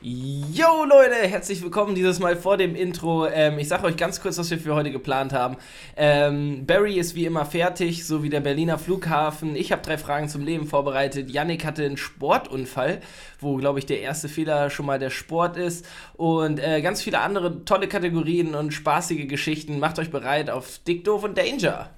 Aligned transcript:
Yo 0.00 0.84
Leute, 0.84 1.16
herzlich 1.16 1.60
willkommen 1.60 1.96
dieses 1.96 2.20
Mal 2.20 2.36
vor 2.36 2.56
dem 2.56 2.76
Intro. 2.76 3.26
Ähm, 3.26 3.58
ich 3.58 3.66
sage 3.66 3.84
euch 3.84 3.96
ganz 3.96 4.20
kurz, 4.20 4.38
was 4.38 4.48
wir 4.48 4.60
für 4.60 4.76
heute 4.76 4.92
geplant 4.92 5.32
haben. 5.32 5.56
Ähm, 5.96 6.66
Barry 6.66 7.00
ist 7.00 7.16
wie 7.16 7.26
immer 7.26 7.44
fertig, 7.44 8.06
so 8.06 8.22
wie 8.22 8.28
der 8.28 8.38
Berliner 8.38 8.78
Flughafen. 8.78 9.56
Ich 9.56 9.72
habe 9.72 9.82
drei 9.82 9.98
Fragen 9.98 10.28
zum 10.28 10.44
Leben 10.44 10.68
vorbereitet. 10.68 11.32
Yannick 11.32 11.64
hatte 11.64 11.84
einen 11.84 11.96
Sportunfall, 11.96 13.00
wo, 13.40 13.56
glaube 13.56 13.80
ich, 13.80 13.86
der 13.86 14.00
erste 14.00 14.28
Fehler 14.28 14.70
schon 14.70 14.86
mal 14.86 15.00
der 15.00 15.10
Sport 15.10 15.56
ist. 15.56 15.84
Und 16.14 16.60
äh, 16.60 16.80
ganz 16.80 17.02
viele 17.02 17.18
andere 17.18 17.64
tolle 17.64 17.88
Kategorien 17.88 18.54
und 18.54 18.72
spaßige 18.72 19.26
Geschichten. 19.26 19.80
Macht 19.80 19.98
euch 19.98 20.12
bereit 20.12 20.48
auf 20.48 20.78
Dick, 20.86 21.02
Doof 21.02 21.24
und 21.24 21.36
Danger. 21.36 21.90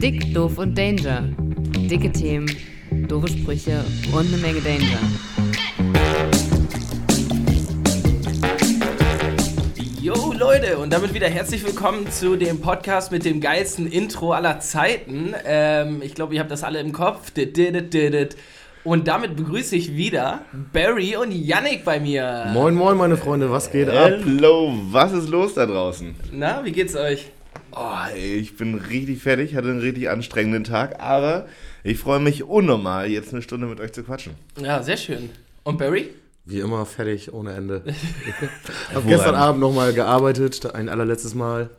Dick, 0.00 0.32
doof 0.32 0.56
und 0.56 0.78
Danger. 0.78 1.28
Dicke 1.90 2.10
Themen, 2.10 2.50
doofe 3.06 3.28
Sprüche 3.28 3.84
und 4.14 4.28
eine 4.28 4.38
Menge 4.38 4.62
Danger. 4.62 4.98
Yo 10.00 10.32
Leute, 10.32 10.78
und 10.78 10.90
damit 10.90 11.12
wieder 11.12 11.28
herzlich 11.28 11.62
willkommen 11.66 12.10
zu 12.10 12.36
dem 12.36 12.62
Podcast 12.62 13.12
mit 13.12 13.26
dem 13.26 13.42
geilsten 13.42 13.86
Intro 13.86 14.32
aller 14.32 14.58
Zeiten. 14.60 15.34
Ähm, 15.44 16.00
ich 16.00 16.14
glaube, 16.14 16.32
ihr 16.32 16.40
habt 16.40 16.50
das 16.50 16.64
alle 16.64 16.80
im 16.80 16.92
Kopf. 16.92 17.30
Und 18.84 19.06
damit 19.06 19.36
begrüße 19.36 19.76
ich 19.76 19.96
wieder 19.96 20.46
Barry 20.72 21.16
und 21.16 21.30
Yannick 21.30 21.84
bei 21.84 22.00
mir. 22.00 22.46
Moin, 22.54 22.74
moin, 22.74 22.96
meine 22.96 23.18
Freunde, 23.18 23.50
was 23.50 23.70
geht 23.70 23.90
ab? 23.90 24.12
Hallo, 24.24 24.72
was 24.90 25.12
ist 25.12 25.28
los 25.28 25.52
da 25.52 25.66
draußen? 25.66 26.14
Na, 26.32 26.64
wie 26.64 26.72
geht's 26.72 26.96
euch? 26.96 27.30
Oh, 27.72 28.14
ey, 28.14 28.36
ich 28.36 28.56
bin 28.56 28.74
richtig 28.74 29.22
fertig, 29.22 29.54
hatte 29.54 29.68
einen 29.68 29.80
richtig 29.80 30.10
anstrengenden 30.10 30.64
Tag, 30.64 31.00
aber 31.00 31.46
ich 31.84 31.98
freue 31.98 32.20
mich 32.20 32.44
unnormal, 32.44 33.08
jetzt 33.08 33.32
eine 33.32 33.42
Stunde 33.42 33.66
mit 33.66 33.80
euch 33.80 33.92
zu 33.92 34.02
quatschen. 34.02 34.34
Ja, 34.60 34.82
sehr 34.82 34.96
schön. 34.96 35.30
Und 35.62 35.78
Barry? 35.78 36.10
Wie 36.44 36.60
immer 36.60 36.84
fertig, 36.86 37.32
ohne 37.32 37.52
Ende. 37.52 37.82
Ich 38.90 38.96
habe 38.96 39.06
gestern 39.06 39.36
Abend 39.36 39.60
nochmal 39.60 39.92
gearbeitet, 39.92 40.74
ein 40.74 40.88
allerletztes 40.88 41.34
Mal 41.34 41.70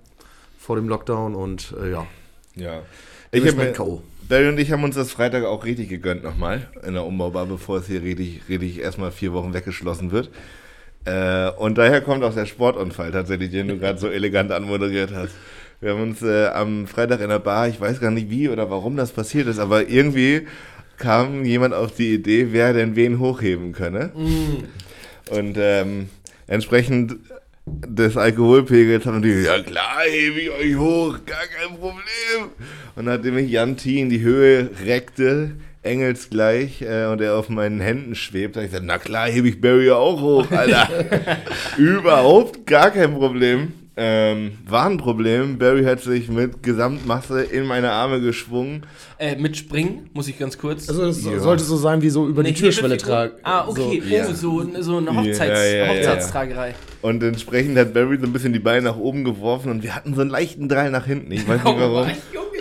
vor 0.57 0.77
dem 0.77 0.87
Lockdown 0.87 1.35
und 1.35 1.73
äh, 1.81 1.91
ja. 1.91 2.07
Ja. 2.55 2.81
Ich 3.31 3.43
Ich 3.43 3.55
bin 3.55 3.67
hab, 3.67 3.73
K.O. 3.73 4.01
Barry 4.29 4.47
und 4.47 4.59
ich 4.59 4.71
haben 4.71 4.83
uns 4.83 4.95
das 4.95 5.11
Freitag 5.11 5.43
auch 5.43 5.65
richtig 5.65 5.89
gegönnt 5.89 6.23
nochmal 6.23 6.69
in 6.85 6.93
der 6.93 7.05
Umbaubar, 7.05 7.47
bevor 7.47 7.79
es 7.79 7.87
hier 7.87 8.01
richtig, 8.01 8.43
richtig 8.47 8.79
erstmal 8.79 9.11
vier 9.11 9.33
Wochen 9.33 9.53
weggeschlossen 9.53 10.11
wird. 10.11 10.29
Äh, 11.03 11.49
und 11.51 11.77
daher 11.77 12.01
kommt 12.01 12.23
auch 12.23 12.33
der 12.33 12.45
Sportunfall 12.45 13.11
tatsächlich, 13.11 13.51
den 13.51 13.67
du 13.67 13.77
gerade 13.77 13.99
so 13.99 14.07
elegant 14.07 14.51
anmoderiert 14.51 15.11
hast. 15.13 15.33
Wir 15.81 15.93
haben 15.93 16.03
uns 16.03 16.21
äh, 16.21 16.45
am 16.49 16.85
Freitag 16.85 17.21
in 17.21 17.29
der 17.29 17.39
Bar, 17.39 17.67
ich 17.67 17.81
weiß 17.81 17.99
gar 17.99 18.11
nicht 18.11 18.29
wie 18.29 18.49
oder 18.49 18.69
warum 18.69 18.95
das 18.97 19.11
passiert 19.11 19.47
ist, 19.47 19.57
aber 19.57 19.89
irgendwie 19.89 20.45
kam 20.97 21.43
jemand 21.43 21.73
auf 21.73 21.95
die 21.95 22.13
Idee, 22.13 22.49
wer 22.51 22.73
denn 22.73 22.95
wen 22.95 23.17
hochheben 23.17 23.71
könne. 23.71 24.11
Und 25.31 25.57
ähm, 25.57 26.09
entsprechend 26.45 27.15
des 27.65 28.15
Alkoholpegels 28.15 29.07
haben 29.07 29.23
die, 29.23 29.41
ja 29.41 29.59
klar, 29.63 30.01
hebe 30.07 30.41
ich 30.41 30.51
euch 30.51 30.75
hoch, 30.75 31.17
gar 31.25 31.47
kein 31.47 31.75
Problem. 31.75 32.51
Und 32.95 33.05
nachdem 33.05 33.39
ich 33.39 33.49
Jan 33.49 33.75
T. 33.75 34.01
in 34.01 34.11
die 34.11 34.21
Höhe 34.21 34.69
reckte, 34.85 35.53
engelsgleich, 35.81 36.83
äh, 36.83 37.05
und 37.05 37.21
er 37.21 37.35
auf 37.35 37.49
meinen 37.49 37.79
Händen 37.79 38.13
schwebt, 38.13 38.55
habe 38.55 38.65
ich 38.65 38.71
gesagt, 38.71 38.85
na 38.85 38.99
klar, 38.99 39.27
hebe 39.27 39.49
ich 39.49 39.59
Barry 39.59 39.89
auch 39.89 40.21
hoch, 40.21 40.51
Alter. 40.51 40.89
Überhaupt 41.77 42.67
gar 42.67 42.91
kein 42.91 43.15
Problem. 43.15 43.73
Ähm, 43.97 44.53
war 44.65 44.85
ein 44.89 44.97
Problem. 44.97 45.57
Barry 45.57 45.83
hat 45.83 45.99
sich 46.01 46.29
mit 46.29 46.63
Gesamtmasse 46.63 47.41
in 47.43 47.65
meine 47.65 47.91
Arme 47.91 48.21
geschwungen. 48.21 48.85
Äh, 49.19 49.35
mit 49.35 49.57
Springen, 49.57 50.09
muss 50.13 50.29
ich 50.29 50.39
ganz 50.39 50.57
kurz. 50.57 50.87
Also 50.87 51.03
es 51.07 51.25
Ja. 51.25 51.39
sollte 51.39 51.63
so 51.63 51.75
sein 51.75 52.01
wie 52.01 52.09
so 52.09 52.25
über 52.27 52.41
die 52.41 52.49
Eine 52.49 52.57
Türschwelle 52.57 52.95
tragen. 52.97 53.33
Ah, 53.43 53.67
okay. 53.67 54.01
ja. 54.07 54.25
Oh, 54.29 54.33
so, 54.33 54.65
so 54.79 54.97
eine 54.97 55.13
Hochzeits 55.15 55.59
Ja, 55.59 55.65
ja, 55.65 55.85
ja, 55.85 55.89
Hochzeitstragerei. 55.93 56.73
Und 57.01 57.21
entsprechend 57.21 57.77
hat 57.77 57.93
Barry 57.93 58.17
so 58.17 58.25
ein 58.27 58.33
bisschen 58.33 58.53
die 58.53 58.59
Beine 58.59 58.83
nach 58.83 58.97
oben 58.97 59.25
geworfen 59.25 59.69
und 59.69 59.83
wir 59.83 59.93
hatten 59.93 60.15
so 60.15 60.21
einen 60.21 60.29
leichten 60.29 60.69
Drall 60.69 60.89
nach 60.89 61.05
hinten. 61.05 61.31
Ich 61.33 61.45
weiß 61.47 61.61
nicht 61.63 61.65
warum. 61.65 62.07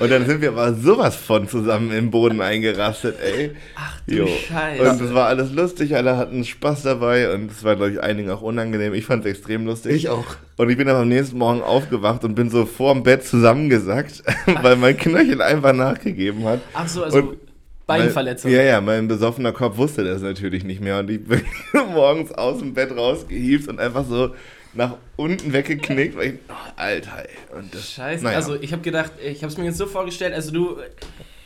Und 0.01 0.11
dann 0.11 0.27
sind 0.27 0.41
wir 0.41 0.49
aber 0.49 0.75
sowas 0.75 1.15
von 1.15 1.47
zusammen 1.47 1.93
im 1.93 2.11
Boden 2.11 2.41
eingerastet, 2.41 3.17
ey. 3.23 3.53
Ach 3.77 4.01
du 4.07 4.27
Scheiße. 4.27 4.83
Und 4.91 5.01
es 5.03 5.15
war 5.15 5.27
alles 5.27 5.53
lustig, 5.53 5.95
alle 5.95 6.17
hatten 6.17 6.45
Spaß 6.45 6.83
dabei 6.83 7.33
und 7.35 7.51
es 7.51 7.63
war, 7.63 7.77
glaube 7.77 7.93
ich, 7.93 8.03
einigen 8.03 8.31
auch 8.31 8.41
unangenehm. 8.43 8.95
Ich 8.95 9.05
fand 9.05 9.25
es 9.25 9.31
extrem 9.31 9.67
lustig. 9.67 9.93
Ich 9.93 10.09
auch. 10.09 10.25
Und 10.57 10.71
ich 10.71 10.77
bin 10.77 10.87
dann 10.87 10.97
am 10.97 11.09
nächsten 11.09 11.39
Morgen 11.39 11.63
aufgewacht 11.63 12.25
und 12.25 12.35
bin 12.35 12.51
so 12.51 12.65
vorm 12.67 13.03
Bett 13.03 13.25
zusammengesackt, 13.25 14.23
weil 14.63 14.77
mein 14.77 14.97
Knöchel 14.97 15.43
einfach 15.43 15.73
nachgegeben 15.75 16.45
hat. 16.45 16.61
Ach 16.75 16.89
so, 16.89 17.05
also 17.05 17.19
Und- 17.19 17.39
Beinverletzung. 17.87 18.53
Ja, 18.53 18.63
ja, 18.63 18.81
mein 18.81 19.09
besoffener 19.09 19.51
Kopf 19.53 19.77
wusste 19.77 20.05
das 20.05 20.23
natürlich 20.23 20.63
nicht 20.63 20.81
mehr. 20.81 21.01
Und 21.01 21.11
ich 21.11 21.25
bin 21.25 21.43
morgens 21.93 22.31
aus 22.31 22.59
dem 22.61 22.73
Bett 22.73 22.97
rausgehievt 22.97 23.69
und 23.69 23.81
einfach 23.81 24.05
so 24.09 24.31
nach 24.75 24.97
unten 25.17 25.53
weggeknickt, 25.53 26.17
weil 26.17 26.27
ich, 26.35 26.35
oh, 26.49 26.53
Alter, 26.77 27.25
ey. 27.29 27.57
Und 27.59 27.75
das, 27.75 27.93
Scheiße. 27.93 28.23
naja. 28.25 28.37
Also 28.37 28.55
ich 28.61 28.73
habe 28.73 28.83
gedacht, 28.83 29.13
ich 29.25 29.43
habe 29.43 29.53
es 29.53 29.59
mir 29.59 29.65
jetzt 29.65 29.79
so 29.79 29.87
vorgestellt, 29.87 30.33
also 30.35 30.53
du, 30.53 30.77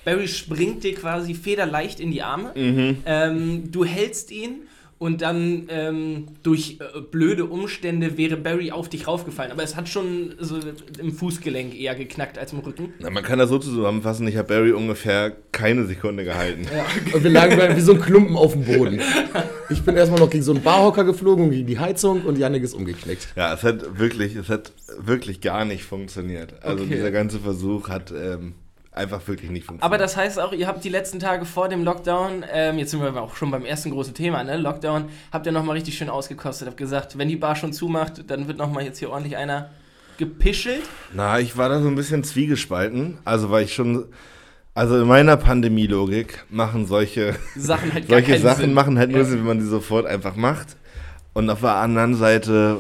Barry 0.05 0.29
springt 0.29 0.85
dir 0.85 0.95
quasi 0.95 1.35
federleicht 1.35 2.01
in 2.01 2.11
die 2.11 2.23
Arme, 2.23 2.53
Mhm. 2.55 2.99
ähm, 3.07 3.71
du 3.73 3.85
hältst 3.85 4.31
ihn 4.31 4.63
und 4.99 5.23
dann 5.23 5.65
ähm, 5.69 6.27
durch 6.43 6.79
äh, 6.81 7.01
blöde 7.01 7.45
Umstände 7.47 8.17
wäre 8.17 8.37
Barry 8.37 8.71
auf 8.71 8.89
dich 8.89 9.07
raufgefallen. 9.07 9.53
Aber 9.53 9.63
es 9.63 9.77
hat 9.77 9.89
schon 9.89 10.35
so 10.39 10.59
im 11.01 11.13
Fußgelenk 11.13 11.79
eher 11.79 11.95
geknackt 11.95 12.39
als 12.39 12.53
im 12.53 12.61
Rücken. 12.61 12.95
Na, 13.01 13.11
man 13.11 13.23
kann 13.25 13.39
das 13.39 13.49
so 13.51 13.59
zusammenfassen, 13.59 14.27
ich 14.29 14.37
habe 14.37 14.49
Barry 14.49 14.73
ungefähr 14.73 15.33
keine 15.53 15.85
Sekunde 15.87 16.25
gehalten. 16.25 16.67
Und 17.13 17.23
wir 17.25 17.31
lagen 17.31 17.57
bei- 17.57 17.77
wie 17.77 17.81
so 17.81 17.93
ein 17.95 18.01
Klumpen 18.01 18.37
auf 18.37 18.53
dem 18.53 18.65
Boden. 18.65 19.01
Ich 19.71 19.83
bin 19.83 19.97
erstmal 19.97 20.21
noch 20.21 20.31
gegen 20.31 20.45
so 20.45 20.53
einen 20.53 20.63
Barhocker 20.63 21.05
geflogen, 21.05 21.51
gegen 21.51 21.67
die 21.67 21.79
Heizung 21.79 22.23
und 22.23 22.39
Janik 22.39 22.63
ist 22.63 22.75
umgeknickt. 22.75 23.29
Ja, 23.37 23.53
es 23.55 23.63
hat 23.63 23.99
wirklich, 23.99 24.37
es 24.37 24.49
hat 24.49 24.73
wirklich 24.99 25.41
gar 25.41 25.65
nicht 25.65 25.85
funktioniert. 25.85 26.55
Also 26.63 26.85
Okay. 26.85 26.95
dieser 26.97 27.11
ganze 27.11 27.39
Versuch 27.41 27.89
hat 27.89 28.13
ähm, 28.13 28.55
einfach 28.95 29.27
wirklich 29.27 29.51
nicht 29.51 29.67
funktioniert. 29.67 29.85
Aber 29.85 29.99
das 29.99 30.17
heißt 30.17 30.39
auch, 30.39 30.53
ihr 30.53 30.67
habt 30.67 30.85
die 30.85 30.89
letzten 30.89 31.19
Tage 31.19 31.45
vor 31.45 31.69
dem 31.69 31.85
Lockdown, 31.85 32.45
ähm, 32.53 32.79
jetzt 32.79 32.93
sind 32.93 33.01
wir 33.03 33.21
auch 33.21 33.35
schon 33.37 33.51
beim 33.51 33.65
ersten 33.65 33.91
großen 33.91 34.15
Thema, 34.15 34.45
ne? 34.45 34.57
Lockdown, 34.57 35.07
habt 35.33 35.47
ihr 35.47 35.53
nochmal 35.53 35.75
richtig 35.77 35.97
schön 35.99 36.09
ausgekostet. 36.09 36.69
Habt 36.69 36.77
gesagt, 36.77 37.19
wenn 37.19 37.29
die 37.29 37.37
Bar 37.37 37.57
schon 37.57 37.73
zumacht, 37.73 38.31
dann 38.31 38.47
wird 38.47 38.59
nochmal 38.59 38.85
jetzt 38.85 38.99
hier 38.99 39.11
ordentlich 39.11 39.37
einer 39.37 39.71
gepischelt. 40.17 40.83
Na, 41.13 41.41
ich 41.41 41.57
war 41.57 41.69
da 41.69 41.81
so 41.81 41.89
ein 41.89 41.97
bisschen 41.97 42.23
zwiegespalten. 42.25 43.19
Also 43.25 43.51
weil 43.51 43.65
ich 43.65 43.75
schon, 43.75 44.05
also 44.75 45.01
in 45.01 45.09
meiner 45.09 45.37
Pandemielogik 45.37 46.45
machen 46.51 46.87
solche, 46.87 47.35
Sachen 47.57 47.93
halt 47.93 48.07
solche 48.09 48.39
Sachen 48.39 48.61
Sinn. 48.67 48.75
machen 48.75 48.99
halt 48.99 49.11
nur 49.11 49.21
Ja. 49.21 49.25
Sinn, 49.25 49.39
wenn 49.41 49.47
man 49.47 49.59
die 49.59 49.65
sofort 49.67 50.07
einfach 50.07 50.37
macht. 50.37 50.77
Und 51.33 51.51
auf 51.51 51.61
der 51.61 51.75
anderen 51.75 52.15
Seite 52.15 52.77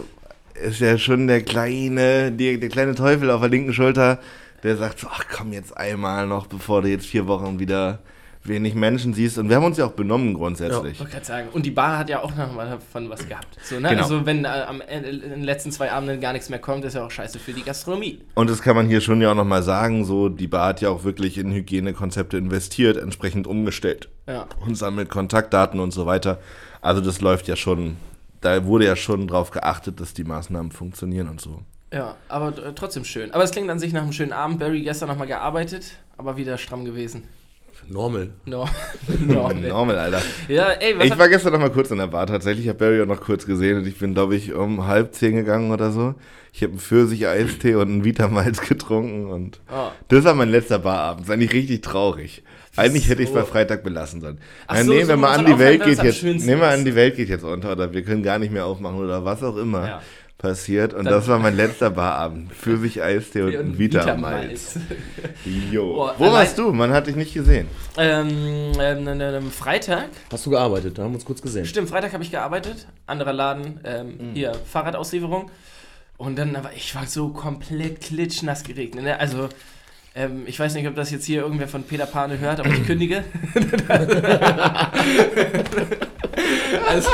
ist 0.62 0.78
ja 0.78 0.97
schon 0.97 1.26
der 1.26 1.42
kleine, 1.42 2.30
die, 2.30 2.60
der 2.60 2.69
kleine 2.69 2.94
Teufel 2.94 3.28
auf 3.32 3.41
der 3.41 3.50
linken 3.50 3.72
Schulter, 3.72 4.20
der 4.64 4.76
sagt 4.76 4.98
so, 4.98 5.06
ach 5.10 5.25
komm 5.32 5.52
jetzt 5.52 5.76
einmal 5.76 6.26
noch, 6.26 6.47
bevor 6.48 6.82
du 6.82 6.88
jetzt 6.88 7.06
vier 7.06 7.28
Wochen 7.28 7.60
wieder 7.60 8.00
wenig 8.47 8.75
Menschen 8.75 9.14
siehst. 9.14 9.38
Und 9.38 9.48
wir 9.48 9.56
haben 9.56 9.64
uns 9.64 9.78
ja 9.78 9.86
auch 9.86 9.92
benommen 9.92 10.34
grundsätzlich. 10.34 10.92
Ich 10.92 11.00
wollte 11.00 11.12
gerade 11.12 11.25
sagen. 11.25 11.48
Und 11.52 11.64
die 11.64 11.70
Bar 11.70 11.98
hat 11.98 12.10
ja 12.10 12.22
auch 12.22 12.34
noch 12.34 12.52
mal 12.52 12.69
davon 12.69 13.08
was 13.08 13.26
gehabt. 13.26 13.56
So, 13.62 13.80
ne? 13.80 13.88
Genau. 13.88 14.03
Also 14.03 14.26
wenn 14.26 14.44
äh, 14.44 14.48
am 14.48 14.80
Ende, 14.82 15.08
in 15.08 15.20
den 15.30 15.42
letzten 15.44 15.72
zwei 15.72 15.91
Abenden 15.92 16.20
gar 16.20 16.32
nichts 16.34 16.50
mehr 16.50 16.58
kommt, 16.58 16.84
ist 16.84 16.94
ja 16.94 17.06
auch 17.06 17.10
scheiße 17.10 17.38
für 17.38 17.53
die 17.53 17.62
Gastronomie. 17.62 18.20
Und 18.34 18.50
das 18.50 18.60
kann 18.60 18.76
man 18.76 18.86
hier 18.86 19.00
schon 19.00 19.20
ja 19.22 19.30
auch 19.30 19.34
nochmal 19.34 19.62
sagen, 19.62 20.04
so 20.04 20.28
die 20.28 20.47
Bar 20.47 20.69
hat 20.69 20.80
ja 20.82 20.91
auch 20.91 21.04
wirklich 21.04 21.38
in 21.38 21.53
Hygienekonzepte 21.53 22.36
investiert, 22.36 22.97
entsprechend 22.98 23.47
umgestellt 23.47 24.08
Ja. 24.28 24.47
und 24.64 24.74
sammelt 24.76 25.08
Kontaktdaten 25.08 25.80
und 25.80 25.92
so 25.92 26.04
weiter. 26.04 26.38
Also 26.82 27.00
das 27.00 27.22
läuft 27.22 27.48
ja 27.48 27.56
schon, 27.56 27.97
da 28.42 28.66
wurde 28.66 28.84
ja 28.84 28.97
schon 28.97 29.26
drauf 29.26 29.53
geachtet, 29.53 30.00
dass 30.00 30.12
die 30.12 30.24
Maßnahmen 30.24 30.70
funktionieren 30.70 31.28
und 31.30 31.41
so. 31.41 31.62
Ja, 31.93 32.17
aber 32.28 32.49
äh, 32.49 32.72
trotzdem 32.75 33.05
schön. 33.05 33.33
Aber 33.33 33.45
es 33.45 33.50
klingt 33.53 33.71
an 33.71 33.78
sich 33.78 33.93
nach 33.93 34.03
einem 34.03 34.12
schönen 34.12 34.33
Abend. 34.33 34.59
Barry 34.59 34.83
gestern 34.83 35.09
nochmal 35.09 35.27
gearbeitet, 35.28 35.93
aber 36.17 36.37
wieder 36.37 36.59
stramm 36.59 36.84
gewesen. 36.84 37.25
Normal. 37.89 38.31
No. 38.47 38.66
no. 39.27 39.51
Normal, 39.53 39.98
Alter. 39.98 40.22
Ja, 40.48 40.71
ey, 40.71 40.98
was 40.98 41.04
Ich 41.07 41.19
war 41.19 41.28
gestern 41.28 41.53
noch 41.53 41.60
mal 41.60 41.71
kurz 41.71 41.91
in 41.91 41.98
der 41.98 42.07
Bar 42.07 42.27
tatsächlich. 42.27 42.65
Ich 42.65 42.69
habe 42.71 42.78
Barry 42.78 43.03
auch 43.03 43.07
noch 43.07 43.21
kurz 43.21 43.45
gesehen 43.47 43.77
und 43.78 43.86
ich 43.86 43.98
bin, 43.98 44.15
glaube 44.15 44.36
ich, 44.36 44.54
um 44.54 44.86
halb 44.86 45.15
zehn 45.15 45.36
gegangen 45.36 45.71
oder 45.71 45.91
so. 45.92 46.15
Ich 46.53 46.63
habe 46.63 46.71
einen 46.72 46.81
Pfirsich-Eistee 46.81 47.75
und 47.75 47.89
einen 47.89 48.04
Vitamalz 48.04 48.60
getrunken 48.69 49.27
und 49.27 49.60
Oh. 49.71 49.89
das 50.09 50.25
war 50.25 50.34
mein 50.34 50.48
letzter 50.51 50.78
Barabend. 50.78 51.22
Das 51.22 51.28
ist 51.28 51.34
eigentlich 51.34 51.53
richtig 51.53 51.83
traurig. 51.83 52.42
Eigentlich 52.77 53.09
hätte 53.09 53.22
ich 53.22 53.28
es 53.28 53.34
so. 53.34 53.41
bei 53.41 53.45
Freitag 53.47 53.84
belassen 53.84 54.21
sollen. 54.21 54.39
Ach 54.66 54.77
Nein, 54.77 54.87
so, 54.87 54.92
nee, 54.92 55.03
so 55.03 55.09
wenn 55.09 55.21
man 55.21 55.30
muss 55.30 55.39
an 55.41 55.47
die 55.47 55.59
Welt 55.59 55.84
geht 55.84 56.03
jetzt, 56.03 56.22
nehmen 56.22 56.60
wir 56.60 56.69
an 56.69 56.84
die 56.84 56.95
Welt 56.95 57.16
geht 57.16 57.28
jetzt 57.28 57.45
unter 57.45 57.72
oder 57.72 57.92
wir 57.92 58.03
können 58.03 58.22
gar 58.22 58.39
nicht 58.39 58.53
mehr 58.53 58.66
aufmachen 58.66 58.98
oder 58.98 59.25
was 59.25 59.42
auch 59.42 59.57
immer 59.57 59.87
Ja. 59.87 60.03
Passiert. 60.39 60.92
Und 60.95 61.04
Dann- 61.07 61.15
das 61.15 61.28
war 61.28 61.39
mein 61.39 61.57
letzter 61.57 61.91
Barabend. 61.91 62.53
Pfirsich-Eistee 62.53 63.42
und, 63.42 63.57
Und 63.57 63.66
ein 63.72 63.78
Vitamalz. 63.78 64.78
Jo. 65.71 65.95
Boah, 65.95 66.15
Wo 66.19 66.33
warst 66.33 66.59
du? 66.59 66.72
Man 66.72 66.92
hat 66.92 67.07
dich 67.07 67.16
nicht 67.16 67.34
gesehen. 67.34 67.69
ähm, 67.97 68.72
ähm, 68.78 69.09
ähm, 69.09 69.21
ähm, 69.21 69.51
Freitag, 69.51 70.09
Hast 70.33 70.47
du 70.47 70.51
gearbeitet? 70.51 70.98
Da 70.98 71.03
haben 71.04 71.13
wir 71.13 71.16
uns 71.16 71.25
kurz 71.25 71.41
gesehen. 71.42 71.65
stimmt, 71.66 71.89
Freitag 71.91 72.13
habe 72.13 72.22
ich 72.25 72.31
gearbeitet. 72.31 72.86
Anderer 73.07 73.33
Laden, 73.33 73.81
ähm, 73.84 74.07
Mhm. 74.09 74.34
hier, 74.34 74.53
Fahrradauslieferung. 74.71 75.51
Und 76.16 76.37
dann, 76.39 76.54
aber 76.57 76.71
ich 76.77 76.95
war 76.95 77.07
so 77.07 77.28
komplett 77.30 78.01
klitschnass 78.01 78.63
geregnet. 78.65 79.04
Ne? 79.04 79.19
Also, 79.19 79.48
Ähm, 80.16 80.45
ich 80.47 80.60
weiß 80.60 80.75
nicht, 80.75 80.87
ob 80.87 80.95
das 80.95 81.10
jetzt 81.10 81.25
hier 81.25 81.41
irgendwer 81.42 81.66
von 81.66 81.83
Peter 81.83 82.07
Pane 82.07 82.39
hört, 82.39 82.60
aber 82.60 82.69
ich 82.71 82.87
kündige. 82.87 83.25
also, 86.88 87.10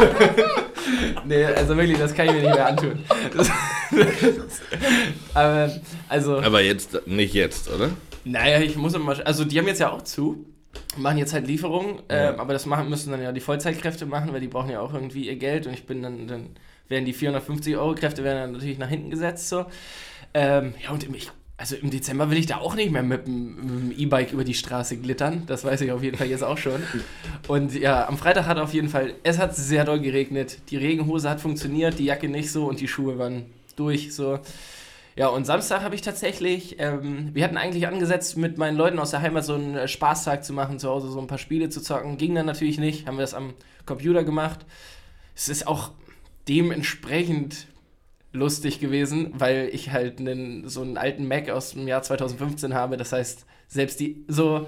nee, 1.24 1.44
also 1.44 1.76
wirklich, 1.76 1.98
das 1.98 2.14
kann 2.14 2.26
ich 2.26 2.32
mir 2.32 2.42
nicht 2.42 2.54
mehr 2.54 2.66
antun. 2.66 3.04
Das, 3.36 3.50
aber, 5.34 5.70
also, 6.08 6.38
Aber 6.40 6.60
jetzt, 6.62 7.06
nicht 7.06 7.34
jetzt, 7.34 7.70
oder? 7.70 7.90
naja, 8.24 8.60
ich 8.60 8.76
muss 8.76 8.94
immer, 8.94 9.16
also 9.26 9.44
die 9.44 9.58
haben 9.58 9.66
jetzt 9.66 9.80
ja 9.80 9.90
auch 9.90 10.02
zu, 10.02 10.44
machen 10.96 11.18
jetzt 11.18 11.32
halt 11.32 11.46
Lieferungen, 11.46 11.96
Ja. 12.10 12.30
ähm, 12.30 12.40
aber 12.40 12.52
das 12.52 12.66
machen, 12.66 12.88
müssen 12.88 13.10
dann 13.10 13.22
ja 13.22 13.32
die 13.32 13.40
Vollzeitkräfte 13.40 14.06
machen, 14.06 14.32
weil 14.32 14.40
die 14.40 14.48
brauchen 14.48 14.70
ja 14.70 14.80
auch 14.80 14.94
irgendwie 14.94 15.26
ihr 15.26 15.36
Geld 15.36 15.66
und 15.66 15.72
ich 15.72 15.86
bin 15.86 16.02
dann, 16.02 16.26
dann 16.26 16.50
werden 16.88 17.04
die 17.04 17.12
450 17.12 17.76
Euro 17.76 17.94
Kräfte 17.94 18.24
werden 18.24 18.38
dann 18.38 18.52
natürlich 18.52 18.78
nach 18.78 18.88
hinten 18.88 19.10
gesetzt 19.10 19.48
so. 19.48 19.66
Ähm, 20.34 20.74
ja 20.82 20.90
und 20.90 21.02
ich, 21.14 21.30
also 21.60 21.76
im 21.76 21.90
Dezember 21.90 22.30
will 22.30 22.38
ich 22.38 22.46
da 22.46 22.56
auch 22.56 22.74
nicht 22.74 22.90
mehr 22.90 23.02
mit 23.02 23.26
dem 23.26 23.92
E-Bike 23.94 24.32
über 24.32 24.44
die 24.44 24.54
Straße 24.54 24.96
glittern, 24.96 25.42
das 25.46 25.62
weiß 25.62 25.82
ich 25.82 25.92
auf 25.92 26.02
jeden 26.02 26.16
Fall 26.16 26.28
jetzt 26.28 26.42
auch 26.42 26.56
schon. 26.56 26.82
Und 27.48 27.74
ja, 27.74 28.08
am 28.08 28.16
Freitag 28.16 28.46
hat 28.46 28.58
auf 28.58 28.72
jeden 28.72 28.88
Fall, 28.88 29.12
es 29.24 29.38
hat 29.38 29.54
sehr 29.54 29.84
doll 29.84 30.00
geregnet, 30.00 30.56
die 30.70 30.78
Regenhose 30.78 31.28
hat 31.28 31.42
funktioniert, 31.42 31.98
die 31.98 32.06
Jacke 32.06 32.30
nicht 32.30 32.50
so 32.50 32.66
und 32.66 32.80
die 32.80 32.88
Schuhe 32.88 33.18
waren 33.18 33.44
durch 33.76 34.14
so. 34.14 34.38
Ja, 35.16 35.28
und 35.28 35.44
Samstag 35.44 35.82
habe 35.82 35.94
ich 35.94 36.00
tatsächlich, 36.00 36.76
ähm, 36.78 37.34
wir 37.34 37.44
hatten 37.44 37.58
eigentlich 37.58 37.86
angesetzt, 37.86 38.38
mit 38.38 38.56
meinen 38.56 38.78
Leuten 38.78 38.98
aus 38.98 39.10
der 39.10 39.20
Heimat 39.20 39.44
so 39.44 39.52
einen 39.52 39.76
äh, 39.76 39.86
Spaßtag 39.86 40.42
zu 40.42 40.54
machen, 40.54 40.78
zu 40.78 40.88
Hause 40.88 41.10
so 41.10 41.20
ein 41.20 41.26
paar 41.26 41.36
Spiele 41.36 41.68
zu 41.68 41.82
zocken. 41.82 42.16
Ging 42.16 42.34
dann 42.34 42.46
natürlich 42.46 42.78
nicht, 42.78 43.06
haben 43.06 43.18
wir 43.18 43.22
das 43.22 43.34
am 43.34 43.52
Computer 43.84 44.24
gemacht. 44.24 44.60
Es 45.36 45.50
ist 45.50 45.66
auch 45.66 45.90
dementsprechend 46.48 47.66
lustig 48.32 48.80
gewesen, 48.80 49.32
weil 49.36 49.68
ich 49.72 49.90
halt 49.90 50.20
einen, 50.20 50.68
so 50.68 50.82
einen 50.82 50.96
alten 50.96 51.26
Mac 51.26 51.50
aus 51.50 51.72
dem 51.72 51.88
Jahr 51.88 52.02
2015 52.02 52.74
habe. 52.74 52.96
Das 52.96 53.12
heißt, 53.12 53.44
selbst 53.68 53.98
die, 54.00 54.24
so, 54.28 54.66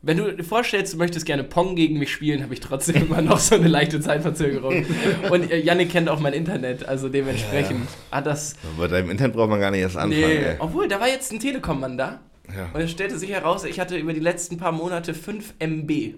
wenn 0.00 0.16
du 0.18 0.32
dir 0.34 0.44
vorstellst, 0.44 0.94
du 0.94 0.98
möchtest 0.98 1.26
gerne 1.26 1.44
Pong 1.44 1.76
gegen 1.76 1.98
mich 1.98 2.12
spielen, 2.12 2.42
habe 2.42 2.54
ich 2.54 2.60
trotzdem 2.60 2.96
immer 3.06 3.22
noch 3.22 3.38
so 3.38 3.54
eine 3.56 3.68
leichte 3.68 4.00
Zeitverzögerung. 4.00 4.86
Und 5.30 5.50
äh, 5.50 5.58
Yannick 5.60 5.90
kennt 5.90 6.08
auch 6.08 6.20
mein 6.20 6.32
Internet, 6.32 6.86
also 6.86 7.08
dementsprechend 7.08 7.88
hat 8.10 8.26
das 8.26 8.56
Bei 8.78 8.88
deinem 8.88 9.10
Internet 9.10 9.34
braucht 9.34 9.50
man 9.50 9.60
gar 9.60 9.70
nicht 9.70 9.80
erst 9.80 9.96
anfangen, 9.96 10.20
Nee, 10.26 10.36
ey. 10.36 10.56
obwohl, 10.58 10.88
da 10.88 11.00
war 11.00 11.08
jetzt 11.08 11.32
ein 11.32 11.40
Telekom-Mann 11.40 11.98
da. 11.98 12.20
Ja. 12.54 12.68
Und 12.74 12.80
es 12.82 12.90
stellte 12.90 13.18
sich 13.18 13.30
heraus, 13.30 13.64
ich 13.64 13.80
hatte 13.80 13.96
über 13.96 14.12
die 14.12 14.20
letzten 14.20 14.58
paar 14.58 14.72
Monate 14.72 15.14
5 15.14 15.54
MB. 15.60 16.14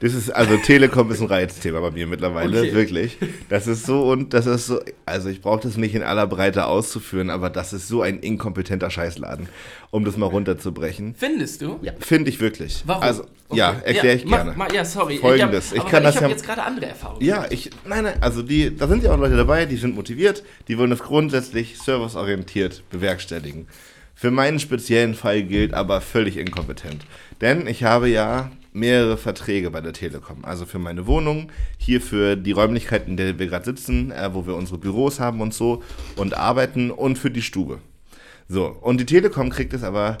Das 0.00 0.12
ist, 0.12 0.28
also 0.28 0.58
Telekom 0.58 1.10
ist 1.10 1.22
ein 1.22 1.26
Reizthema 1.26 1.80
bei 1.80 1.90
mir 1.90 2.06
mittlerweile, 2.06 2.60
Okay. 2.60 2.74
wirklich. 2.74 3.16
Das 3.48 3.66
ist 3.66 3.86
so 3.86 4.10
und 4.10 4.34
das 4.34 4.44
ist 4.44 4.66
so, 4.66 4.80
also 5.06 5.30
ich 5.30 5.40
brauche 5.40 5.62
das 5.62 5.78
nicht 5.78 5.94
in 5.94 6.02
aller 6.02 6.26
Breite 6.26 6.66
auszuführen, 6.66 7.30
aber 7.30 7.48
das 7.48 7.72
ist 7.72 7.88
so 7.88 8.02
ein 8.02 8.18
inkompetenter 8.18 8.90
Scheißladen, 8.90 9.48
um 9.90 10.04
das 10.04 10.18
mal 10.18 10.26
runterzubrechen. 10.26 11.14
Findest 11.16 11.62
du? 11.62 11.78
Ja. 11.80 11.92
Finde 11.98 12.28
ich 12.28 12.40
wirklich. 12.40 12.82
Warum? 12.84 13.02
Also, 13.02 13.24
ja, 13.50 13.70
Okay. 13.70 13.80
erkläre 13.94 14.16
ich 14.16 14.24
mach- 14.26 14.36
gerne. 14.38 14.52
mach- 14.54 14.72
ja, 14.72 14.84
sorry. 14.84 15.16
Folgendes, 15.16 15.68
Ich, 15.68 15.78
ich 15.78 15.82
hab, 15.84 15.90
kann 15.90 16.02
das 16.02 16.14
ich 16.14 16.20
habe 16.20 16.26
ja- 16.30 16.36
jetzt 16.36 16.44
gerade 16.44 16.62
andere 16.62 16.86
Erfahrungen. 16.86 17.24
Ja, 17.24 17.46
ich, 17.48 17.70
nein, 17.88 18.04
nein, 18.04 18.14
also 18.20 18.42
die, 18.42 18.76
da 18.76 18.88
sind 18.88 19.02
ja 19.02 19.14
auch 19.14 19.18
Leute 19.18 19.36
dabei, 19.36 19.64
die 19.64 19.76
sind 19.76 19.94
motiviert, 19.94 20.42
die 20.68 20.76
wollen 20.76 20.90
das 20.90 20.98
grundsätzlich 21.02 21.78
serviceorientiert 21.78 22.82
bewerkstelligen. 22.90 23.66
Für 24.14 24.30
meinen 24.30 24.58
speziellen 24.58 25.14
Fall 25.14 25.42
gilt 25.42 25.72
aber 25.72 26.02
völlig 26.02 26.36
inkompetent. 26.36 27.06
Denn 27.40 27.66
ich 27.66 27.84
habe 27.84 28.08
ja 28.10 28.50
mehrere 28.76 29.16
Verträge 29.16 29.70
bei 29.70 29.80
der 29.80 29.92
Telekom. 29.92 30.44
Also 30.44 30.66
für 30.66 30.78
meine 30.78 31.06
Wohnung, 31.06 31.50
hier 31.78 32.00
für 32.00 32.36
die 32.36 32.52
Räumlichkeiten, 32.52 33.12
in 33.12 33.16
der 33.16 33.38
wir 33.38 33.46
gerade 33.46 33.64
sitzen, 33.64 34.12
äh, 34.12 34.30
wo 34.32 34.46
wir 34.46 34.54
unsere 34.54 34.78
Büros 34.78 35.18
haben 35.18 35.40
und 35.40 35.54
so 35.54 35.82
und 36.16 36.36
arbeiten 36.36 36.90
und 36.90 37.18
für 37.18 37.30
die 37.30 37.42
Stube. 37.42 37.78
So, 38.48 38.66
und 38.66 39.00
die 39.00 39.06
Telekom 39.06 39.50
kriegt 39.50 39.72
es 39.72 39.82
aber 39.82 40.18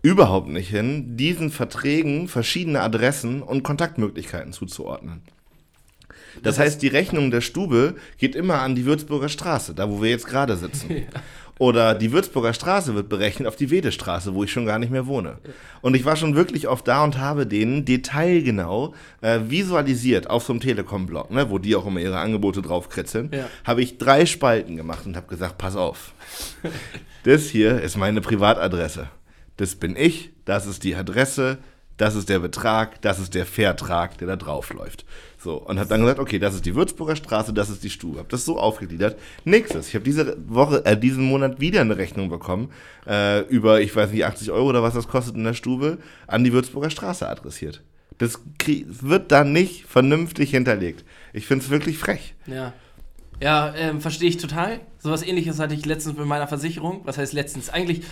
überhaupt 0.00 0.48
nicht 0.48 0.70
hin, 0.70 1.16
diesen 1.16 1.50
Verträgen 1.50 2.28
verschiedene 2.28 2.80
Adressen 2.80 3.42
und 3.42 3.62
Kontaktmöglichkeiten 3.62 4.52
zuzuordnen. 4.52 5.22
Das 6.42 6.58
heißt, 6.58 6.80
die 6.82 6.88
Rechnung 6.88 7.30
der 7.30 7.40
Stube 7.40 7.94
geht 8.18 8.34
immer 8.34 8.60
an 8.62 8.74
die 8.74 8.84
Würzburger 8.84 9.28
Straße, 9.28 9.74
da 9.74 9.88
wo 9.90 10.02
wir 10.02 10.10
jetzt 10.10 10.26
gerade 10.26 10.56
sitzen. 10.56 11.06
Oder 11.60 11.96
die 11.96 12.12
Würzburger 12.12 12.52
Straße 12.54 12.94
wird 12.94 13.08
berechnet 13.08 13.48
auf 13.48 13.56
die 13.56 13.70
Wedestraße, 13.70 14.32
wo 14.32 14.44
ich 14.44 14.52
schon 14.52 14.64
gar 14.64 14.78
nicht 14.78 14.92
mehr 14.92 15.08
wohne. 15.08 15.38
Und 15.80 15.96
ich 15.96 16.04
war 16.04 16.14
schon 16.14 16.36
wirklich 16.36 16.68
oft 16.68 16.86
da 16.86 17.02
und 17.02 17.18
habe 17.18 17.48
denen 17.48 17.84
detailgenau 17.84 18.94
äh, 19.22 19.40
visualisiert 19.48 20.30
auf 20.30 20.44
so 20.44 20.52
einem 20.52 20.60
Telekom-Blog, 20.60 21.32
ne, 21.32 21.50
wo 21.50 21.58
die 21.58 21.74
auch 21.74 21.84
immer 21.86 21.98
ihre 21.98 22.18
Angebote 22.20 22.62
draufkritzeln, 22.62 23.30
Ja. 23.32 23.48
habe 23.64 23.82
ich 23.82 23.98
drei 23.98 24.24
Spalten 24.24 24.76
gemacht 24.76 25.04
und 25.04 25.16
habe 25.16 25.26
gesagt, 25.26 25.58
pass 25.58 25.74
auf, 25.74 26.12
das 27.24 27.48
hier 27.48 27.80
ist 27.80 27.96
meine 27.96 28.20
Privatadresse. 28.20 29.08
Das 29.56 29.74
bin 29.74 29.96
ich, 29.96 30.30
das 30.44 30.66
ist 30.66 30.84
die 30.84 30.94
Adresse, 30.94 31.58
das 31.98 32.14
ist 32.14 32.28
der 32.28 32.38
Betrag, 32.38 33.02
das 33.02 33.18
ist 33.18 33.34
der 33.34 33.44
Vertrag, 33.44 34.16
der 34.18 34.28
da 34.28 34.36
drauf 34.36 34.72
läuft. 34.72 35.04
So, 35.36 35.56
und 35.56 35.78
habe 35.78 35.88
dann 35.88 36.00
gesagt, 36.00 36.20
okay, 36.20 36.38
das 36.38 36.54
ist 36.54 36.64
die 36.64 36.74
Würzburger 36.74 37.16
Straße, 37.16 37.52
das 37.52 37.70
ist 37.70 37.84
die 37.84 37.90
Stube. 37.90 38.18
Habe 38.18 38.28
das 38.30 38.44
so 38.44 38.58
aufgegliedert. 38.58 39.18
Nächstes, 39.44 39.88
ich 39.88 39.94
habe 39.94 40.04
diese 40.04 40.36
Woche, 40.48 40.84
äh, 40.86 40.96
diesen 40.96 41.24
Monat 41.24 41.60
wieder 41.60 41.80
eine 41.80 41.98
Rechnung 41.98 42.28
bekommen, 42.28 42.70
äh, 43.06 43.40
über, 43.48 43.80
ich 43.80 43.94
weiß 43.94 44.12
nicht, 44.12 44.24
80 44.24 44.50
Euro 44.52 44.68
oder 44.68 44.82
was 44.82 44.94
das 44.94 45.08
kostet 45.08 45.34
in 45.34 45.44
der 45.44 45.54
Stube, 45.54 45.98
an 46.26 46.44
die 46.44 46.52
Würzburger 46.52 46.90
Straße 46.90 47.28
adressiert. 47.28 47.82
Das 48.18 48.40
wird 48.64 49.30
da 49.30 49.44
nicht 49.44 49.86
vernünftig 49.86 50.50
hinterlegt. 50.50 51.04
Ich 51.32 51.46
finde 51.46 51.64
es 51.64 51.70
wirklich 51.70 51.98
frech. 51.98 52.34
Ja. 52.46 52.72
Ja, 53.40 53.72
ähm, 53.76 54.00
verstehe 54.00 54.28
ich 54.28 54.38
total. 54.38 54.80
Sowas 54.98 55.22
ähnliches 55.22 55.60
hatte 55.60 55.74
ich 55.74 55.86
letztens 55.86 56.16
mit 56.16 56.26
meiner 56.26 56.48
Versicherung. 56.48 57.02
Was 57.04 57.18
heißt 57.18 57.32
letztens? 57.32 57.70
Eigentlich, 57.70 58.02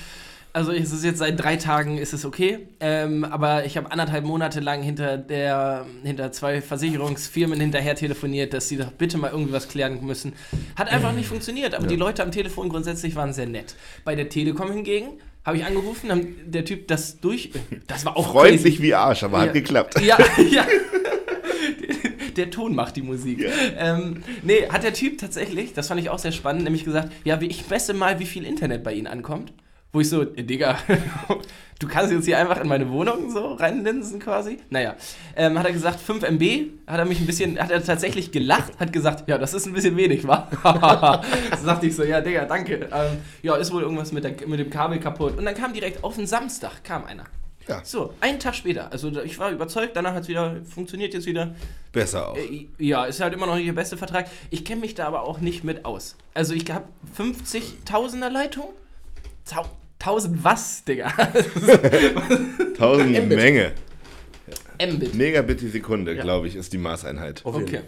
also 0.56 0.72
es 0.72 0.90
ist 0.90 1.04
jetzt 1.04 1.18
seit 1.18 1.38
drei 1.38 1.56
Tagen 1.56 1.98
ist 1.98 2.14
es 2.14 2.24
okay. 2.24 2.60
Ähm, 2.80 3.24
aber 3.24 3.66
ich 3.66 3.76
habe 3.76 3.92
anderthalb 3.92 4.24
Monate 4.24 4.60
lang 4.60 4.82
hinter 4.82 5.18
der, 5.18 5.84
hinter 6.02 6.32
zwei 6.32 6.62
Versicherungsfirmen 6.62 7.60
hinterher 7.60 7.94
telefoniert, 7.94 8.54
dass 8.54 8.68
sie 8.70 8.78
doch 8.78 8.90
bitte 8.90 9.18
mal 9.18 9.30
irgendwas 9.30 9.68
klären 9.68 9.98
müssen. 10.04 10.32
Hat 10.74 10.88
einfach 10.88 11.12
nicht 11.12 11.28
funktioniert. 11.28 11.74
Aber 11.74 11.86
die 11.86 11.96
Leute 11.96 12.22
am 12.22 12.30
Telefon 12.32 12.70
grundsätzlich 12.70 13.14
waren 13.16 13.34
sehr 13.34 13.44
nett. 13.46 13.74
Bei 14.04 14.14
der 14.14 14.30
Telekom 14.30 14.72
hingegen 14.72 15.08
habe 15.44 15.58
ich 15.58 15.64
angerufen, 15.66 16.10
haben 16.10 16.34
der 16.46 16.64
Typ 16.64 16.88
das 16.88 17.20
durch. 17.20 17.50
Das 17.86 18.06
war 18.06 18.16
auch 18.16 18.32
Freundlich 18.32 18.80
wie 18.80 18.94
Arsch, 18.94 19.24
aber 19.24 19.38
Ja. 19.38 19.44
hat 19.44 19.52
geklappt. 19.52 20.00
Ja, 20.00 20.16
ja. 20.50 20.66
Der 22.36 22.50
Ton 22.50 22.74
macht 22.74 22.96
die 22.96 23.02
Musik. 23.02 23.46
Ähm, 23.78 24.22
nee, 24.42 24.66
hat 24.68 24.82
der 24.84 24.92
Typ 24.92 25.16
tatsächlich, 25.18 25.72
das 25.72 25.88
fand 25.88 26.00
ich 26.00 26.10
auch 26.10 26.18
sehr 26.18 26.32
spannend, 26.32 26.64
nämlich 26.64 26.84
gesagt, 26.84 27.10
ja, 27.24 27.40
wie- 27.40 27.46
ich 27.46 27.68
messe 27.70 27.94
mal, 27.94 28.18
wie 28.20 28.26
viel 28.26 28.44
Internet 28.44 28.84
bei 28.84 28.92
Ihnen 28.92 29.06
ankommt. 29.06 29.52
Wo 29.96 30.00
ich 30.00 30.10
so, 30.10 30.26
Digga, 30.26 30.76
du 31.78 31.88
kannst 31.88 32.12
jetzt 32.12 32.26
hier 32.26 32.36
einfach 32.36 32.60
in 32.60 32.68
meine 32.68 32.90
Wohnung 32.90 33.30
so 33.30 33.54
reinlinsen 33.54 34.20
quasi. 34.20 34.58
Naja, 34.68 34.94
ähm, 35.34 35.58
hat 35.58 35.64
er 35.64 35.72
gesagt, 35.72 36.00
5 36.00 36.22
MB, 36.22 36.42
hat 36.86 36.98
er 36.98 37.06
mich 37.06 37.18
ein 37.18 37.24
bisschen, 37.24 37.58
hat 37.58 37.70
er 37.70 37.82
tatsächlich 37.82 38.30
gelacht, 38.30 38.78
hat 38.78 38.92
gesagt, 38.92 39.26
ja, 39.26 39.38
das 39.38 39.54
ist 39.54 39.64
ein 39.64 39.72
bisschen 39.72 39.96
wenig, 39.96 40.28
wa? 40.28 40.50
so 41.58 41.64
sagte 41.64 41.86
ich 41.86 41.96
so, 41.96 42.04
ja, 42.04 42.20
Digga, 42.20 42.44
danke. 42.44 42.90
Ähm, 42.92 43.20
ja, 43.42 43.56
ist 43.56 43.72
wohl 43.72 43.80
irgendwas 43.80 44.12
mit, 44.12 44.24
der, 44.24 44.34
mit 44.46 44.60
dem 44.60 44.68
Kabel 44.68 45.00
kaputt. 45.00 45.38
Und 45.38 45.46
dann 45.46 45.54
kam 45.54 45.72
direkt 45.72 46.04
auf 46.04 46.16
den 46.16 46.26
Samstag, 46.26 46.84
kam 46.84 47.06
einer. 47.06 47.24
Ja. 47.66 47.80
So, 47.82 48.12
einen 48.20 48.38
Tag 48.38 48.54
später. 48.54 48.92
Also 48.92 49.10
ich 49.22 49.38
war 49.38 49.50
überzeugt, 49.50 49.96
danach 49.96 50.12
hat 50.12 50.24
es 50.24 50.28
wieder, 50.28 50.56
funktioniert 50.66 51.14
jetzt 51.14 51.24
wieder. 51.24 51.54
Besser 51.90 52.32
auch. 52.32 52.36
Äh, 52.36 52.68
Ja, 52.76 53.06
ist 53.06 53.20
halt 53.20 53.32
immer 53.32 53.46
noch 53.46 53.56
nicht 53.56 53.66
der 53.66 53.72
beste 53.72 53.96
Vertrag. 53.96 54.26
Ich 54.50 54.66
kenne 54.66 54.82
mich 54.82 54.94
da 54.94 55.06
aber 55.06 55.22
auch 55.22 55.40
nicht 55.40 55.64
mit 55.64 55.86
aus. 55.86 56.16
Also 56.34 56.52
ich 56.52 56.70
habe 56.70 56.84
50.000er 57.16 58.28
Leitung. 58.28 58.66
Tau 60.06 60.12
1000 60.14 60.44
was, 60.44 60.84
Digga? 60.84 61.08
Tausend 62.78 63.10
Mbit. 63.10 63.28
Menge. 63.36 63.72
Mbit. 64.80 65.14
Megabit 65.16 65.60
die 65.60 65.68
Sekunde, 65.68 66.14
Ja. 66.14 66.22
glaube 66.22 66.46
ich, 66.46 66.54
ist 66.54 66.72
die 66.72 66.78
Maßeinheit. 66.78 67.40
Okay. 67.44 67.80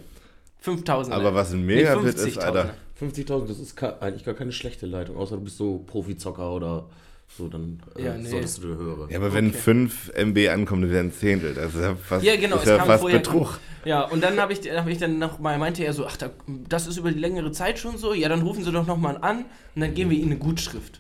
5000. 0.60 1.14
Aber 1.14 1.32
was 1.34 1.52
ein 1.52 1.64
Nee, 1.64 1.76
Megabit 1.76 2.14
ist, 2.16 2.38
50.000er. 2.38 2.40
Alter. 2.40 2.74
50.000, 3.00 3.46
das 3.46 3.60
ist 3.60 3.80
eigentlich 4.02 4.24
gar 4.24 4.34
keine 4.34 4.50
schlechte 4.50 4.86
Leitung, 4.86 5.16
außer 5.16 5.36
du 5.36 5.42
bist 5.44 5.56
so 5.58 5.78
Profizocker 5.86 6.52
oder 6.52 6.86
so, 7.28 7.46
dann 7.46 7.80
äh, 7.96 8.02
Ja, 8.06 8.14
nee. 8.16 8.26
solltest 8.28 8.58
du 8.58 8.62
dir 8.68 8.76
höhere. 8.78 9.06
Ja, 9.10 9.18
aber 9.18 9.32
wenn 9.32 9.50
Okay. 9.50 9.58
5 9.58 10.12
MB 10.16 10.48
ankommt, 10.48 10.82
dann 10.82 10.90
wäre 10.90 11.04
ein 11.04 11.12
Zehntel. 11.12 11.54
Das 11.54 11.72
ist 11.74 11.80
ja 11.80 11.94
fast, 11.94 12.24
Ja, 12.24 12.34
genau, 12.34 12.56
ist 12.56 12.62
es 12.62 12.68
ja 12.70 12.78
kam 12.78 12.86
fast 12.88 13.00
vorher- 13.02 13.18
Betrug. 13.20 13.60
Ja, 13.84 14.02
und 14.02 14.20
dann 14.24 14.40
habe 14.40 14.52
ich, 14.52 14.58
hab 14.72 14.88
ich 14.88 14.98
dann 14.98 15.18
noch 15.20 15.38
mal, 15.38 15.56
meinte 15.58 15.84
er 15.84 15.92
so, 15.92 16.04
ach, 16.06 16.16
da, 16.16 16.30
das 16.68 16.88
ist 16.88 16.96
über 16.96 17.12
die 17.12 17.20
längere 17.20 17.52
Zeit 17.52 17.78
schon 17.78 17.96
so. 17.96 18.12
Ja, 18.14 18.28
dann 18.28 18.42
rufen 18.42 18.64
Sie 18.64 18.72
doch 18.72 18.86
noch 18.86 18.96
mal 18.96 19.18
an 19.18 19.44
und 19.76 19.80
dann 19.82 19.94
geben 19.94 20.10
wir 20.10 20.18
Ihnen 20.18 20.32
eine 20.32 20.38
Gutschrift. 20.40 20.98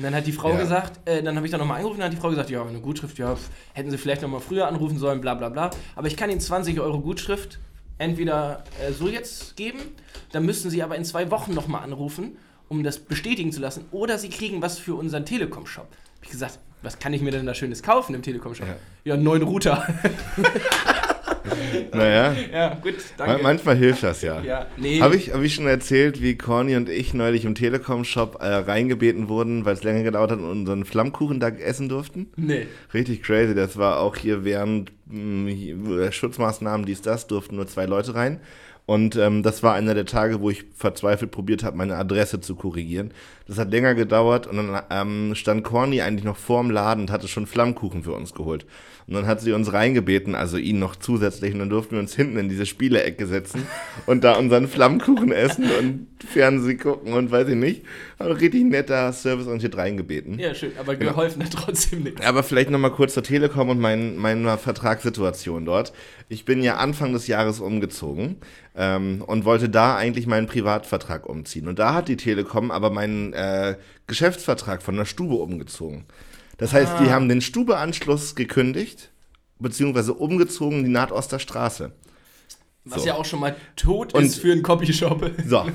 Und 0.00 0.04
dann 0.04 0.14
hat 0.14 0.26
die 0.26 0.32
Frau 0.32 0.48
Ja. 0.52 0.56
gesagt, 0.58 1.06
äh, 1.06 1.22
dann 1.22 1.36
habe 1.36 1.44
ich 1.46 1.50
dann 1.50 1.60
nochmal 1.60 1.76
angerufen, 1.76 1.98
dann 2.00 2.06
hat 2.06 2.14
die 2.16 2.20
Frau 2.20 2.30
gesagt, 2.30 2.48
ja, 2.48 2.64
eine 2.64 2.80
Gutschrift, 2.80 3.18
ja, 3.18 3.36
pf, 3.36 3.50
hätten 3.74 3.90
Sie 3.90 3.98
vielleicht 3.98 4.22
nochmal 4.22 4.40
früher 4.40 4.66
anrufen 4.66 4.98
sollen, 4.98 5.20
bla 5.20 5.34
bla 5.34 5.50
bla. 5.50 5.68
Aber 5.94 6.06
ich 6.06 6.16
kann 6.16 6.30
Ihnen 6.30 6.40
20 6.40 6.80
Euro 6.80 7.00
Gutschrift 7.00 7.58
entweder 7.98 8.64
äh, 8.82 8.92
so 8.94 9.08
jetzt 9.08 9.56
geben, 9.58 9.78
dann 10.32 10.46
müssten 10.46 10.70
Sie 10.70 10.82
aber 10.82 10.96
in 10.96 11.04
zwei 11.04 11.30
Wochen 11.30 11.52
nochmal 11.52 11.82
anrufen, 11.82 12.38
um 12.70 12.82
das 12.82 12.98
bestätigen 12.98 13.52
zu 13.52 13.60
lassen, 13.60 13.84
oder 13.90 14.16
Sie 14.16 14.30
kriegen 14.30 14.62
was 14.62 14.78
für 14.78 14.94
unseren 14.94 15.26
Telekom-Shop. 15.26 15.84
Hab 15.90 16.24
ich 16.24 16.30
gesagt, 16.30 16.60
was 16.80 16.98
kann 16.98 17.12
ich 17.12 17.20
mir 17.20 17.30
denn 17.30 17.44
da 17.44 17.52
Schönes 17.52 17.82
kaufen 17.82 18.14
im 18.14 18.22
Telekom-Shop? 18.22 18.66
Ja. 18.66 18.76
Ja, 19.04 19.14
einen 19.16 19.22
neuen 19.24 19.42
Router. 19.42 19.86
naja. 21.92 22.34
Ja, 22.52 22.74
gut, 22.74 22.94
danke. 23.16 23.42
Manchmal 23.42 23.76
hilft 23.76 24.02
das 24.02 24.22
ja. 24.22 24.40
ja, 24.40 24.66
nee. 24.76 25.00
Habe 25.00 25.16
ich, 25.16 25.32
hab 25.32 25.42
ich 25.42 25.54
schon 25.54 25.66
erzählt, 25.66 26.22
wie 26.22 26.36
Corny 26.36 26.76
und 26.76 26.88
ich 26.88 27.14
neulich 27.14 27.44
im 27.44 27.54
Telekom-Shop 27.54 28.38
äh, 28.40 28.46
reingebeten 28.46 29.28
wurden, 29.28 29.64
weil 29.64 29.74
es 29.74 29.82
länger 29.82 30.02
gedauert 30.02 30.30
hat 30.30 30.38
und 30.38 30.50
unseren 30.50 30.84
Flammkuchen 30.84 31.40
da 31.40 31.48
essen 31.48 31.88
durften? 31.88 32.28
Nee. 32.36 32.66
Richtig 32.94 33.22
crazy. 33.22 33.54
Das 33.54 33.76
war 33.76 34.00
auch 34.00 34.16
hier 34.16 34.44
während 34.44 34.92
mh, 35.06 36.12
Schutzmaßnahmen, 36.12 36.86
dies, 36.86 37.02
das, 37.02 37.26
durften 37.26 37.56
nur 37.56 37.66
zwei 37.66 37.86
Leute 37.86 38.14
rein. 38.14 38.40
Und 38.90 39.14
ähm, 39.14 39.44
das 39.44 39.62
war 39.62 39.74
einer 39.74 39.94
der 39.94 40.04
Tage, 40.04 40.40
wo 40.40 40.50
ich 40.50 40.64
verzweifelt 40.74 41.30
probiert 41.30 41.62
habe, 41.62 41.76
meine 41.76 41.94
Adresse 41.94 42.40
zu 42.40 42.56
korrigieren. 42.56 43.12
Das 43.46 43.56
hat 43.56 43.70
länger 43.70 43.94
gedauert 43.94 44.48
und 44.48 44.56
dann 44.56 44.82
ähm, 44.90 45.34
stand 45.36 45.62
Corny 45.62 46.00
eigentlich 46.00 46.24
noch 46.24 46.36
vorm 46.36 46.70
Laden 46.70 47.02
und 47.02 47.10
hatte 47.12 47.28
schon 47.28 47.46
Flammkuchen 47.46 48.02
für 48.02 48.14
uns 48.14 48.34
geholt. 48.34 48.66
Und 49.10 49.16
dann 49.16 49.26
hat 49.26 49.40
sie 49.40 49.50
uns 49.50 49.72
reingebeten, 49.72 50.36
also 50.36 50.56
ihn 50.56 50.78
noch 50.78 50.94
zusätzlich, 50.94 51.52
und 51.52 51.58
dann 51.58 51.68
durften 51.68 51.96
wir 51.96 51.98
uns 51.98 52.14
hinten 52.14 52.38
in 52.38 52.48
diese 52.48 52.64
Spielecke 52.64 53.26
setzen 53.26 53.66
und 54.06 54.22
da 54.22 54.36
unseren 54.36 54.68
Flammkuchen 54.68 55.32
essen 55.32 55.64
und 55.64 56.06
Fernsehen 56.24 56.78
gucken 56.78 57.14
und 57.14 57.32
weiß 57.32 57.48
ich 57.48 57.56
nicht. 57.56 57.82
Aber 58.18 58.40
richtig 58.40 58.62
netter 58.66 59.12
Service 59.12 59.48
und 59.48 59.58
hier 59.58 59.76
reingebeten. 59.76 60.38
Ja, 60.38 60.54
schön, 60.54 60.70
aber 60.78 60.94
geholfen 60.94 61.42
hat 61.42 61.52
trotzdem 61.52 62.04
nichts. 62.04 62.24
Aber 62.24 62.44
vielleicht 62.44 62.70
nochmal 62.70 62.92
kurz 62.92 63.14
zur 63.14 63.24
Telekom 63.24 63.70
und 63.70 63.80
mein, 63.80 64.16
meiner 64.16 64.56
Vertragssituation 64.58 65.64
dort. 65.64 65.92
Ich 66.28 66.44
bin 66.44 66.62
ja 66.62 66.76
Anfang 66.76 67.12
des 67.12 67.26
Jahres 67.26 67.58
umgezogen 67.58 68.36
ähm, 68.76 69.24
und 69.26 69.44
wollte 69.44 69.68
da 69.68 69.96
eigentlich 69.96 70.28
meinen 70.28 70.46
Privatvertrag 70.46 71.28
umziehen. 71.28 71.66
Und 71.66 71.80
da 71.80 71.94
hat 71.94 72.06
die 72.06 72.16
Telekom 72.16 72.70
aber 72.70 72.90
meinen 72.90 73.32
äh, 73.32 73.74
Geschäftsvertrag 74.06 74.82
von 74.82 74.94
der 74.94 75.04
Stube 75.04 75.34
umgezogen. 75.34 76.04
Das 76.60 76.72
heißt, 76.72 76.92
Ah. 76.92 77.02
die 77.02 77.10
haben 77.10 77.28
den 77.28 77.40
Stubeanschluss 77.40 78.34
gekündigt, 78.36 79.10
beziehungsweise 79.58 80.14
umgezogen 80.14 80.78
in 80.80 80.84
die 80.84 80.90
Nordoster 80.90 81.38
Straße. 81.38 81.92
Was 82.84 83.02
So. 83.02 83.08
ja 83.08 83.14
auch 83.14 83.24
schon 83.24 83.40
mal 83.40 83.56
tot 83.76 84.14
Und- 84.14 84.24
ist 84.24 84.38
für 84.38 84.52
einen 84.52 84.62
Copyshop. 84.62 85.30
So. 85.46 85.66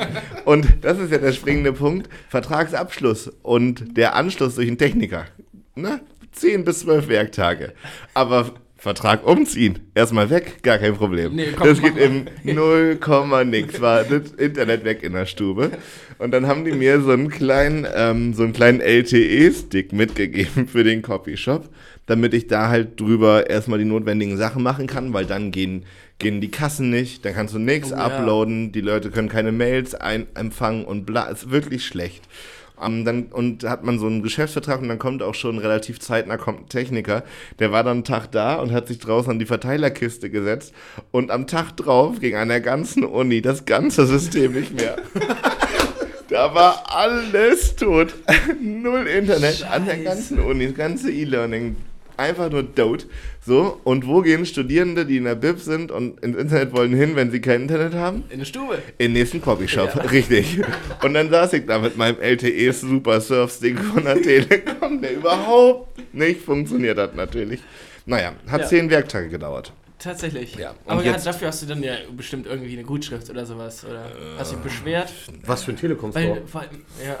und 0.44 0.66
das 0.82 0.98
ist 0.98 1.10
ja 1.12 1.18
der 1.18 1.32
springende 1.32 1.72
Punkt. 1.72 2.08
Vertragsabschluss 2.30 3.28
und 3.42 3.96
der 3.96 4.14
Anschluss 4.14 4.54
durch 4.54 4.68
einen 4.68 4.78
Techniker. 4.78 5.26
Ne? 5.74 6.00
10 6.32 6.64
bis 6.64 6.80
12 6.80 7.08
Werktage. 7.08 7.74
Aber 8.14 8.52
Vertrag 8.84 9.26
umziehen, 9.26 9.78
erstmal 9.94 10.28
weg, 10.28 10.62
gar 10.62 10.76
kein 10.76 10.94
Problem. 10.94 11.34
Nee, 11.34 11.46
komm, 11.56 11.68
das 11.68 11.80
geht 11.80 11.96
im 11.96 12.26
0, 12.44 12.98
nix. 13.46 13.80
War 13.80 14.04
das 14.04 14.32
Internet 14.32 14.84
weg 14.84 15.02
in 15.02 15.14
der 15.14 15.24
Stube. 15.24 15.70
Und 16.18 16.32
dann 16.32 16.46
haben 16.46 16.66
die 16.66 16.72
mir 16.72 17.00
so 17.00 17.12
einen 17.12 17.30
kleinen, 17.30 17.86
ähm, 17.96 18.34
so 18.34 18.42
einen 18.42 18.52
kleinen 18.52 18.80
LTE-Stick 18.82 19.94
mitgegeben 19.94 20.68
für 20.68 20.84
den 20.84 21.00
Copyshop, 21.00 21.70
damit 22.04 22.34
ich 22.34 22.46
da 22.46 22.68
halt 22.68 23.00
drüber 23.00 23.48
erstmal 23.48 23.78
die 23.78 23.86
notwendigen 23.86 24.36
Sachen 24.36 24.62
machen 24.62 24.86
kann, 24.86 25.14
weil 25.14 25.24
dann 25.24 25.50
gehen, 25.50 25.86
gehen 26.18 26.42
die 26.42 26.50
Kassen 26.50 26.90
nicht, 26.90 27.24
dann 27.24 27.32
kannst 27.32 27.54
du 27.54 27.58
nichts 27.58 27.90
Oh, 27.90 27.96
ja. 27.96 28.04
uploaden, 28.04 28.70
die 28.70 28.82
Leute 28.82 29.10
können 29.10 29.30
keine 29.30 29.50
Mails 29.50 29.94
ein 29.94 30.26
empfangen 30.34 30.84
und 30.84 31.06
bla, 31.06 31.24
ist 31.28 31.50
wirklich 31.50 31.86
schlecht. 31.86 32.28
Ähm, 32.82 33.04
dann, 33.04 33.26
und 33.26 33.64
hat 33.64 33.84
man 33.84 33.98
so 33.98 34.06
einen 34.06 34.22
Geschäftsvertrag 34.22 34.82
und 34.82 34.88
dann 34.88 34.98
kommt 34.98 35.22
auch 35.22 35.34
schon 35.34 35.58
relativ 35.58 36.00
zeitnah 36.00 36.36
kommt 36.36 36.60
ein 36.60 36.68
Techniker, 36.68 37.22
der 37.60 37.70
war 37.70 37.84
dann 37.84 37.98
einen 37.98 38.04
Tag 38.04 38.32
da 38.32 38.56
und 38.56 38.72
hat 38.72 38.88
sich 38.88 38.98
draußen 38.98 39.30
an 39.30 39.38
die 39.38 39.46
Verteilerkiste 39.46 40.28
gesetzt 40.28 40.74
und 41.12 41.30
am 41.30 41.46
Tag 41.46 41.76
drauf 41.76 42.18
ging 42.18 42.34
an 42.34 42.48
der 42.48 42.60
ganzen 42.60 43.04
Uni 43.04 43.42
das 43.42 43.64
ganze 43.64 44.06
System 44.06 44.52
nicht 44.52 44.74
mehr. 44.74 44.96
Da 46.30 46.52
war 46.54 46.82
alles 46.88 47.76
tot. 47.76 48.14
Null 48.60 49.06
Internet 49.06 49.62
an 49.70 49.84
der 49.84 49.98
ganzen 49.98 50.40
Uni, 50.40 50.66
das 50.66 50.74
ganze 50.74 51.12
E-Learning. 51.12 51.76
Einfach 52.16 52.50
nur 52.50 52.74
tot. 52.74 53.06
So, 53.44 53.80
und 53.84 54.06
wo 54.06 54.20
gehen 54.22 54.46
Studierende, 54.46 55.04
die 55.04 55.16
in 55.16 55.24
der 55.24 55.34
Bib 55.34 55.58
sind 55.58 55.90
und 55.90 56.20
ins 56.20 56.36
Internet 56.36 56.72
wollen 56.72 56.94
hin, 56.94 57.16
wenn 57.16 57.30
sie 57.30 57.40
kein 57.40 57.62
Internet 57.62 57.94
haben? 57.94 58.24
In 58.30 58.38
der 58.38 58.46
Stube. 58.46 58.78
In 58.98 59.06
den 59.06 59.12
nächsten 59.14 59.40
Copyshop, 59.40 59.94
Ja. 59.96 60.02
richtig. 60.02 60.60
Und 61.02 61.14
dann 61.14 61.28
saß 61.30 61.52
ich 61.54 61.66
da 61.66 61.78
mit 61.78 61.96
meinem 61.96 62.20
LTE 62.20 62.72
Super 62.72 63.20
Surf 63.20 63.52
Stick 63.52 63.78
von 63.80 64.04
der 64.04 64.22
Telekom, 64.22 65.00
der 65.02 65.14
überhaupt 65.14 65.98
nicht 66.14 66.40
funktioniert 66.40 66.98
hat, 66.98 67.16
natürlich. 67.16 67.60
Naja, 68.06 68.32
hat 68.48 68.60
Ja. 68.62 68.66
zehn 68.68 68.90
Werktage 68.90 69.28
gedauert. 69.28 69.72
Tatsächlich. 69.98 70.56
Ja, 70.56 70.74
Aber 70.86 71.02
ja, 71.02 71.12
jetzt- 71.12 71.26
dafür 71.26 71.48
hast 71.48 71.62
du 71.62 71.66
dann 71.66 71.82
ja 71.82 71.94
bestimmt 72.14 72.46
irgendwie 72.46 72.72
eine 72.74 72.82
Gutschrift 72.82 73.30
oder 73.30 73.46
sowas. 73.46 73.84
Oder 73.84 74.10
hast 74.38 74.52
dich 74.52 74.58
beschwert? 74.58 75.10
Was 75.46 75.62
für 75.64 75.72
ein 75.72 75.76
Telekom-Store? 75.76 76.42
Ja. 77.04 77.16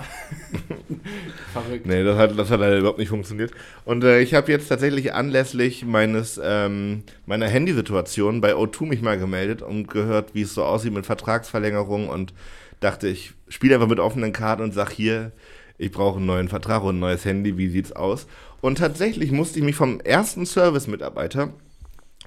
Verrückt. 1.52 1.86
Nee, 1.86 2.02
das 2.04 2.18
hat, 2.18 2.38
das 2.38 2.50
hat 2.50 2.60
leider 2.60 2.78
überhaupt 2.78 2.98
nicht 2.98 3.08
funktioniert. 3.08 3.52
Und 3.84 4.04
äh, 4.04 4.20
ich 4.20 4.34
habe 4.34 4.50
jetzt 4.50 4.68
tatsächlich 4.68 5.14
anlässlich 5.14 5.84
meines 5.84 6.40
ähm, 6.42 7.04
meiner 7.26 7.46
Handysituation 7.48 8.40
bei 8.40 8.54
O2 8.54 8.86
mich 8.86 9.02
mal 9.02 9.18
gemeldet 9.18 9.62
und 9.62 9.88
gehört, 9.88 10.34
wie 10.34 10.42
es 10.42 10.54
so 10.54 10.64
aussieht 10.64 10.92
mit 10.92 11.06
Vertragsverlängerung 11.06 12.08
und 12.08 12.34
dachte, 12.80 13.08
ich 13.08 13.32
spiele 13.48 13.76
einfach 13.76 13.88
mit 13.88 14.00
offenen 14.00 14.32
Karten 14.32 14.62
und 14.62 14.74
sag 14.74 14.90
hier, 14.90 15.32
ich 15.78 15.90
brauche 15.90 16.16
einen 16.18 16.26
neuen 16.26 16.48
Vertrag 16.48 16.82
und 16.82 16.96
ein 16.96 17.00
neues 17.00 17.24
Handy, 17.24 17.56
wie 17.56 17.68
sieht's 17.68 17.92
aus? 17.92 18.26
Und 18.60 18.78
tatsächlich 18.78 19.30
musste 19.30 19.58
ich 19.58 19.64
mich 19.64 19.76
vom 19.76 20.00
ersten 20.00 20.46
Service-Mitarbeiter 20.46 21.52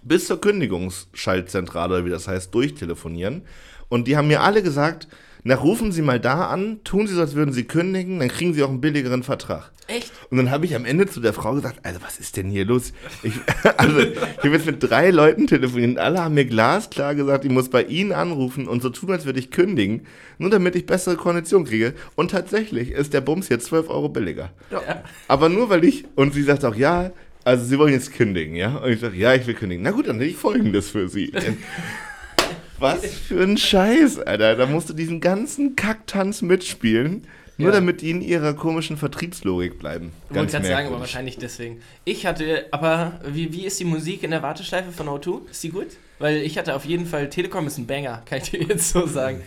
bis 0.07 0.27
zur 0.27 0.41
Kündigungsschaltzentrale, 0.41 1.95
oder 1.95 2.05
wie 2.05 2.09
das 2.09 2.27
heißt, 2.27 2.53
durchtelefonieren. 2.53 3.43
Und 3.89 4.07
die 4.07 4.17
haben 4.17 4.27
mir 4.27 4.41
alle 4.41 4.63
gesagt, 4.63 5.07
na 5.43 5.55
rufen 5.55 5.91
Sie 5.91 6.01
mal 6.01 6.19
da 6.19 6.47
an, 6.47 6.81
tun 6.83 7.07
Sie 7.07 7.13
so, 7.13 7.21
als 7.21 7.35
würden 7.35 7.53
Sie 7.53 7.63
kündigen, 7.63 8.19
dann 8.19 8.27
kriegen 8.27 8.53
Sie 8.53 8.63
auch 8.63 8.69
einen 8.69 8.81
billigeren 8.81 9.23
Vertrag. 9.23 9.71
Echt? 9.87 10.11
Und 10.29 10.35
dann 10.35 10.51
habe 10.51 10.65
ich 10.65 10.75
am 10.75 10.83
Ende 10.83 11.07
zu 11.07 11.21
der 11.21 11.31
Frau 11.31 11.53
gesagt, 11.53 11.79
also 11.83 12.01
was 12.01 12.19
ist 12.19 12.35
denn 12.35 12.49
hier 12.49 12.65
los? 12.65 12.91
Ich, 13.23 13.33
also 13.77 13.99
ich 13.99 14.37
habe 14.39 14.49
jetzt 14.49 14.65
mit 14.65 14.83
drei 14.83 15.11
Leuten 15.11 15.47
telefoniert 15.47 15.91
und 15.91 15.99
alle 15.99 16.21
haben 16.21 16.35
mir 16.35 16.43
glasklar 16.43 17.15
gesagt, 17.15 17.45
ich 17.45 17.51
muss 17.51 17.69
bei 17.69 17.83
Ihnen 17.83 18.11
anrufen 18.11 18.67
und 18.67 18.81
so 18.81 18.89
tun, 18.89 19.11
als 19.11 19.25
würde 19.25 19.39
ich 19.39 19.49
kündigen, 19.49 20.05
nur 20.37 20.49
damit 20.49 20.75
ich 20.75 20.85
bessere 20.85 21.15
Konditionen 21.15 21.65
kriege. 21.65 21.93
Und 22.15 22.31
tatsächlich 22.31 22.91
ist 22.91 23.13
der 23.13 23.21
Bums 23.21 23.47
jetzt 23.47 23.67
12 23.67 23.89
Euro 23.89 24.09
billiger. 24.09 24.51
Ja. 24.69 24.81
Aber 25.29 25.47
nur 25.47 25.69
weil 25.69 25.85
ich, 25.85 26.03
und 26.15 26.33
sie 26.33 26.43
sagt 26.43 26.65
auch, 26.65 26.75
ja, 26.75 27.11
also 27.47 27.63
sie 27.63 27.79
wollen 27.79 27.93
jetzt 27.93 28.13
kündigen, 28.13 28.55
ja? 28.55 28.75
Und 28.75 28.91
ich 28.91 28.99
sage, 28.99 29.15
ja, 29.15 29.33
ich 29.33 29.47
will 29.47 29.53
kündigen. 29.53 29.81
Na 29.83 29.91
gut, 29.91 30.07
dann 30.07 30.19
will 30.19 30.27
ich 30.27 30.35
folgendes 30.35 30.89
für 30.89 31.07
sie. 31.07 31.31
Was 32.79 33.05
für 33.05 33.41
ein 33.41 33.57
Scheiß, 33.57 34.19
Alter. 34.19 34.55
Da 34.55 34.65
musst 34.65 34.89
du 34.89 34.93
diesen 34.93 35.21
ganzen 35.21 35.75
Kacktanz 35.77 36.41
mitspielen, 36.41 37.23
nur 37.57 37.69
Ja. 37.69 37.75
damit 37.75 38.01
die 38.01 38.11
in 38.11 38.21
ihrer 38.21 38.53
komischen 38.53 38.97
Vertriebslogik 38.97 39.79
bleiben. 39.79 40.11
Ich 40.29 40.35
wollte 40.35 40.51
gerade 40.51 40.67
sagen, 40.67 40.87
aber 40.89 40.99
wahrscheinlich 40.99 41.37
deswegen. 41.37 41.81
Ich 42.03 42.25
hatte, 42.25 42.65
aber 42.71 43.19
wie, 43.25 43.51
wie 43.53 43.65
ist 43.65 43.79
die 43.79 43.85
Musik 43.85 44.23
in 44.23 44.31
der 44.31 44.43
Warteschleife 44.43 44.91
von 44.91 45.07
O2? 45.07 45.49
Ist 45.49 45.63
die 45.63 45.69
gut? 45.69 45.87
Weil 46.19 46.37
ich 46.41 46.57
hatte 46.57 46.75
auf 46.75 46.85
jeden 46.85 47.05
Fall, 47.05 47.29
Telekom 47.29 47.65
ist 47.65 47.77
ein 47.77 47.87
Banger, 47.87 48.21
kann 48.29 48.39
ich 48.39 48.51
dir 48.51 48.61
jetzt 48.61 48.89
so 48.89 49.07
sagen. 49.07 49.41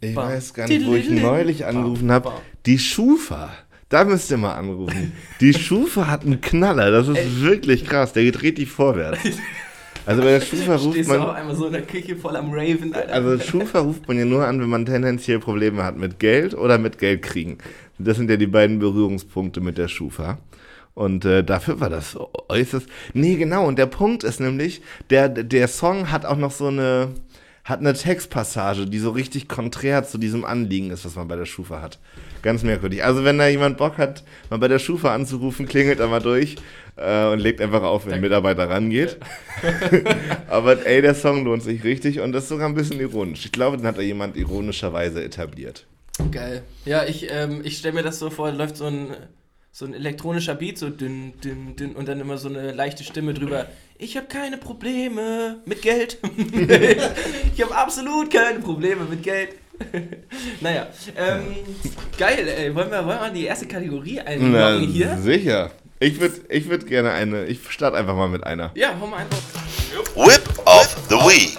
Ich 0.00 0.14
weiß 0.14 0.54
gar 0.54 0.68
nicht, 0.68 0.86
wo 0.86 0.94
ich 0.94 1.10
neulich 1.10 1.64
angerufen 1.64 2.12
habe. 2.12 2.32
Die 2.66 2.78
Schufa. 2.78 3.50
Da 3.92 4.04
müsst 4.04 4.30
ihr 4.30 4.38
mal 4.38 4.54
anrufen. 4.54 5.12
Die 5.42 5.52
Schufa 5.52 6.06
hat 6.06 6.24
einen 6.24 6.40
Knaller. 6.40 6.90
Das 6.90 7.08
ist 7.08 7.42
wirklich 7.42 7.84
krass. 7.84 8.14
Der 8.14 8.22
geht 8.22 8.40
richtig 8.40 8.70
vorwärts. 8.70 9.20
Also 10.06 10.22
bei 10.22 10.30
der 10.30 10.40
Schufa 10.46 10.76
ruft 10.76 10.94
Stehst 10.94 11.10
du 11.10 11.14
auch 11.20 11.26
man. 11.26 11.36
einmal 11.36 11.54
so 11.54 11.66
in 11.66 11.74
der 11.74 11.82
Küche 11.82 12.16
voll 12.16 12.34
am 12.36 12.50
Raven, 12.52 12.94
Alter. 12.94 13.12
Also 13.12 13.38
Schufa 13.38 13.80
ruft 13.80 14.08
man 14.08 14.16
ja 14.18 14.24
nur 14.24 14.46
an, 14.46 14.62
wenn 14.62 14.70
man 14.70 14.86
tendenziell 14.86 15.40
Probleme 15.40 15.84
hat 15.84 15.98
mit 15.98 16.18
Geld 16.18 16.54
oder 16.54 16.78
mit 16.78 16.96
Geld 16.96 17.20
kriegen. 17.20 17.58
Das 17.98 18.16
sind 18.16 18.30
ja 18.30 18.38
die 18.38 18.46
beiden 18.46 18.78
Berührungspunkte 18.78 19.60
mit 19.60 19.76
der 19.76 19.88
Schufa. 19.88 20.38
Und 20.94 21.26
äh, 21.26 21.44
dafür 21.44 21.80
war 21.80 21.90
das 21.90 22.16
äußerst. 22.48 22.86
Nee, 23.12 23.36
genau. 23.36 23.66
Und 23.66 23.78
der 23.78 23.86
Punkt 23.86 24.24
ist 24.24 24.40
nämlich, 24.40 24.80
der, 25.10 25.28
der 25.28 25.68
Song 25.68 26.10
hat 26.10 26.24
auch 26.24 26.38
noch 26.38 26.50
so 26.50 26.68
eine, 26.68 27.08
hat 27.64 27.78
eine 27.78 27.94
Textpassage, 27.94 28.86
die 28.86 28.98
so 28.98 29.10
richtig 29.10 29.48
konträr 29.48 30.04
zu 30.04 30.18
diesem 30.18 30.44
Anliegen 30.44 30.90
ist, 30.90 31.04
was 31.04 31.14
man 31.14 31.28
bei 31.28 31.36
der 31.36 31.46
Schufa 31.46 31.80
hat. 31.80 32.00
Ganz 32.42 32.64
merkwürdig. 32.64 33.04
Also 33.04 33.24
wenn 33.24 33.38
da 33.38 33.46
jemand 33.46 33.78
Bock 33.78 33.98
hat, 33.98 34.24
mal 34.50 34.58
bei 34.58 34.66
der 34.66 34.80
Schufa 34.80 35.14
anzurufen, 35.14 35.66
klingelt 35.66 36.00
er 36.00 36.08
mal 36.08 36.20
durch 36.20 36.56
äh, 36.96 37.26
und 37.26 37.38
legt 37.38 37.60
einfach 37.60 37.82
auf, 37.82 38.06
wenn 38.06 38.14
ein 38.14 38.20
Mitarbeiter 38.20 38.68
rangeht. 38.68 39.18
Aber 40.48 40.84
ey, 40.84 41.02
der 41.02 41.14
Song 41.14 41.44
lohnt 41.44 41.62
sich 41.62 41.84
richtig 41.84 42.18
und 42.20 42.32
das 42.32 42.44
ist 42.44 42.48
sogar 42.48 42.68
ein 42.68 42.74
bisschen 42.74 42.98
ironisch. 42.98 43.44
Ich 43.44 43.52
glaube, 43.52 43.76
den 43.76 43.86
hat 43.86 43.96
da 43.96 44.02
jemand 44.02 44.36
ironischerweise 44.36 45.22
etabliert. 45.22 45.86
Geil. 46.30 46.62
Ja, 46.84 47.04
ich, 47.04 47.28
ähm, 47.30 47.60
ich 47.64 47.78
stelle 47.78 47.94
mir 47.94 48.02
das 48.02 48.18
so 48.18 48.28
vor, 48.28 48.50
läuft 48.50 48.76
so 48.76 48.86
ein, 48.86 49.16
so 49.74 49.86
ein 49.86 49.94
elektronischer 49.94 50.54
Beat, 50.54 50.76
so 50.76 50.90
dünn, 50.90 51.32
dünn, 51.42 51.74
dünn 51.76 51.96
und 51.96 52.06
dann 52.06 52.20
immer 52.20 52.36
so 52.36 52.48
eine 52.48 52.72
leichte 52.72 53.04
Stimme 53.04 53.32
drüber. 53.32 53.66
Ich 53.96 54.18
habe 54.18 54.26
keine 54.26 54.58
Probleme 54.58 55.60
mit 55.64 55.80
Geld. 55.80 56.18
ich 57.56 57.62
habe 57.62 57.74
absolut 57.74 58.30
keine 58.30 58.60
Probleme 58.60 59.04
mit 59.08 59.22
Geld. 59.22 59.54
naja, 60.60 60.88
ähm, 61.16 61.56
geil, 62.18 62.46
ey. 62.46 62.74
Wollen 62.74 62.90
wir, 62.90 63.06
wollen 63.06 63.18
wir 63.18 63.30
die 63.30 63.46
erste 63.46 63.66
Kategorie 63.66 64.20
einloggen 64.20 64.88
hier? 64.88 65.16
sicher. 65.16 65.70
Ich 65.98 66.20
würde 66.20 66.34
ich 66.50 66.68
würd 66.68 66.86
gerne 66.86 67.12
eine, 67.12 67.46
ich 67.46 67.60
starte 67.70 67.96
einfach 67.96 68.14
mal 68.14 68.28
mit 68.28 68.44
einer. 68.44 68.72
Ja, 68.74 68.94
hau 69.00 69.06
mal 69.06 69.18
einfach. 69.18 69.38
Whip 70.14 70.42
of 70.66 70.96
the 71.08 71.14
Week. 71.14 71.56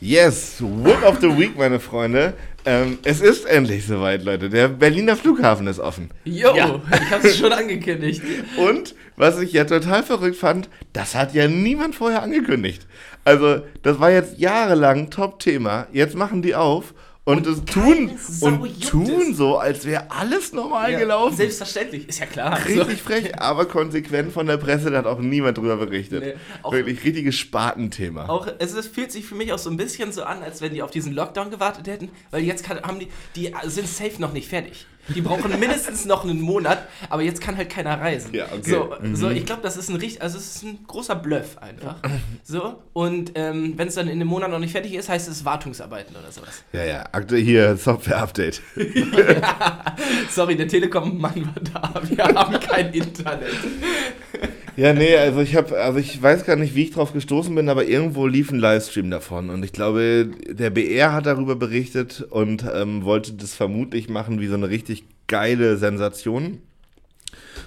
Yes, 0.00 0.60
Whip 0.60 1.02
of 1.02 1.18
the 1.20 1.36
Week, 1.36 1.56
meine 1.58 1.80
Freunde. 1.80 2.34
Ähm, 2.68 2.98
es 3.04 3.20
ist 3.20 3.46
endlich 3.46 3.86
soweit, 3.86 4.24
Leute. 4.24 4.50
Der 4.50 4.66
Berliner 4.66 5.14
Flughafen 5.14 5.68
ist 5.68 5.78
offen. 5.78 6.10
Jo, 6.24 6.82
ich 6.90 7.10
habe 7.12 7.28
es 7.28 7.38
schon 7.38 7.52
angekündigt. 7.52 8.20
Und 8.56 8.96
was 9.16 9.40
ich 9.40 9.52
ja 9.52 9.64
total 9.64 10.02
verrückt 10.02 10.36
fand, 10.36 10.68
das 10.92 11.14
hat 11.14 11.32
ja 11.32 11.46
niemand 11.46 11.94
vorher 11.94 12.22
angekündigt. 12.22 12.84
Also, 13.24 13.62
das 13.82 14.00
war 14.00 14.10
jetzt 14.10 14.38
jahrelang 14.38 15.10
Top-Thema. 15.10 15.86
Jetzt 15.92 16.16
machen 16.16 16.42
die 16.42 16.56
auf 16.56 16.92
und, 17.26 17.44
es 17.44 17.64
tun 17.64 18.16
und 18.40 18.88
tun 18.88 19.34
so, 19.34 19.58
als 19.58 19.84
wäre 19.84 20.12
alles 20.12 20.52
normal 20.52 20.92
Ja, 20.92 20.98
gelaufen. 21.00 21.36
Selbstverständlich, 21.36 22.08
ist 22.08 22.20
ja 22.20 22.26
klar. 22.26 22.56
Richtig 22.64 23.02
frech, 23.02 23.40
aber 23.40 23.66
konsequent 23.66 24.32
von 24.32 24.46
der 24.46 24.58
Presse, 24.58 24.92
da 24.92 24.98
hat 24.98 25.06
auch 25.06 25.18
niemand 25.18 25.58
drüber 25.58 25.76
berichtet. 25.76 26.22
Nee, 26.22 26.72
Wirklich 26.72 27.02
richtiges 27.02 27.34
Spatenthema. 27.34 28.28
Auch, 28.28 28.46
es, 28.60 28.74
es 28.74 28.86
fühlt 28.86 29.10
sich 29.10 29.26
für 29.26 29.34
mich 29.34 29.52
auch 29.52 29.58
so 29.58 29.68
ein 29.70 29.76
bisschen 29.76 30.12
so 30.12 30.22
an, 30.22 30.44
als 30.44 30.60
wenn 30.60 30.72
die 30.72 30.82
auf 30.82 30.92
diesen 30.92 31.12
Lockdown 31.14 31.50
gewartet 31.50 31.88
hätten, 31.88 32.10
weil 32.30 32.44
jetzt 32.44 32.62
kann, 32.64 32.80
haben 32.80 33.00
die, 33.00 33.08
die 33.34 33.52
sind 33.64 33.88
safe 33.88 34.20
noch 34.20 34.32
nicht 34.32 34.48
fertig. 34.48 34.86
Die 35.14 35.20
brauchen 35.20 35.58
mindestens 35.60 36.04
noch 36.04 36.24
einen 36.24 36.40
Monat, 36.40 36.88
aber 37.10 37.22
jetzt 37.22 37.40
kann 37.40 37.56
halt 37.56 37.70
keiner 37.70 38.00
reisen. 38.00 38.34
Ja, 38.34 38.46
okay. 38.46 38.70
So, 38.70 38.94
Mhm. 39.00 39.16
so 39.16 39.30
ich 39.30 39.46
glaube, 39.46 39.62
das 39.62 39.76
ist 39.76 39.88
ein 39.88 39.96
richtig, 39.96 40.20
also 40.22 40.36
es 40.38 40.56
ist 40.56 40.62
ein 40.64 40.80
großer 40.86 41.14
Bluff 41.16 41.58
einfach. 41.58 41.96
So 42.42 42.82
und 42.92 43.32
ähm, 43.36 43.74
wenn 43.76 43.88
es 43.88 43.94
dann 43.94 44.06
in 44.08 44.14
einem 44.14 44.28
Monat 44.28 44.50
noch 44.50 44.58
nicht 44.58 44.72
fertig 44.72 44.94
ist, 44.94 45.08
heißt 45.08 45.28
es 45.28 45.44
Wartungsarbeiten 45.44 46.16
oder 46.16 46.30
sowas. 46.32 46.62
Ja, 46.72 46.84
ja, 46.84 47.04
aktuell 47.12 47.42
hier 47.42 47.76
Software-Update. 47.76 48.60
Sorry, 50.30 50.56
der 50.56 50.68
Telekom-Mann 50.68 51.52
war 51.54 51.82
da. 51.92 52.02
Wir 52.08 52.24
haben 52.24 52.58
kein 52.60 52.92
Internet. 52.92 53.48
Ja, 54.76 54.92
nee, 54.92 55.16
also 55.16 55.40
ich 55.40 55.56
habe, 55.56 55.78
also 55.80 55.98
ich 55.98 56.20
weiß 56.20 56.44
gar 56.44 56.56
nicht, 56.56 56.74
wie 56.74 56.82
ich 56.84 56.90
drauf 56.90 57.14
gestoßen 57.14 57.54
bin, 57.54 57.70
aber 57.70 57.86
irgendwo 57.86 58.26
lief 58.26 58.50
ein 58.50 58.58
Livestream 58.58 59.10
davon. 59.10 59.48
Und 59.48 59.64
ich 59.64 59.72
glaube, 59.72 60.30
der 60.50 60.68
BR 60.68 61.14
hat 61.14 61.24
darüber 61.24 61.56
berichtet 61.56 62.20
und 62.28 62.64
ähm, 62.74 63.02
wollte 63.04 63.32
das 63.32 63.54
vermutlich 63.54 64.10
machen 64.10 64.38
wie 64.38 64.48
so 64.48 64.54
eine 64.54 64.68
richtig 64.68 65.04
geile 65.28 65.78
Sensation 65.78 66.60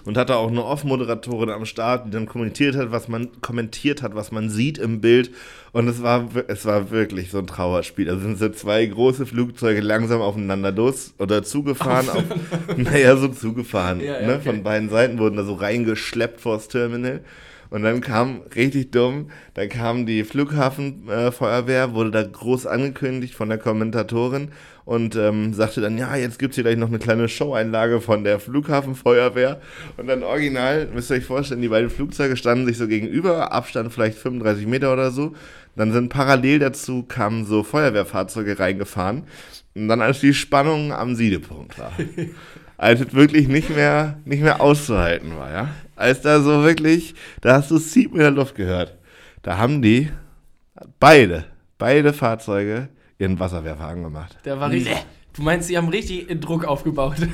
und 0.06 0.18
hatte 0.18 0.36
auch 0.36 0.50
eine 0.50 0.64
Off-Moderatorin 0.64 1.50
am 1.50 1.66
Start, 1.66 2.08
die 2.08 2.12
dann 2.12 2.26
kommentiert 2.26 2.76
hat, 2.76 2.92
was 2.92 3.08
man 3.08 3.30
kommentiert 3.42 4.02
hat, 4.02 4.16
was 4.16 4.32
man 4.32 4.50
sieht 4.50 4.78
im 4.78 5.02
Bild 5.02 5.32
und 5.72 5.88
es 5.88 6.02
war 6.02 6.28
es 6.48 6.66
war 6.66 6.92
wirklich 6.92 7.32
so 7.32 7.40
ein 7.40 7.48
Trauerspiel. 7.48 8.10
Also 8.10 8.22
sind 8.22 8.38
so 8.40 8.50
zwei 8.50 8.86
große 8.86 9.26
Flugzeuge 9.26 9.82
langsam 9.82 10.22
aufeinander 10.22 10.72
los 10.72 11.14
oder 11.20 11.44
zugefahren, 11.44 12.10
auf, 12.10 12.24
naja 12.78 13.16
so 13.18 13.28
zugefahren, 13.28 14.00
Ja, 14.02 14.20
ja, 14.22 14.28
ne? 14.28 14.36
okay. 14.36 14.50
von 14.50 14.64
beiden 14.64 14.90
Seiten 14.90 15.20
wurden 15.20 15.38
da 15.38 15.44
so 15.44 15.54
reingeschleppt 15.54 16.42
vors 16.42 16.68
Terminal. 16.68 17.22
Und 17.70 17.84
dann 17.84 18.02
kam, 18.02 18.42
richtig 18.56 18.92
dumm, 18.92 19.30
da 19.54 19.68
kam 19.68 20.06
die 20.06 20.24
Flughafenfeuerwehr, 20.24 21.94
wurde 21.94 22.12
da 22.12 22.24
groß 22.24 22.66
angekündigt 22.66 23.36
von 23.36 23.50
der 23.50 23.60
Kommentatorin 23.60 24.50
und 24.86 25.16
ähm, 25.16 25.54
sagte 25.54 25.82
dann, 25.82 26.00
ja, 26.00 26.16
jetzt 26.16 26.40
gibt's 26.40 26.56
hier 26.56 26.64
gleich 26.64 26.78
noch 26.78 26.88
eine 26.88 26.98
kleine 26.98 27.30
Showeinlage 27.30 28.02
von 28.02 28.24
der 28.24 28.40
Flughafenfeuerwehr. 28.40 29.62
Und 29.98 30.08
dann 30.08 30.24
original, 30.24 30.88
müsst 30.88 31.12
ihr 31.12 31.18
euch 31.18 31.26
vorstellen, 31.26 31.62
die 31.62 31.68
beiden 31.68 31.92
Flugzeuge 31.92 32.36
standen 32.36 32.66
sich 32.66 32.78
so 32.78 32.88
gegenüber, 32.88 33.52
Abstand 33.52 33.94
vielleicht 33.94 34.18
35 34.18 34.66
Meter 34.66 34.92
oder 34.92 35.12
so. 35.12 35.36
Dann 35.76 35.92
sind 35.92 36.10
parallel 36.10 36.58
dazu 36.58 37.04
kamen 37.04 37.46
so 37.46 37.62
Feuerwehrfahrzeuge 37.64 38.58
reingefahren. 38.58 39.26
Und 39.76 39.88
dann 39.90 40.02
als 40.02 40.22
die 40.22 40.34
Spannung 40.34 40.92
am 40.92 41.16
Siedepunkt 41.16 41.78
war. 41.78 41.92
als 42.78 43.02
es 43.02 43.14
wirklich 43.14 43.48
nicht 43.48 43.70
mehr, 43.70 44.20
nicht 44.26 44.42
mehr 44.42 44.60
auszuhalten 44.62 45.38
war, 45.38 45.52
ja. 45.52 45.70
Als 46.00 46.22
da 46.22 46.40
so 46.42 46.64
wirklich, 46.64 47.14
da 47.42 47.56
hast 47.56 47.70
du 47.72 47.78
Sieb 47.78 48.14
in 48.14 48.20
der 48.20 48.32
Luft 48.32 48.56
gehört. 48.56 48.96
Da 49.42 49.58
haben 49.58 49.82
die 49.82 50.10
beide, 51.00 51.46
beide 51.78 52.14
Fahrzeuge 52.14 52.88
ihren 53.18 53.38
Wasserwerfer 53.40 53.86
angemacht. 53.86 54.38
Der 54.46 54.60
war 54.60 54.70
richtig. 54.70 54.96
Du 55.36 55.44
meinst, 55.44 55.68
sie 55.68 55.78
haben 55.78 55.90
richtig 55.90 56.28
Druck 56.42 56.66
aufgebaut. 56.66 57.16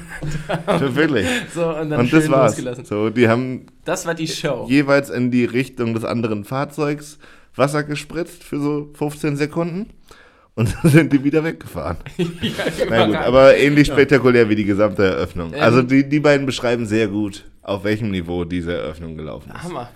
Ja, 0.67 0.95
wirklich. 0.95 1.27
so, 1.53 1.69
und 1.75 1.89
dann 1.91 2.01
Und 2.01 2.07
schön 2.09 2.19
das 2.21 2.29
war's. 2.29 2.51
losgelassen. 2.53 2.85
So, 2.85 3.09
die 3.09 3.27
haben 3.27 3.67
Das 3.83 4.05
war 4.05 4.13
die 4.15 4.27
Show. 4.27 4.65
jeweils 4.67 5.09
in 5.09 5.29
die 5.31 5.45
Richtung 5.45 5.93
des 5.93 6.03
anderen 6.03 6.43
Fahrzeugs 6.43 7.17
Wasser 7.55 7.83
gespritzt 7.83 8.43
für 8.43 8.59
so 8.59 8.89
15 8.95 9.37
Sekunden. 9.37 9.91
Und 10.55 10.73
dann 10.81 10.91
sind 10.91 11.13
die 11.13 11.23
wieder 11.23 11.43
weggefahren. 11.43 11.97
ja, 12.17 12.25
Na 12.89 13.05
gut, 13.05 13.15
aber 13.15 13.57
ähnlich 13.57 13.87
spektakulär 13.87 14.49
wie 14.49 14.55
die 14.55 14.65
gesamte 14.65 15.03
Eröffnung. 15.03 15.53
Ähm. 15.53 15.61
Also 15.61 15.81
die, 15.81 16.07
die 16.07 16.19
beiden 16.19 16.45
beschreiben 16.45 16.85
sehr 16.85 17.07
gut, 17.07 17.45
auf 17.61 17.83
welchem 17.83 18.09
Niveau 18.11 18.45
diese 18.45 18.73
Eröffnung 18.73 19.17
gelaufen 19.17 19.51
ist. 19.53 19.63
Hammer. 19.63 19.89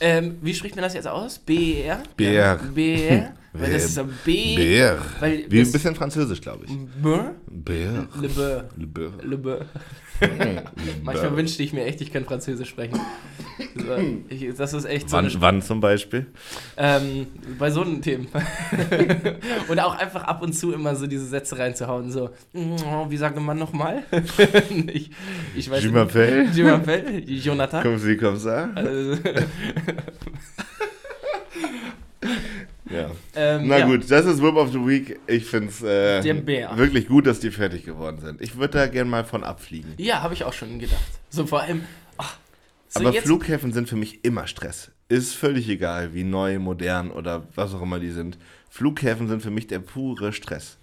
Ähm, 0.00 0.36
wie 0.42 0.52
spricht 0.52 0.74
man 0.74 0.82
das 0.82 0.94
jetzt 0.94 1.06
aus? 1.08 1.38
BR? 1.38 2.02
BR. 2.16 2.58
BR? 2.74 3.34
Weil 3.52 3.72
das 3.72 3.84
ist 3.84 3.94
so 3.96 4.04
B. 4.24 4.56
Bär. 4.56 4.98
Weil 5.20 5.44
Wie 5.48 5.60
ein 5.60 5.70
bisschen 5.70 5.94
französisch, 5.94 6.40
glaube 6.40 6.64
ich. 6.64 6.72
Bär? 7.02 7.34
Bär. 7.46 8.08
Le 8.20 8.28
Beur. 8.28 8.64
Le 8.76 8.86
Bär. 8.86 9.10
Le 9.22 9.38
Beur. 9.38 9.66
Manchmal 11.02 11.36
wünschte 11.36 11.62
ich 11.62 11.72
mir 11.72 11.84
echt, 11.84 12.00
ich 12.00 12.12
könnte 12.12 12.28
Französisch 12.28 12.68
sprechen. 12.68 12.98
Ich, 14.28 14.54
das 14.54 14.72
ist 14.72 14.84
echt 14.84 15.10
so 15.10 15.16
Wann, 15.16 15.30
wann 15.40 15.62
zum 15.62 15.80
Beispiel? 15.80 16.26
Ähm, 16.76 17.26
bei 17.58 17.70
so 17.70 17.82
einen 17.82 18.02
Themen. 18.02 18.28
und 19.68 19.78
auch 19.78 19.96
einfach 19.96 20.24
ab 20.24 20.42
und 20.42 20.52
zu 20.52 20.72
immer 20.72 20.94
so 20.96 21.06
diese 21.06 21.26
Sätze 21.26 21.58
reinzuhauen, 21.58 22.10
so, 22.10 22.30
"Mm, 22.52 22.76
wie 23.08 23.16
sagt 23.16 23.38
man 23.40 23.58
nochmal? 23.58 24.02
ich, 24.92 25.10
ich 25.54 25.70
weiß 25.70 25.82
Je 25.82 25.90
m'appelle. 25.90 26.46
Je 26.52 26.62
m'appelle, 26.64 27.20
Jonathan. 27.26 27.82
Comme 27.82 27.98
si, 27.98 28.16
comme 28.16 28.36
ça. 28.36 28.68
Also, 28.74 29.16
Ja. 32.92 33.10
ähm, 33.34 33.68
Na 33.68 33.78
ja. 33.78 33.86
gut, 33.86 34.10
das 34.10 34.26
ist 34.26 34.42
Whip 34.42 34.54
of 34.54 34.72
the 34.72 34.78
Week. 34.78 35.18
Ich 35.26 35.46
finde 35.46 35.68
es 35.68 35.82
äh, 35.82 36.76
wirklich 36.76 37.08
gut, 37.08 37.26
dass 37.26 37.40
die 37.40 37.50
fertig 37.50 37.84
geworden 37.84 38.20
sind. 38.20 38.40
Ich 38.40 38.56
würde 38.56 38.78
da 38.78 38.86
gerne 38.86 39.10
mal 39.10 39.24
von 39.24 39.44
abfliegen. 39.44 39.94
Ja, 39.98 40.22
habe 40.22 40.34
ich 40.34 40.44
auch 40.44 40.52
schon 40.52 40.78
gedacht. 40.78 41.00
So 41.30 41.46
vor 41.46 41.62
allem, 41.62 41.82
ach, 42.18 42.36
so 42.88 43.00
Aber 43.00 43.12
Flughäfen 43.12 43.72
sind 43.72 43.88
für 43.88 43.96
mich 43.96 44.24
immer 44.24 44.46
Stress. 44.46 44.90
Ist 45.08 45.34
völlig 45.34 45.68
egal, 45.68 46.14
wie 46.14 46.24
neu, 46.24 46.58
modern 46.58 47.10
oder 47.10 47.46
was 47.54 47.74
auch 47.74 47.82
immer 47.82 47.98
die 47.98 48.10
sind. 48.10 48.38
Flughäfen 48.68 49.28
sind 49.28 49.42
für 49.42 49.50
mich 49.50 49.66
der 49.66 49.78
pure 49.78 50.32
Stress. 50.32 50.78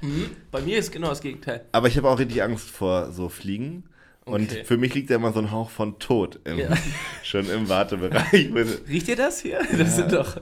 Mhm, 0.00 0.30
bei 0.50 0.60
mir 0.60 0.78
ist 0.78 0.92
genau 0.92 1.08
das 1.08 1.20
Gegenteil. 1.20 1.64
Aber 1.72 1.88
ich 1.88 1.96
habe 1.96 2.08
auch 2.08 2.18
richtig 2.18 2.42
Angst 2.42 2.68
vor 2.68 3.12
so 3.12 3.28
Fliegen. 3.28 3.84
Und 4.26 4.50
Okay. 4.50 4.64
für 4.64 4.78
mich 4.78 4.94
liegt 4.94 5.10
da 5.10 5.16
immer 5.16 5.32
so 5.34 5.38
ein 5.40 5.50
Hauch 5.50 5.68
von 5.68 5.98
Tod 5.98 6.40
im, 6.44 6.58
Ja. 6.58 6.68
schon 7.22 7.48
im 7.50 7.68
Wartebereich. 7.68 8.50
Riecht 8.88 9.08
ihr 9.08 9.16
das 9.16 9.40
hier? 9.40 9.60
Das 9.76 9.96
sind 9.96 10.12
doch. 10.12 10.36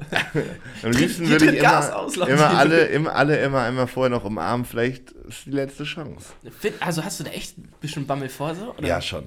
Am 0.85 0.92
liebsten 0.92 1.29
würde 1.29 1.47
ich 1.53 1.59
immer, 1.59 1.97
aus, 1.97 2.16
immer 2.16 2.57
alle, 2.57 2.85
immer 2.87 3.14
alle 3.16 3.38
immer 3.42 3.62
einmal 3.62 3.88
vorher 3.88 4.11
noch 4.11 4.25
umarmen. 4.25 4.64
Vielleicht 4.64 5.11
ist 5.11 5.47
die 5.47 5.51
letzte 5.51 5.83
Chance. 5.83 6.27
Also 6.79 7.03
hast 7.05 7.18
du 7.21 7.25
da 7.25 7.31
echt 7.31 7.59
ein 7.59 7.73
bisschen 7.81 8.07
Bammel 8.07 8.29
vor 8.29 8.55
so? 8.55 8.73
Oder? 8.79 8.87
Ja, 8.87 9.01
schon. 9.01 9.25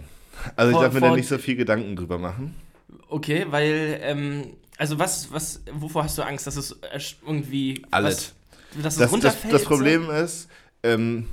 Also 0.55 0.71
ich 0.71 0.75
Vor- 0.75 0.83
darf 0.85 0.93
mir 0.93 1.01
da 1.01 1.15
nicht 1.15 1.27
so 1.27 1.37
viel 1.37 1.55
Gedanken 1.57 1.95
drüber 1.97 2.17
machen. 2.17 2.55
Okay, 3.09 3.45
weil, 3.49 3.99
ähm, 4.03 4.53
also 4.77 4.97
was, 4.99 5.31
was, 5.31 5.61
wovor 5.73 6.03
hast 6.05 6.17
du 6.17 6.21
Angst, 6.23 6.47
dass 6.47 6.55
es 6.55 6.75
irgendwie. 7.25 7.81
Alles. 7.91 8.33
Was, 8.73 8.83
dass 8.83 8.93
es 8.93 8.97
Das, 8.97 8.97
das, 8.97 9.11
runterfällt? 9.11 9.53
das 9.53 9.63
Problem 9.63 10.09
ist, 10.09 10.47
ähm, 10.83 11.27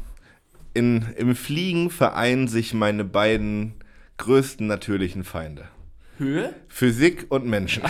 in, 0.75 1.07
im 1.17 1.35
Fliegen 1.35 1.91
vereinen 1.91 2.49
sich 2.49 2.75
meine 2.75 3.05
beiden 3.05 3.75
größten 4.19 4.67
natürlichen 4.67 5.25
Feinde. 5.25 5.69
Höhe? 6.19 6.55
Physik 6.69 7.27
und 7.31 7.47
Menschen. 7.47 7.83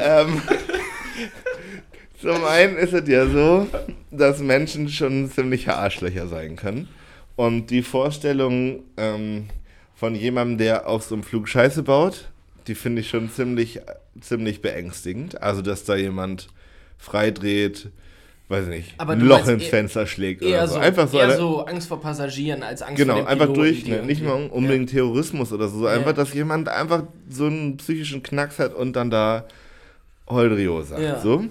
ähm, 0.00 0.42
zum 2.20 2.44
einen 2.44 2.76
ist 2.76 2.92
es 2.92 3.08
ja 3.08 3.26
so, 3.26 3.66
dass 4.10 4.38
Menschen 4.38 4.88
schon 4.88 5.30
ziemliche 5.30 5.74
Arschlöcher 5.76 6.28
sein 6.28 6.56
können. 6.56 6.88
Und 7.34 7.70
die 7.70 7.82
Vorstellung 7.82 8.84
ähm, 8.96 9.48
von 9.94 10.14
jemandem, 10.14 10.58
der 10.58 10.86
auf 10.86 11.02
so 11.04 11.14
einem 11.14 11.24
Flug 11.24 11.48
Scheiße 11.48 11.82
baut, 11.82 12.31
die 12.66 12.74
finde 12.74 13.00
ich 13.02 13.08
schon 13.10 13.30
ziemlich, 13.30 13.80
ziemlich 14.20 14.60
beängstigend. 14.62 15.40
Also, 15.42 15.62
dass 15.62 15.84
da 15.84 15.96
jemand 15.96 16.48
freidreht, 16.98 17.88
weiß 18.48 18.66
nicht, 18.66 18.94
Aber 18.98 19.12
ein 19.14 19.20
Loch 19.20 19.46
ins 19.48 19.64
Fenster 19.66 20.06
schlägt 20.06 20.42
oder 20.42 20.66
so, 20.68 20.74
so. 20.74 20.80
Einfach 20.80 21.08
so, 21.08 21.18
eher 21.18 21.24
eine- 21.24 21.36
so 21.36 21.64
Angst 21.64 21.88
vor 21.88 22.00
Passagieren 22.00 22.62
als 22.62 22.82
Angst 22.82 22.96
Genau, 22.98 23.14
vor 23.14 23.22
den 23.22 23.28
einfach 23.28 23.46
Piloten, 23.46 23.60
durch, 23.62 23.86
ne? 23.86 24.02
nicht 24.02 24.22
mal 24.22 24.46
unbedingt 24.50 24.90
Terrorismus 24.90 25.52
oder 25.52 25.68
so, 25.68 25.86
einfach, 25.86 26.08
Ja. 26.08 26.12
dass 26.12 26.34
jemand 26.34 26.68
einfach 26.68 27.04
so 27.28 27.46
einen 27.46 27.76
psychischen 27.78 28.22
Knacks 28.22 28.58
hat 28.58 28.74
und 28.74 28.94
dann 28.94 29.10
da 29.10 29.46
Holdrio 30.28 30.82
sagt, 30.82 31.02
Ja. 31.02 31.20
so. 31.20 31.44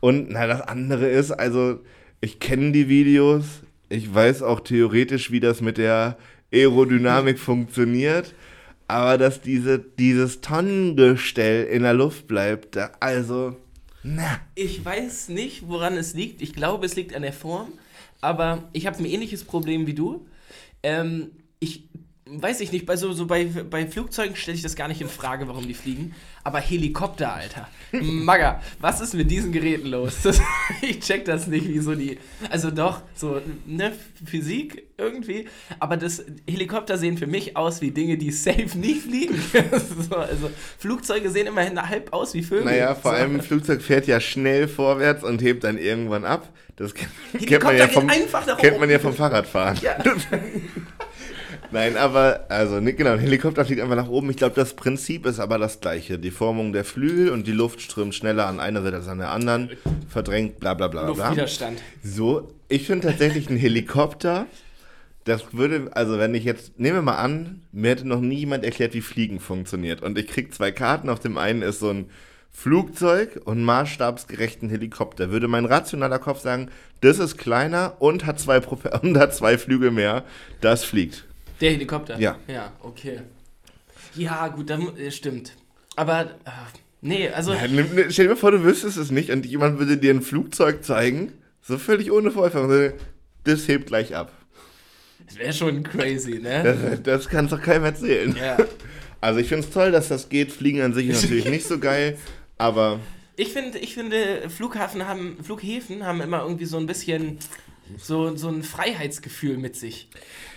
Und 0.00 0.30
na, 0.30 0.46
das 0.46 0.60
andere 0.62 1.08
ist, 1.08 1.32
also 1.32 1.80
ich 2.20 2.38
kenne 2.40 2.72
die 2.72 2.88
Videos, 2.88 3.44
ich 3.88 4.12
weiß 4.14 4.42
auch 4.42 4.60
theoretisch, 4.60 5.30
wie 5.32 5.40
das 5.40 5.60
mit 5.60 5.76
der 5.78 6.16
Aerodynamik 6.52 7.38
funktioniert, 7.38 8.34
aber 8.88 9.18
dass 9.18 9.40
diese, 9.40 9.78
dieses 9.78 10.40
Tonnengestell 10.40 11.66
in 11.66 11.82
der 11.82 11.94
Luft 11.94 12.26
bleibt, 12.26 12.76
also, 13.00 13.56
na. 14.02 14.40
Ich 14.54 14.84
weiß 14.84 15.28
nicht, 15.28 15.68
woran 15.68 15.96
es 15.96 16.14
liegt. 16.14 16.40
Ich 16.40 16.54
glaube, 16.54 16.86
es 16.86 16.96
liegt 16.96 17.14
an 17.14 17.22
der 17.22 17.32
Form. 17.32 17.68
Aber 18.20 18.68
ich 18.72 18.86
habe 18.86 18.98
ein 18.98 19.04
ähnliches 19.04 19.44
Problem 19.44 19.86
wie 19.86 19.94
du. 19.94 20.26
Ähm, 20.82 21.32
ich 21.60 21.84
weiß 22.30 22.60
ich 22.60 22.72
nicht, 22.72 22.86
bei 22.86 22.96
so, 22.96 23.12
so 23.12 23.26
bei, 23.26 23.44
bei 23.44 23.86
Flugzeugen 23.86 24.36
stelle 24.36 24.56
ich 24.56 24.62
das 24.62 24.76
gar 24.76 24.88
nicht 24.88 25.00
in 25.00 25.08
Frage, 25.08 25.48
warum 25.48 25.66
die 25.66 25.74
fliegen. 25.74 26.14
Aber 26.44 26.58
Helikopter, 26.60 27.32
Alter. 27.32 27.68
Magga, 27.92 28.60
was 28.80 29.00
ist 29.00 29.14
mit 29.14 29.30
diesen 29.30 29.52
Geräten 29.52 29.88
los? 29.88 30.22
Das, 30.22 30.40
ich 30.82 31.00
check 31.00 31.24
das 31.24 31.46
nicht, 31.46 31.68
wie 31.68 31.78
so 31.78 31.94
die. 31.94 32.18
Also 32.50 32.70
doch, 32.70 33.02
so, 33.14 33.40
ne, 33.66 33.92
Physik 34.24 34.84
irgendwie. 34.98 35.48
Aber 35.78 35.96
das 35.96 36.24
Helikopter 36.48 36.98
sehen 36.98 37.16
für 37.16 37.26
mich 37.26 37.56
aus 37.56 37.80
wie 37.80 37.90
Dinge, 37.90 38.18
die 38.18 38.30
safe 38.30 38.76
nicht 38.76 39.02
fliegen. 39.02 39.40
so, 40.10 40.16
also 40.16 40.50
Flugzeuge 40.78 41.30
sehen 41.30 41.46
immerhin 41.46 41.80
halb 41.80 42.12
aus 42.12 42.34
wie 42.34 42.42
Vögel. 42.42 42.64
Naja, 42.64 42.94
vor 42.94 43.12
allem 43.12 43.36
ein 43.36 43.42
Flugzeug 43.42 43.80
fährt 43.80 44.06
ja 44.06 44.20
schnell 44.20 44.68
vorwärts 44.68 45.24
und 45.24 45.40
hebt 45.40 45.64
dann 45.64 45.78
irgendwann 45.78 46.24
ab. 46.24 46.52
Das 46.76 46.94
kennt, 46.94 47.64
man 47.64 47.76
ja 47.76 47.88
vom, 47.88 48.06
kennt 48.06 48.78
man 48.78 48.88
ja 48.88 49.00
vom 49.00 49.12
Fahrradfahren. 49.12 49.78
Ja. 49.82 49.96
Nein, 51.70 51.96
aber, 51.96 52.46
also, 52.48 52.80
ne, 52.80 52.94
genau, 52.94 53.12
ein 53.12 53.18
Helikopter 53.18 53.64
fliegt 53.64 53.80
einfach 53.80 53.96
nach 53.96 54.08
oben. 54.08 54.30
Ich 54.30 54.36
glaube, 54.36 54.54
das 54.54 54.74
Prinzip 54.74 55.26
ist 55.26 55.38
aber 55.38 55.58
das 55.58 55.80
gleiche. 55.80 56.18
Die 56.18 56.30
Formung 56.30 56.72
der 56.72 56.84
Flügel 56.84 57.30
und 57.30 57.46
die 57.46 57.52
Luft 57.52 57.80
strömt 57.82 58.14
schneller 58.14 58.46
an 58.46 58.58
einer 58.60 58.82
Seite 58.82 58.96
als 58.96 59.08
an 59.08 59.18
der 59.18 59.30
anderen, 59.30 59.70
verdrängt, 60.08 60.60
bla 60.60 60.74
bla 60.74 60.88
bla 60.88 61.02
bla. 61.12 61.28
Luftwiderstand. 61.28 61.82
So, 62.02 62.52
ich 62.68 62.86
finde 62.86 63.08
tatsächlich 63.08 63.50
ein 63.50 63.56
Helikopter, 63.56 64.46
das 65.24 65.52
würde, 65.52 65.90
also 65.92 66.18
wenn 66.18 66.34
ich 66.34 66.44
jetzt, 66.44 66.78
nehmen 66.78 66.96
wir 66.96 67.02
mal 67.02 67.18
an, 67.18 67.62
mir 67.70 67.90
hätte 67.90 68.08
noch 68.08 68.20
nie 68.20 68.36
jemand 68.36 68.64
erklärt, 68.64 68.94
wie 68.94 69.02
Fliegen 69.02 69.40
funktioniert. 69.40 70.02
Und 70.02 70.18
ich 70.18 70.26
krieg 70.26 70.54
zwei 70.54 70.72
Karten, 70.72 71.10
auf 71.10 71.20
dem 71.20 71.36
einen 71.36 71.60
ist 71.60 71.80
so 71.80 71.90
ein 71.90 72.06
Flugzeug 72.50 73.40
und 73.44 73.62
maßstabsgerechten 73.62 74.70
Helikopter. 74.70 75.30
Würde 75.30 75.46
mein 75.46 75.66
rationaler 75.66 76.18
Kopf 76.18 76.40
sagen, 76.40 76.70
das 77.02 77.18
ist 77.18 77.36
kleiner 77.36 77.96
und 77.98 78.26
hat 78.26 78.40
zwei, 78.40 78.58
Prope 78.58 78.90
und 79.02 79.18
hat 79.18 79.34
zwei 79.34 79.58
Flügel 79.58 79.90
mehr, 79.90 80.24
das 80.60 80.82
fliegt. 80.82 81.27
Der 81.60 81.72
Helikopter? 81.72 82.18
Ja. 82.18 82.38
Ja, 82.46 82.72
okay. 82.80 83.20
Ja, 84.14 84.48
gut, 84.48 84.70
dann 84.70 84.96
äh, 84.96 85.10
stimmt. 85.10 85.52
Aber, 85.96 86.22
äh, 86.22 86.50
nee, 87.00 87.28
also. 87.28 87.52
Ja, 87.52 87.60
Stell 88.10 88.26
dir 88.26 88.30
mal 88.30 88.36
vor, 88.36 88.52
du 88.52 88.62
wüsstest 88.62 88.96
es 88.96 89.10
nicht 89.10 89.30
und 89.30 89.44
jemand 89.46 89.78
würde 89.78 89.96
dir 89.96 90.12
ein 90.12 90.22
Flugzeug 90.22 90.84
zeigen, 90.84 91.32
so 91.62 91.78
völlig 91.78 92.10
ohne 92.12 92.30
Vorerfahrung, 92.30 92.92
das 93.44 93.68
hebt 93.68 93.86
gleich 93.86 94.14
ab. 94.14 94.32
Das 95.26 95.36
wäre 95.38 95.52
schon 95.52 95.82
crazy, 95.82 96.38
ne? 96.38 96.62
Das, 96.62 97.02
das 97.02 97.28
kannst 97.28 97.52
doch 97.52 97.60
keinem 97.60 97.84
erzählen. 97.84 98.34
Ja. 98.36 98.56
Also 99.20 99.40
ich 99.40 99.48
finde 99.48 99.66
es 99.66 99.72
toll, 99.72 99.90
dass 99.90 100.06
das 100.06 100.28
geht. 100.28 100.52
Fliegen 100.52 100.80
an 100.80 100.94
sich 100.94 101.08
ist 101.08 101.24
natürlich 101.24 101.48
nicht 101.48 101.66
so 101.66 101.80
geil, 101.80 102.16
aber 102.56 103.00
Ich 103.34 103.52
finde, 103.52 103.76
ich 103.78 103.94
finde, 103.94 104.48
Flughafen 104.48 105.08
haben, 105.08 105.38
Flughäfen 105.42 106.06
haben 106.06 106.20
immer 106.20 106.42
irgendwie 106.42 106.66
so 106.66 106.76
ein 106.76 106.86
bisschen 106.86 107.38
so, 107.96 108.36
so 108.36 108.48
ein 108.48 108.62
Freiheitsgefühl 108.62 109.56
mit 109.56 109.76
sich. 109.76 110.08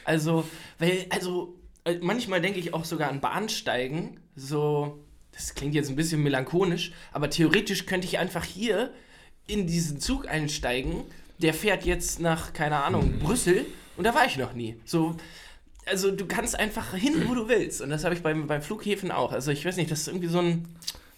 Also, 0.03 0.47
weil, 0.79 1.05
also, 1.09 1.55
äh, 1.85 1.97
manchmal 2.01 2.41
denke 2.41 2.59
ich 2.59 2.73
auch 2.73 2.85
sogar 2.85 3.09
an 3.09 3.21
Bahnsteigen. 3.21 4.19
So, 4.35 5.03
das 5.31 5.55
klingt 5.55 5.75
jetzt 5.75 5.89
ein 5.89 5.95
bisschen 5.95 6.21
melancholisch, 6.23 6.91
aber 7.11 7.29
theoretisch 7.29 7.85
könnte 7.85 8.07
ich 8.07 8.19
einfach 8.19 8.43
hier 8.45 8.93
in 9.47 9.67
diesen 9.67 9.99
Zug 9.99 10.27
einsteigen. 10.27 11.03
Der 11.39 11.53
fährt 11.53 11.85
jetzt 11.85 12.19
nach, 12.19 12.53
keine 12.53 12.83
Ahnung, 12.83 13.19
Brüssel 13.19 13.65
und 13.97 14.03
da 14.03 14.13
war 14.13 14.25
ich 14.25 14.37
noch 14.37 14.53
nie. 14.53 14.75
So, 14.85 15.15
also 15.85 16.11
du 16.11 16.25
kannst 16.27 16.57
einfach 16.57 16.93
hin, 16.93 17.23
wo 17.27 17.33
du 17.33 17.47
willst. 17.47 17.81
Und 17.81 17.89
das 17.89 18.03
habe 18.03 18.13
ich 18.13 18.21
beim, 18.21 18.47
beim 18.47 18.61
Flughäfen 18.61 19.11
auch. 19.11 19.31
Also 19.31 19.51
ich 19.51 19.65
weiß 19.65 19.77
nicht, 19.77 19.89
das 19.89 20.01
ist 20.01 20.07
irgendwie 20.07 20.27
so 20.27 20.39
ein, 20.39 20.67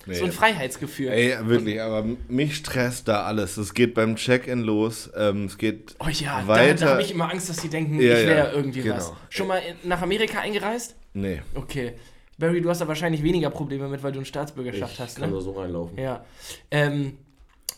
Nee. 0.06 0.16
so 0.16 0.26
ein 0.26 0.32
Freiheitsgefühl. 0.34 1.10
ey, 1.10 1.36
wirklich, 1.48 1.82
aber 1.82 2.06
mich 2.28 2.58
stresst 2.58 3.08
da 3.08 3.24
alles. 3.24 3.56
Es 3.58 3.74
geht 3.74 3.94
beim 3.94 4.16
Check-in 4.18 4.62
los, 4.62 5.10
ähm, 5.16 5.46
es 5.46 5.58
geht 5.58 5.96
Oh 6.00 6.10
ja, 6.10 6.42
da, 6.42 6.48
weiter. 6.48 6.86
da 6.86 6.92
habe 6.92 7.02
ich 7.02 7.12
immer 7.12 7.32
Angst, 7.32 7.50
dass 7.50 7.58
die 7.58 7.70
denken, 7.70 7.96
Ja, 8.02 8.14
ich 8.18 8.24
ja, 8.24 8.28
wäre 8.30 8.52
irgendwie 8.52 8.82
genau. 8.82 8.98
was. 8.98 9.14
Schon 9.30 9.48
mal 9.48 9.60
in, 9.60 9.88
nach 9.88 10.02
Amerika 10.02 10.40
eingereist? 10.40 10.96
nee. 11.14 11.42
Okay. 11.56 11.94
Barry, 12.38 12.62
du 12.62 12.70
hast 12.70 12.82
da 12.82 12.88
wahrscheinlich 12.88 13.22
weniger 13.24 13.52
Probleme 13.52 13.88
mit, 13.88 14.02
weil 14.02 14.12
du 14.12 14.18
eine 14.18 14.26
Staatsbürgerschaft 14.26 14.94
Ich 14.94 15.00
hast, 15.00 15.20
kann 15.20 15.30
ne? 15.30 15.36
da 15.36 15.42
so 15.42 15.52
reinlaufen. 15.52 15.98
Ja. 16.00 16.26
Ähm, 16.72 17.18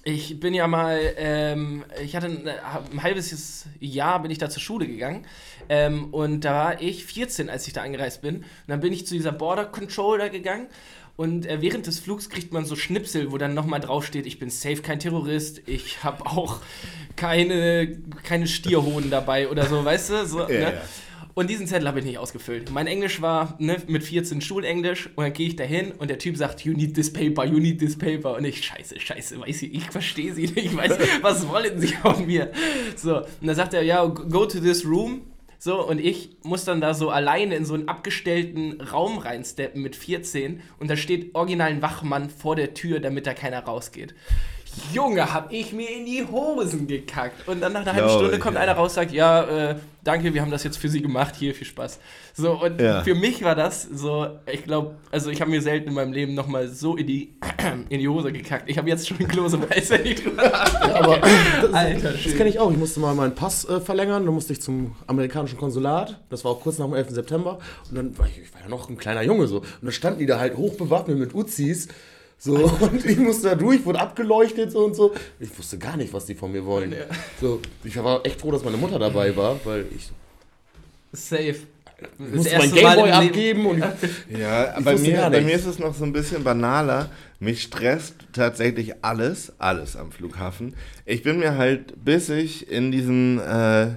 ich 0.06 0.40
bin 0.40 0.54
ja 0.54 0.66
mal, 0.68 1.00
ähm, 1.18 1.84
ich 2.04 2.16
hatte 2.16 2.28
ein, 2.28 2.48
ein 2.48 3.04
halbes 3.04 3.66
Jahr 3.80 4.22
bin 4.22 4.32
ich 4.32 4.38
da 4.38 4.50
zur 4.50 4.62
Schule 4.62 4.88
gegangen 4.88 5.26
ähm, 5.68 6.14
und 6.14 6.42
da 6.46 6.54
war 6.54 6.82
ich 6.82 7.06
14, 7.06 7.50
als 7.50 7.68
ich 7.68 7.74
da 7.74 7.82
angereist 7.84 8.22
bin. 8.22 8.38
Und 8.38 8.46
dann 8.68 8.80
bin 8.80 8.94
ich 8.94 9.06
zu 9.06 9.14
dieser 9.14 9.32
Border 9.34 9.66
Control 9.66 10.20
da 10.20 10.30
gegangen 10.30 10.68
und 11.18 11.46
äh, 11.46 11.62
während 11.62 11.88
des 11.88 12.00
Flugs 12.00 12.30
kriegt 12.30 12.52
man 12.52 12.66
so 12.66 12.76
Schnipsel, 12.76 13.32
wo 13.32 13.38
dann 13.38 13.54
nochmal 13.54 13.80
draufsteht, 13.80 14.26
ich 14.26 14.40
bin 14.40 14.50
safe 14.50 14.82
kein 14.82 15.00
Terrorist, 15.00 15.62
ich 15.66 16.04
habe 16.04 16.26
auch 16.26 16.60
keine, 17.16 17.98
keine 18.24 18.48
Stierhoden 18.48 19.10
dabei 19.10 19.48
oder 19.50 19.66
so, 19.66 19.84
weißt 19.84 20.10
du? 20.10 20.26
So, 20.26 20.42
Ja, 20.42 20.48
ne? 20.48 20.62
ja. 20.62 20.82
Und 21.34 21.50
diesen 21.50 21.68
Zettel 21.68 21.86
habe 21.90 22.00
ich 22.00 22.06
nicht 22.06 22.18
ausgefüllt. 22.18 22.72
Mein 22.72 22.88
Englisch 22.88 23.22
war 23.22 23.56
ne, 23.60 23.76
mit 23.88 24.04
14 24.04 24.40
Schulenglisch 24.40 25.10
und 25.18 25.24
dann 25.26 25.34
gehe 25.34 25.48
ich 25.48 25.58
dahin 25.58 25.92
und 25.92 26.10
der 26.10 26.18
Typ 26.18 26.38
sagt, 26.38 26.62
you 26.64 26.72
need 26.72 26.96
this 26.96 27.12
paper, 27.12 27.44
you 27.44 27.60
need 27.60 27.78
this 27.78 27.98
paper. 27.98 28.38
Und 28.38 28.46
ich, 28.46 28.64
scheiße, 28.64 28.98
scheiße, 28.98 29.42
weiß 29.42 29.64
ich, 29.64 29.74
ich 29.74 29.84
verstehe 29.92 30.34
sie 30.34 30.44
nicht, 30.44 30.58
ich 30.58 30.78
weiß, 30.78 30.98
was 31.22 31.46
wollen 31.50 31.80
sie 31.80 31.88
von 31.88 32.26
mir? 32.26 32.52
So, 32.96 33.18
und 33.18 33.48
dann 33.48 33.56
sagt 33.56 33.74
er, 33.74 33.82
ja, 33.84 34.06
go 34.06 34.46
to 34.46 34.60
this 34.62 34.86
room. 34.86 35.24
So, 35.60 35.86
und 35.86 36.00
ich 36.00 36.38
muss 36.44 36.66
dann 36.66 36.82
da 36.82 36.94
so 36.94 37.10
alleine 37.10 37.56
in 37.56 37.66
so 37.66 37.74
einen 37.74 37.88
abgestellten 37.88 38.82
Raum 38.82 39.18
reinsteppen 39.18 39.82
mit 39.82 39.96
14 39.96 40.62
und 40.80 40.90
da 40.90 40.96
steht 40.96 41.34
original 41.36 41.70
ein 41.70 41.82
Wachmann 41.82 42.30
vor 42.30 42.56
der 42.56 42.74
Tür, 42.74 43.00
damit 43.00 43.28
da 43.28 43.34
keiner 43.34 43.64
rausgeht. 43.64 44.14
Junge, 44.94 45.34
hab 45.34 45.52
ich 45.52 45.74
mir 45.74 45.90
in 45.90 46.06
die 46.06 46.26
Hosen 46.26 46.88
gekackt. 46.88 47.48
Und 47.48 47.62
dann 47.62 47.74
nach 47.74 47.82
einer 47.82 47.94
halben 47.94 48.10
Stunde 48.10 48.40
kommt 48.40 48.56
ja. 48.56 48.62
einer 48.62 48.74
raus, 48.74 48.94
sagt, 48.96 49.12
ja, 49.12 49.72
äh, 49.72 49.76
danke, 50.04 50.34
wir 50.34 50.42
haben 50.42 50.52
das 50.52 50.64
jetzt 50.64 50.78
für 50.78 50.90
Sie 50.90 51.02
gemacht, 51.02 51.36
hier, 51.38 51.54
viel 51.56 51.68
Spaß. 51.68 52.00
So, 52.34 52.62
und 52.62 52.82
Ja. 52.82 53.02
für 53.04 53.16
mich 53.16 53.44
war 53.44 53.56
das 53.56 53.84
so, 53.84 54.28
ich 54.52 54.64
glaube, 54.64 54.96
also 55.12 55.30
ich 55.30 55.42
habe 55.42 55.52
mir 55.52 55.62
selten 55.62 55.90
in 55.90 55.94
meinem 55.94 56.14
Leben 56.14 56.34
nochmal 56.34 56.68
so 56.68 56.96
in 56.96 57.08
die, 57.08 57.36
in 57.90 58.00
die 58.00 58.08
Hose 58.08 58.32
gekackt. 58.32 58.70
Ich 58.70 58.78
habe 58.78 58.90
jetzt 58.90 59.08
schon 59.08 59.18
Klose 59.28 59.60
weiß, 59.62 59.90
wenn 59.92 60.06
ich 60.06 60.22
drüber 60.24 60.44
nachdenke. 60.50 60.96
Aber 60.96 61.18
das, 61.62 61.74
Alter, 61.74 62.12
das 62.12 62.36
kenne 62.36 62.50
ich 62.50 62.60
auch. 62.60 62.72
Ich 62.72 62.78
musste 62.78 63.00
mal 63.00 63.16
meinen 63.16 63.36
Pass 63.36 63.66
äh, 63.68 63.80
verlängern, 63.80 64.26
dann 64.26 64.34
musste 64.34 64.54
ich 64.54 64.62
zum 64.62 64.96
amerikanischen 65.08 65.58
Konsulat. 65.58 66.20
Das 66.30 66.44
war 66.44 66.52
auch 66.52 66.62
kurz 66.62 66.78
nach 66.78 66.86
dem 66.86 66.94
11. 66.96 67.10
September. 67.12 67.60
Und 67.90 67.98
dann 67.98 68.18
war 68.18 68.28
ich, 68.28 68.40
ich 68.42 68.54
war 68.54 68.62
ja 68.62 68.68
noch 68.70 68.90
ein 68.90 68.98
kleiner 68.98 69.22
Junge 69.24 69.48
so. 69.48 69.58
Und 69.60 69.66
dann 69.82 69.92
standen 69.92 70.20
die 70.20 70.26
da 70.26 70.40
halt 70.40 70.58
hochbewaffnet 70.58 71.18
mit 71.18 71.34
Uzis. 71.34 71.88
So, 72.38 72.56
und 72.80 73.06
ich 73.06 73.18
musste 73.18 73.50
da 73.50 73.56
durch, 73.56 73.86
wurde 73.86 74.00
abgeleuchtet 74.00 74.72
so 74.72 74.86
und 74.86 74.96
so. 74.96 75.14
Ich 75.40 75.58
wusste 75.58 75.78
gar 75.78 75.98
nicht, 75.98 76.14
was 76.14 76.26
die 76.26 76.36
von 76.36 76.52
mir 76.52 76.66
wollen. 76.66 76.94
So, 77.40 77.62
ich 77.84 77.96
war 78.04 78.26
echt 78.26 78.40
froh, 78.40 78.52
dass 78.52 78.64
meine 78.64 78.78
Mutter 78.78 79.00
dabei 79.00 79.36
war, 79.36 79.60
weil 79.64 79.86
ich 79.96 80.12
Safe. 81.14 81.56
Das 82.20 82.30
musste 82.36 82.58
mein 82.58 82.72
Gameboy 82.74 83.12
abgeben 83.12 83.66
und 83.66 83.80
Ja, 84.30 84.78
Ich 84.78 84.84
bei 84.84 84.98
mir, 84.98 85.30
bei 85.30 85.42
mir 85.42 85.56
ist 85.56 85.66
es 85.66 85.80
noch 85.80 85.96
so 85.96 86.04
ein 86.04 86.12
bisschen 86.12 86.44
banaler. 86.44 87.10
Mich 87.40 87.62
stresst 87.64 88.16
tatsächlich 88.34 89.04
alles, 89.04 89.54
alles 89.60 89.96
am 89.96 90.12
Flughafen. 90.12 90.76
Ich 91.06 91.24
bin 91.24 91.40
mir 91.40 91.56
halt, 91.56 92.04
bis 92.04 92.30
ich 92.30 92.70
in 92.70 92.92
diesen 92.92 93.40
äh, 93.40 93.96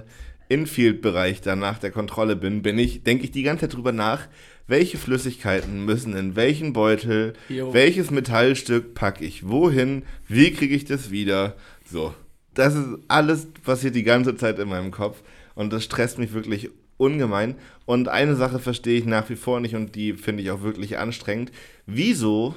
Infield-Bereich 0.49 1.41
dann 1.41 1.59
nach 1.59 1.79
der 1.79 1.91
Kontrolle 1.91 2.35
bin, 2.35 2.61
bin 2.61 2.79
ich, 2.79 3.03
denke 3.03 3.25
ich 3.25 3.31
die 3.31 3.43
ganze 3.43 3.61
Zeit 3.61 3.75
drüber 3.75 3.91
nach, 3.91 4.27
welche 4.69 4.97
Flüssigkeiten 4.97 5.83
müssen 5.83 6.15
in 6.15 6.35
welchen 6.35 6.73
Beutel, 6.73 7.33
Jo. 7.49 7.73
welches 7.73 8.11
Metallstück 8.11 8.93
packe 8.93 9.25
ich 9.25 9.47
wohin, 9.47 10.03
wie 10.27 10.51
kriege 10.51 10.75
ich 10.75 10.85
das 10.85 11.11
wieder. 11.11 11.55
So, 11.91 12.13
das 12.53 12.75
ist 12.75 12.87
alles 13.07 13.47
passiert 13.63 13.95
die 13.95 14.03
ganze 14.03 14.35
Zeit 14.35 14.59
in 14.59 14.69
meinem 14.69 14.91
Kopf 14.91 15.21
und 15.55 15.73
das 15.73 15.83
stresst 15.83 16.19
mich 16.19 16.33
wirklich 16.33 16.69
ungemein. 16.97 17.55
Und 17.85 18.07
eine 18.07 18.35
Sache 18.35 18.59
verstehe 18.59 18.99
ich 18.99 19.05
nach 19.05 19.29
wie 19.29 19.35
vor 19.35 19.59
nicht 19.59 19.75
und 19.75 19.95
die 19.95 20.13
finde 20.13 20.43
ich 20.43 20.51
auch 20.51 20.61
wirklich 20.61 20.97
anstrengend. 20.97 21.51
Wieso 21.85 22.55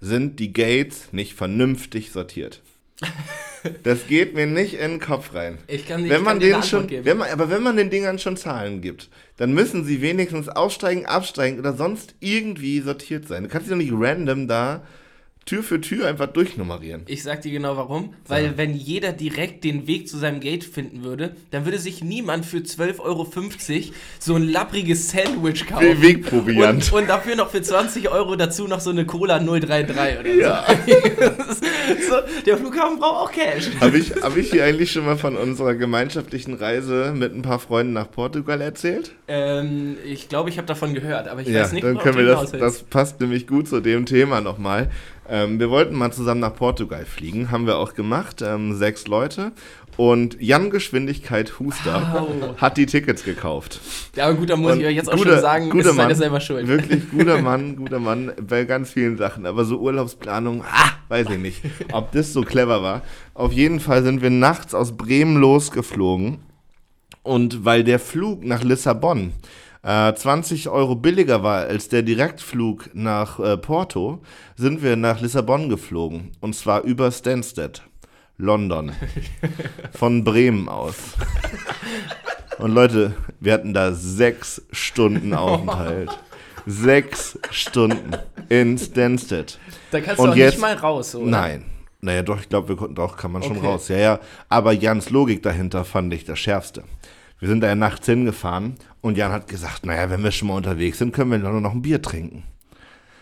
sind 0.00 0.38
die 0.38 0.52
Gates 0.52 1.12
nicht 1.12 1.34
vernünftig 1.34 2.12
sortiert? 2.12 2.60
Das 3.82 4.06
geht 4.06 4.34
mir 4.34 4.46
nicht 4.46 4.74
in 4.74 4.92
den 4.92 5.00
Kopf 5.00 5.34
rein. 5.34 5.58
Ich 5.66 5.86
kann, 5.88 6.04
ich 6.04 6.10
Wenn 6.10 6.22
man 6.22 6.34
kann 6.34 6.40
dir 6.40 6.46
eine 6.46 6.62
denen 6.62 6.62
schon, 6.62 6.86
geben. 6.86 7.04
wenn 7.04 7.16
man, 7.16 7.30
aber 7.30 7.50
wenn 7.50 7.62
man 7.62 7.76
den 7.76 7.90
Dingern 7.90 8.18
schon 8.18 8.36
Zahlen 8.36 8.80
gibt, 8.80 9.08
dann 9.36 9.54
müssen 9.54 9.84
sie 9.84 10.00
wenigstens 10.02 10.48
aussteigen, 10.48 11.06
absteigen 11.06 11.58
oder 11.58 11.72
sonst 11.74 12.14
irgendwie 12.20 12.80
sortiert 12.80 13.26
sein. 13.26 13.42
Du 13.44 13.48
kannst 13.48 13.66
sie 13.66 13.70
doch 13.72 13.78
nicht 13.78 13.92
random 13.92 14.46
da 14.46 14.82
Tür 15.46 15.62
für 15.62 15.80
Tür 15.80 16.08
einfach 16.08 16.26
durchnummerieren. 16.26 17.02
Ich 17.06 17.22
sag 17.22 17.42
dir 17.42 17.52
genau 17.52 17.76
warum. 17.76 18.14
Weil 18.26 18.58
wenn 18.58 18.74
jeder 18.74 19.12
direkt 19.12 19.62
den 19.62 19.86
Weg 19.86 20.08
zu 20.08 20.18
seinem 20.18 20.40
Gate 20.40 20.64
finden 20.64 21.04
würde, 21.04 21.36
dann 21.52 21.64
würde 21.64 21.78
sich 21.78 22.02
niemand 22.02 22.44
für 22.44 22.56
12,50 22.56 22.98
Euro 23.00 23.30
so 24.18 24.34
ein 24.34 24.48
lappriges 24.48 25.10
Sandwich 25.12 25.64
kaufen. 25.68 26.02
Wegproviant. 26.02 26.92
Und, 26.92 27.02
und 27.02 27.08
dafür 27.08 27.36
noch 27.36 27.50
für 27.50 27.62
20 27.62 28.10
Euro 28.10 28.34
dazu 28.34 28.66
noch 28.66 28.80
so 28.80 28.90
eine 28.90 29.06
Cola 29.06 29.38
033 29.38 30.18
oder 30.18 30.34
Ja. 30.34 30.64
so. 31.46 31.64
so. 32.10 32.42
Der 32.44 32.56
Flughafen 32.58 32.98
braucht 32.98 33.28
auch 33.28 33.32
Cash. 33.32 33.70
Habe 33.80 33.98
ich, 33.98 34.16
hab 34.20 34.36
ich 34.36 34.50
hier 34.50 34.64
eigentlich 34.64 34.90
schon 34.90 35.04
mal 35.04 35.16
von 35.16 35.36
unserer 35.36 35.76
gemeinschaftlichen 35.76 36.54
Reise 36.54 37.14
mit 37.16 37.32
ein 37.32 37.42
paar 37.42 37.60
Freunden 37.60 37.92
nach 37.92 38.10
Portugal 38.10 38.60
erzählt? 38.60 39.12
Ähm, 39.28 39.96
ich 40.04 40.28
glaube, 40.28 40.50
ich 40.50 40.58
habe 40.58 40.66
davon 40.66 40.92
gehört, 40.92 41.28
aber 41.28 41.42
ich 41.42 41.48
ja, 41.48 41.62
weiß 41.62 41.70
nicht, 41.70 41.84
dann 41.84 41.98
können 41.98 42.18
wir 42.18 42.26
das, 42.26 42.50
das 42.50 42.82
passt 42.82 43.20
nämlich 43.20 43.46
gut 43.46 43.68
zu 43.68 43.80
dem 43.80 44.06
Thema 44.06 44.40
nochmal. 44.40 44.90
Ähm, 45.28 45.58
wir 45.58 45.70
wollten 45.70 45.94
mal 45.96 46.12
zusammen 46.12 46.40
nach 46.40 46.54
Portugal 46.54 47.04
fliegen, 47.04 47.50
haben 47.50 47.66
wir 47.66 47.78
auch 47.78 47.94
gemacht, 47.94 48.42
ähm, 48.42 48.74
sechs 48.76 49.06
Leute. 49.06 49.52
Und 49.96 50.36
Jan 50.40 50.68
Geschwindigkeit 50.70 51.58
Huster 51.58 52.20
Au. 52.28 52.54
hat 52.58 52.76
die 52.76 52.84
Tickets 52.84 53.24
gekauft. 53.24 53.80
Ja, 54.14 54.26
aber 54.26 54.34
gut, 54.34 54.50
da 54.50 54.56
muss 54.56 54.72
Und 54.72 54.80
ich 54.80 54.86
euch 54.86 54.94
jetzt 54.94 55.10
auch 55.10 55.16
guter- 55.16 55.32
schon 55.32 55.40
sagen, 55.40 55.70
guter 55.70 55.90
ist 55.90 55.96
Mann, 55.96 56.14
selber 56.14 56.40
schuld. 56.40 56.68
Wirklich 56.68 57.10
guter 57.10 57.40
Mann, 57.40 57.76
guter 57.76 57.98
Mann 57.98 58.30
bei 58.46 58.64
ganz 58.64 58.90
vielen 58.90 59.16
Sachen. 59.16 59.46
Aber 59.46 59.64
so 59.64 59.78
Urlaubsplanung, 59.78 60.62
ah, 60.70 60.90
weiß 61.08 61.30
ich 61.30 61.38
nicht, 61.38 61.62
ob 61.92 62.12
das 62.12 62.32
so 62.34 62.42
clever 62.42 62.82
war. 62.82 63.02
Auf 63.32 63.52
jeden 63.52 63.80
Fall 63.80 64.02
sind 64.04 64.20
wir 64.20 64.30
nachts 64.30 64.74
aus 64.74 64.96
Bremen 64.96 65.36
losgeflogen. 65.38 66.38
Und 67.22 67.64
weil 67.64 67.82
der 67.82 67.98
Flug 67.98 68.44
nach 68.44 68.62
Lissabon 68.62 69.32
äh, 69.86 70.12
20 70.14 70.68
Euro 70.68 70.96
billiger 70.96 71.42
war 71.42 71.60
als 71.66 71.88
der 71.88 72.02
Direktflug 72.02 72.90
nach 72.94 73.38
äh, 73.38 73.56
Porto, 73.56 74.20
sind 74.56 74.82
wir 74.82 74.96
nach 74.96 75.20
Lissabon 75.20 75.68
geflogen. 75.68 76.32
Und 76.40 76.54
zwar 76.56 76.82
über 76.82 77.10
Stansted, 77.12 77.82
London. 78.36 78.92
Von 79.92 80.24
Bremen 80.24 80.68
aus. 80.68 80.96
Und 82.58 82.72
Leute, 82.72 83.14
wir 83.40 83.52
hatten 83.52 83.74
da 83.74 83.92
sechs 83.92 84.62
Stunden 84.72 85.34
Aufenthalt. 85.34 86.10
Sechs 86.66 87.38
Stunden 87.50 88.10
in 88.48 88.76
Stansted. 88.78 89.58
Da 89.92 90.00
kannst 90.00 90.18
Und 90.18 90.26
du 90.28 90.32
auch 90.32 90.36
jetzt- 90.36 90.52
nicht 90.54 90.60
mal 90.62 90.74
raus, 90.74 91.14
oder? 91.14 91.26
Nein. 91.26 91.64
Naja, 92.00 92.22
doch, 92.22 92.40
ich 92.40 92.48
glaube, 92.48 92.68
wir 92.70 92.76
konnten 92.76 92.94
doch, 92.94 93.16
kann 93.16 93.32
man 93.32 93.42
schon 93.42 93.58
Okay. 93.58 93.66
raus. 93.66 93.88
Ja, 93.88 93.96
ja. 93.96 94.20
Aber 94.48 94.72
Jans 94.72 95.10
Logik 95.10 95.42
dahinter 95.42 95.84
fand 95.84 96.12
ich 96.12 96.24
das 96.24 96.38
Schärfste. 96.38 96.82
Wir 97.38 97.48
sind 97.48 97.60
da 97.60 97.68
ja 97.68 97.74
nachts 97.74 98.06
hingefahren 98.06 98.76
und 99.06 99.16
Jan 99.16 99.32
hat 99.32 99.48
gesagt, 99.48 99.86
naja, 99.86 100.10
wenn 100.10 100.22
wir 100.22 100.32
schon 100.32 100.48
mal 100.48 100.54
unterwegs 100.54 100.98
sind, 100.98 101.12
können 101.12 101.30
wir 101.30 101.38
nur 101.38 101.60
noch 101.60 101.72
ein 101.72 101.82
Bier 101.82 102.02
trinken. 102.02 102.42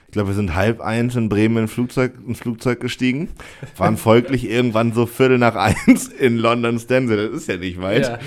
Ich 0.07 0.12
glaube, 0.12 0.31
wir 0.31 0.35
sind 0.35 0.55
halb 0.55 0.81
eins 0.81 1.16
in 1.16 1.29
Bremen 1.29 1.59
in 1.64 1.68
Flugzeug, 1.68 2.14
ins 2.27 2.38
Flugzeug 2.38 2.81
gestiegen, 2.81 3.31
waren 3.77 3.97
folglich 3.97 4.44
irgendwann 4.49 4.92
so 4.92 5.07
Viertel 5.07 5.38
nach 5.38 5.57
eins 5.57 6.09
in 6.09 6.38
London 6.38 6.79
Stansted, 6.79 7.18
das 7.18 7.42
ist 7.42 7.49
ja 7.49 7.57
nicht 7.57 7.83
weit. 7.83 8.03
Ja. 8.03 8.18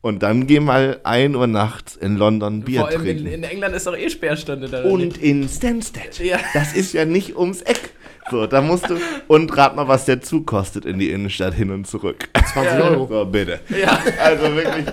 Und 0.00 0.22
dann 0.22 0.46
geh 0.46 0.60
mal 0.60 1.00
1 1.02 1.34
Uhr 1.34 1.46
nachts 1.46 1.96
in 1.96 2.16
London 2.16 2.62
Bier 2.62 2.80
Vor 2.80 2.88
allem 2.88 3.00
in, 3.00 3.16
trinken. 3.16 3.26
in 3.32 3.42
England 3.42 3.74
ist 3.74 3.86
doch 3.86 3.96
eh 3.96 4.10
Sperrstunde 4.10 4.68
da. 4.68 4.84
Und 4.84 5.00
nicht? 5.00 5.18
in 5.18 5.48
Stansted. 5.48 6.18
Ja. 6.18 6.38
Das 6.54 6.74
ist 6.74 6.92
ja 6.92 7.04
nicht 7.04 7.36
ums 7.36 7.62
Eck. 7.62 7.92
So, 8.30 8.46
da 8.46 8.60
musst 8.60 8.88
du. 8.90 8.96
Und 9.26 9.56
rat 9.56 9.76
mal, 9.76 9.88
was 9.88 10.04
der 10.04 10.20
Zug 10.20 10.46
kostet 10.46 10.84
in 10.84 10.98
die 10.98 11.10
Innenstadt 11.10 11.54
hin 11.54 11.70
und 11.70 11.86
zurück. 11.86 12.28
20 12.52 12.82
Euro. 12.82 13.06
So, 13.10 13.24
bitte. 13.24 13.60
Ja, 13.68 13.98
Also 14.22 14.54
wirklich. 14.54 14.86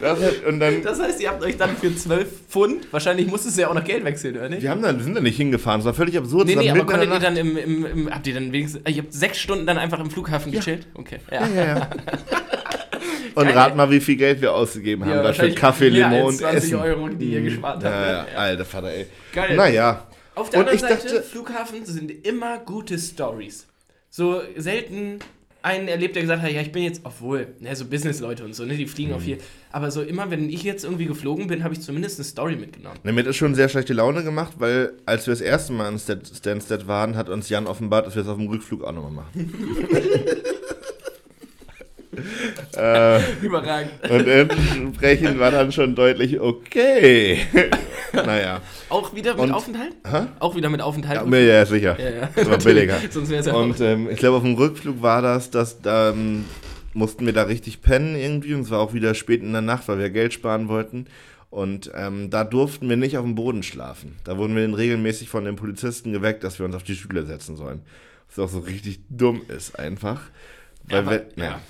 Das 0.00 0.20
hat, 0.20 0.44
und 0.46 0.60
dann. 0.60 0.82
das 0.82 1.00
heißt, 1.00 1.20
ihr 1.22 1.28
habt 1.30 1.42
euch 1.42 1.56
dann 1.56 1.76
für 1.76 1.94
12 1.94 2.28
Pfund, 2.48 2.92
wahrscheinlich 2.92 3.26
musstest 3.26 3.56
du 3.56 3.62
ja 3.62 3.68
auch 3.68 3.74
noch 3.74 3.84
Geld 3.84 4.04
wechseln, 4.04 4.36
oder 4.36 4.48
nicht? 4.48 4.62
Wir 4.62 4.70
haben 4.70 4.82
dann, 4.82 5.00
sind 5.00 5.14
da 5.14 5.20
nicht 5.20 5.36
hingefahren, 5.36 5.80
das 5.80 5.86
war 5.86 5.94
völlig 5.94 6.18
absurd. 6.18 6.46
Nee, 6.46 6.56
nee, 6.56 6.70
aber 6.70 6.84
konntet 6.84 7.10
ihr 7.10 7.18
dann 7.20 7.36
im, 7.36 7.56
im, 7.56 7.86
im, 7.86 8.10
habt 8.14 8.26
ihr 8.26 8.34
dann 8.34 8.52
wenigstens, 8.52 8.82
ihr 8.86 9.02
habt 9.02 9.12
sechs 9.14 9.38
Stunden 9.38 9.66
dann 9.66 9.78
einfach 9.78 10.00
im 10.00 10.10
Flughafen 10.10 10.52
gechillt? 10.52 10.86
Okay, 10.94 11.18
ja. 11.30 11.46
Ja, 11.46 11.64
ja. 11.64 11.88
Und 13.34 13.48
rat 13.48 13.76
mal, 13.76 13.90
wie 13.90 14.00
viel 14.00 14.16
Geld 14.16 14.40
wir 14.40 14.54
ausgegeben 14.54 15.04
haben 15.04 15.10
Ja, 15.12 15.22
dafür. 15.22 15.54
Kaffee, 15.54 15.90
mehr 15.90 16.08
Limo 16.08 16.26
als 16.26 16.34
und 16.34 16.38
20 16.40 16.56
Essen. 16.56 16.76
Euro, 16.76 17.08
die 17.08 17.32
ihr 17.32 17.42
gespart 17.42 17.76
habt. 17.76 17.84
Ja, 17.84 18.06
ja, 18.06 18.22
ne? 18.22 18.28
alter 18.36 18.64
Vater, 18.64 18.92
ey. 18.92 19.06
Geil. 19.32 19.56
Naja. 19.56 20.06
Auf 20.34 20.50
der 20.50 20.60
Und 20.60 20.68
anderen 20.68 20.88
Seite, 20.88 21.06
dachte- 21.08 21.22
Flughafen 21.22 21.84
sind 21.86 22.26
immer 22.26 22.58
gute 22.58 22.98
Stories. 22.98 23.66
So 24.10 24.40
selten 24.56 25.18
einen 25.62 25.88
erlebt, 25.88 26.14
der 26.14 26.22
gesagt 26.22 26.42
hat, 26.42 26.50
ja, 26.52 26.60
ich 26.60 26.72
bin 26.72 26.82
jetzt, 26.82 27.00
obwohl, 27.04 27.54
ne, 27.60 27.74
so 27.74 27.86
Businessleute 27.86 28.44
und 28.44 28.54
so, 28.54 28.64
ne, 28.66 28.76
die 28.76 28.86
fliegen 28.86 29.10
Mhm. 29.12 29.16
auch 29.16 29.20
viel. 29.22 29.38
Aber 29.72 29.90
so 29.90 30.02
immer, 30.02 30.30
wenn 30.30 30.50
ich 30.50 30.62
jetzt 30.62 30.84
irgendwie 30.84 31.06
geflogen 31.06 31.46
bin, 31.46 31.64
habe 31.64 31.72
ich 31.72 31.80
zumindest 31.80 32.18
eine 32.18 32.24
Story 32.24 32.56
mitgenommen. 32.56 32.98
Ne, 33.02 33.12
mir 33.14 33.22
das 33.22 33.34
schon 33.36 33.54
sehr 33.54 33.68
schlechte 33.70 33.94
Laune 33.94 34.22
gemacht, 34.24 34.52
weil 34.58 34.92
als 35.06 35.26
wir 35.26 35.32
das 35.32 35.40
erste 35.40 35.72
Mal 35.72 35.90
in 35.90 35.98
Stan- 35.98 36.20
Stansted 36.24 36.86
waren, 36.86 37.16
hat 37.16 37.30
uns 37.30 37.48
Jan 37.48 37.66
offenbart, 37.66 38.06
dass 38.06 38.14
wir 38.14 38.22
es 38.22 38.28
auf 38.28 38.36
dem 38.36 38.48
Rückflug 38.48 38.84
auch 38.84 38.92
nochmal 38.92 39.12
machen. 39.12 39.54
äh, 42.76 43.20
Überragend. 43.42 43.90
und 44.08 44.26
entsprechend 44.28 45.38
war 45.38 45.50
dann 45.50 45.72
schon 45.72 45.94
deutlich 45.94 46.38
okay. 46.40 47.38
naja. 48.12 48.60
Auch 48.88 49.14
wieder 49.14 49.34
mit 49.34 49.42
Und- 49.44 49.52
Aufenthalt? 49.52 49.94
Hä? 50.06 50.26
Auch 50.40 50.54
wieder 50.56 50.68
mit 50.70 50.80
Aufenthalt? 50.80 51.28
Ja, 51.30 51.38
ja, 51.38 51.66
sicher. 51.66 51.98
ja, 51.98 52.10
ja. 52.10 52.28
Das 52.34 52.48
war 52.50 52.58
billiger. 52.64 52.96
Sonst 53.10 53.30
wäre 53.30 53.40
es 53.40 53.46
ja 53.46 53.54
Und 53.54 53.80
ähm, 53.80 54.08
ich 54.10 54.18
glaube, 54.18 54.36
auf 54.36 54.42
dem 54.42 54.54
Rückflug 54.54 55.02
war 55.02 55.22
das, 55.22 55.50
dass 55.50 55.80
da 55.80 56.10
ähm, 56.10 56.44
mussten 56.92 57.26
wir 57.26 57.32
da 57.32 57.44
richtig 57.44 57.80
pennen 57.82 58.14
irgendwie. 58.16 58.54
Und 58.54 58.62
es 58.62 58.70
war 58.70 58.80
auch 58.80 58.92
wieder 58.94 59.14
spät 59.14 59.42
in 59.42 59.52
der 59.52 59.62
Nacht, 59.62 59.88
weil 59.88 59.98
wir 59.98 60.10
Geld 60.10 60.32
sparen 60.32 60.68
wollten. 60.68 61.06
Und 61.50 61.90
ähm, 61.94 62.30
da 62.30 62.42
durften 62.44 62.88
wir 62.88 62.96
nicht 62.96 63.16
auf 63.16 63.24
dem 63.24 63.34
Boden 63.36 63.62
schlafen. 63.62 64.16
Da 64.24 64.36
wurden 64.38 64.56
wir 64.56 64.62
dann 64.62 64.74
regelmäßig 64.74 65.28
von 65.28 65.44
den 65.44 65.54
Polizisten 65.56 66.12
geweckt, 66.12 66.42
dass 66.44 66.58
wir 66.58 66.66
uns 66.66 66.74
auf 66.74 66.82
die 66.82 66.96
Stühle 66.96 67.24
setzen 67.26 67.56
sollen. 67.56 67.82
Was 68.28 68.44
auch 68.44 68.48
so 68.52 68.58
richtig 68.60 69.00
dumm 69.08 69.42
ist 69.48 69.78
einfach. 69.78 70.20
Weil 70.88 70.98
aber- 70.98 71.10
wir, 71.12 71.26
ja. 71.36 71.44
ja. 71.44 71.60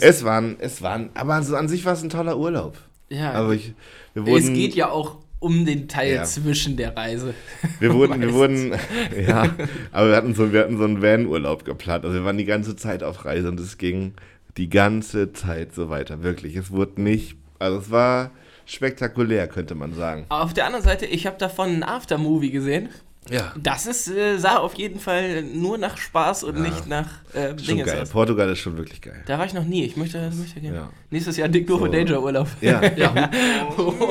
Es 0.00 0.24
waren, 0.24 0.56
es 0.60 0.82
waren, 0.82 1.10
aber 1.14 1.42
so 1.42 1.56
an 1.56 1.68
sich 1.68 1.84
war 1.84 1.92
es 1.92 2.02
ein 2.02 2.10
toller 2.10 2.38
Urlaub. 2.38 2.76
ja. 3.08 3.32
Also 3.32 3.52
ich, 3.52 3.74
wir 4.14 4.26
wurden, 4.26 4.42
es 4.44 4.52
geht 4.52 4.74
ja 4.74 4.88
auch 4.90 5.18
um 5.44 5.64
den 5.66 5.86
Teil 5.88 6.14
Ja. 6.14 6.24
zwischen 6.24 6.76
der 6.76 6.96
Reise. 6.96 7.34
Wir 7.80 7.92
wurden, 7.94 8.20
wir 8.20 8.32
wurden, 8.32 8.72
ja, 9.28 9.54
aber 9.92 10.08
wir 10.08 10.16
hatten 10.16 10.34
so, 10.34 10.52
wir 10.52 10.60
hatten 10.60 10.78
so 10.78 10.84
einen 10.84 11.02
Van-Urlaub 11.02 11.64
geplant. 11.64 12.04
Also 12.04 12.16
wir 12.16 12.24
waren 12.24 12.38
die 12.38 12.44
ganze 12.46 12.74
Zeit 12.76 13.02
auf 13.02 13.24
Reise 13.24 13.48
und 13.48 13.60
es 13.60 13.78
ging 13.78 14.14
die 14.56 14.68
ganze 14.68 15.32
Zeit 15.32 15.74
so 15.74 15.90
weiter. 15.90 16.22
Wirklich. 16.22 16.56
Es 16.56 16.70
wurde 16.70 17.00
nicht, 17.02 17.36
also 17.58 17.78
es 17.78 17.90
war 17.90 18.30
spektakulär, 18.66 19.46
könnte 19.48 19.74
man 19.74 19.92
sagen. 19.94 20.24
Auf 20.30 20.54
der 20.54 20.66
anderen 20.66 20.84
Seite, 20.84 21.06
ich 21.06 21.26
habe 21.26 21.36
davon 21.38 21.68
ein 21.76 21.82
Aftermovie 21.82 22.50
gesehen. 22.50 22.88
Ja. 23.30 23.52
Das 23.56 23.86
ist, 23.86 24.08
äh, 24.08 24.36
sah 24.38 24.56
auf 24.58 24.74
jeden 24.74 25.00
Fall 25.00 25.42
nur 25.42 25.78
nach 25.78 25.96
Spaß 25.96 26.44
und 26.44 26.60
nicht 26.60 26.86
nach 26.86 27.06
äh, 27.32 27.48
Schon 27.48 27.56
Dinges 27.56 27.86
geil. 27.86 28.02
aus. 28.02 28.10
Portugal 28.10 28.50
ist 28.50 28.58
schon 28.58 28.76
wirklich 28.76 29.00
geil. 29.00 29.22
Da 29.26 29.38
war 29.38 29.46
ich 29.46 29.54
noch 29.54 29.64
nie. 29.64 29.84
Ich 29.84 29.96
möchte, 29.96 30.30
möchte 30.30 30.60
gerne. 30.60 30.76
Ja. 30.76 30.90
Nächstes 31.10 31.36
Jahr 31.38 31.48
Dick 31.48 31.66
Doof 31.66 31.80
So. 31.80 31.86
Danger 31.86 32.22
Urlaub. 32.22 32.48
Ja. 32.60 32.82
ja. 32.96 33.30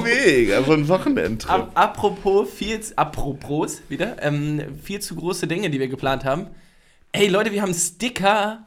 Mega, 0.03 0.63
so 0.63 0.73
ein 0.73 0.87
Wochenendtrip. 0.87 1.51
Ap 1.51 1.71
apropos 1.75 2.49
viel, 2.49 2.79
apropos 2.95 3.81
wieder, 3.89 4.15
ähm, 4.21 4.61
viel 4.81 4.99
zu 4.99 5.15
große 5.15 5.45
Dinge, 5.47 5.69
die 5.69 5.79
wir 5.79 5.87
geplant 5.87 6.25
haben. 6.25 6.47
Ey 7.11 7.27
Leute, 7.27 7.51
wir 7.51 7.61
haben 7.61 7.73
Sticker. 7.73 8.65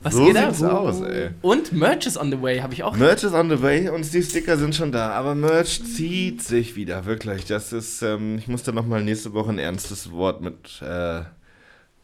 Was 0.00 0.14
so 0.14 0.24
geht 0.26 0.36
sieht's 0.36 0.62
aus, 0.62 1.00
ey. 1.00 1.30
Und 1.42 1.72
Merch 1.72 2.06
is 2.06 2.18
on 2.18 2.30
the 2.30 2.40
way, 2.42 2.58
habe 2.60 2.74
ich 2.74 2.82
auch. 2.82 2.94
Merch 2.96 3.24
is 3.24 3.32
on 3.32 3.48
the 3.48 3.62
way 3.62 3.88
und 3.88 4.12
die 4.12 4.22
Sticker 4.22 4.56
sind 4.58 4.74
schon 4.74 4.92
da. 4.92 5.10
Aber 5.12 5.34
Merch 5.34 5.82
zieht 5.84 6.42
sich 6.42 6.76
wieder, 6.76 7.06
wirklich. 7.06 7.46
Das 7.46 7.72
ist, 7.72 8.02
ähm, 8.02 8.36
ich 8.38 8.46
muss 8.46 8.62
da 8.62 8.72
nochmal 8.72 9.02
nächste 9.02 9.32
Woche 9.32 9.50
ein 9.50 9.58
ernstes 9.58 10.10
Wort 10.12 10.42
mit, 10.42 10.82
äh, 10.82 11.20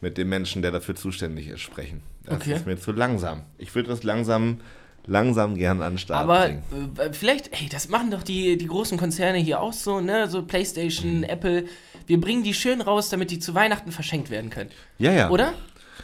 mit 0.01 0.17
dem 0.17 0.29
Menschen, 0.29 0.61
der 0.63 0.71
dafür 0.71 0.95
zuständig 0.95 1.47
ist, 1.47 1.61
sprechen. 1.61 2.01
Das 2.25 2.35
Okay. 2.35 2.53
ist 2.55 2.65
mir 2.65 2.77
zu 2.79 2.91
langsam. 2.91 3.43
Ich 3.57 3.73
würde 3.75 3.89
das 3.89 4.03
langsam, 4.03 4.59
langsam 5.05 5.55
gern 5.55 5.81
an 5.81 5.93
den 5.93 5.97
Start 5.99 6.23
Aber 6.23 6.45
bringen. 6.47 6.63
äh, 6.97 7.13
vielleicht, 7.13 7.53
ey, 7.53 7.69
das 7.69 7.89
machen 7.89 8.09
doch 8.11 8.23
die, 8.23 8.57
die 8.57 8.67
großen 8.67 8.97
Konzerne 8.97 9.37
hier 9.37 9.59
auch 9.61 9.73
so, 9.73 10.01
ne? 10.01 10.27
So 10.29 10.41
PlayStation, 10.43 11.23
Apple. 11.23 11.65
Wir 12.07 12.19
bringen 12.19 12.43
die 12.43 12.53
schön 12.53 12.81
raus, 12.81 13.09
damit 13.09 13.29
die 13.31 13.39
zu 13.39 13.53
Weihnachten 13.53 13.91
verschenkt 13.91 14.29
werden 14.29 14.49
können. 14.49 14.71
Ja, 14.97 15.11
ja. 15.11 15.29
Oder? 15.29 15.53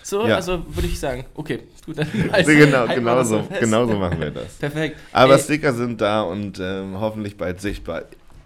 So, 0.04 0.28
Ja. 0.28 0.36
also 0.36 0.64
würde 0.68 0.88
ich 0.88 1.00
sagen. 1.00 1.26
Okay, 1.36 1.60
gut. 1.86 1.98
Dann 1.98 2.08
Also, 2.32 2.52
genau, 2.52 2.88
wir 2.88 2.96
genau 2.96 3.24
so, 3.24 3.48
genau 3.60 3.86
so 3.88 3.94
machen 3.98 4.20
wir 4.20 4.32
das. 4.32 4.54
Perfekt. 4.54 4.98
Aber 5.12 5.34
Ey, 5.36 5.40
Sticker 5.40 5.74
sind 5.74 6.02
da 6.02 6.22
und 6.22 6.60
ähm, 6.60 7.00
hoffentlich 7.00 7.38
bald 7.38 7.62
sichtbar 7.62 8.04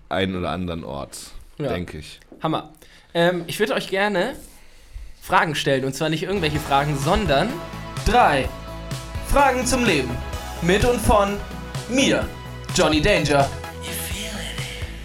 einen 0.09 0.35
oder 0.35 0.49
anderen 0.51 0.83
Ort, 0.83 1.17
Ja. 1.57 1.69
denke 1.69 1.97
ich. 1.99 2.19
Hammer. 2.41 2.73
Ähm, 3.13 3.43
ich 3.47 3.59
würde 3.59 3.73
euch 3.73 3.89
gerne 3.89 4.35
Fragen 5.21 5.55
stellen. 5.55 5.85
Und 5.85 5.93
zwar 5.95 6.09
nicht 6.09 6.23
irgendwelche 6.23 6.59
Fragen, 6.59 6.97
sondern 6.97 7.49
drei 8.05 8.49
Fragen 9.31 9.65
zum 9.65 9.85
Leben. 9.85 10.09
Mit 10.61 10.83
und 10.85 10.99
von 10.99 11.37
mir, 11.89 12.25
Johnny 12.75 13.01
Danger. 13.01 13.49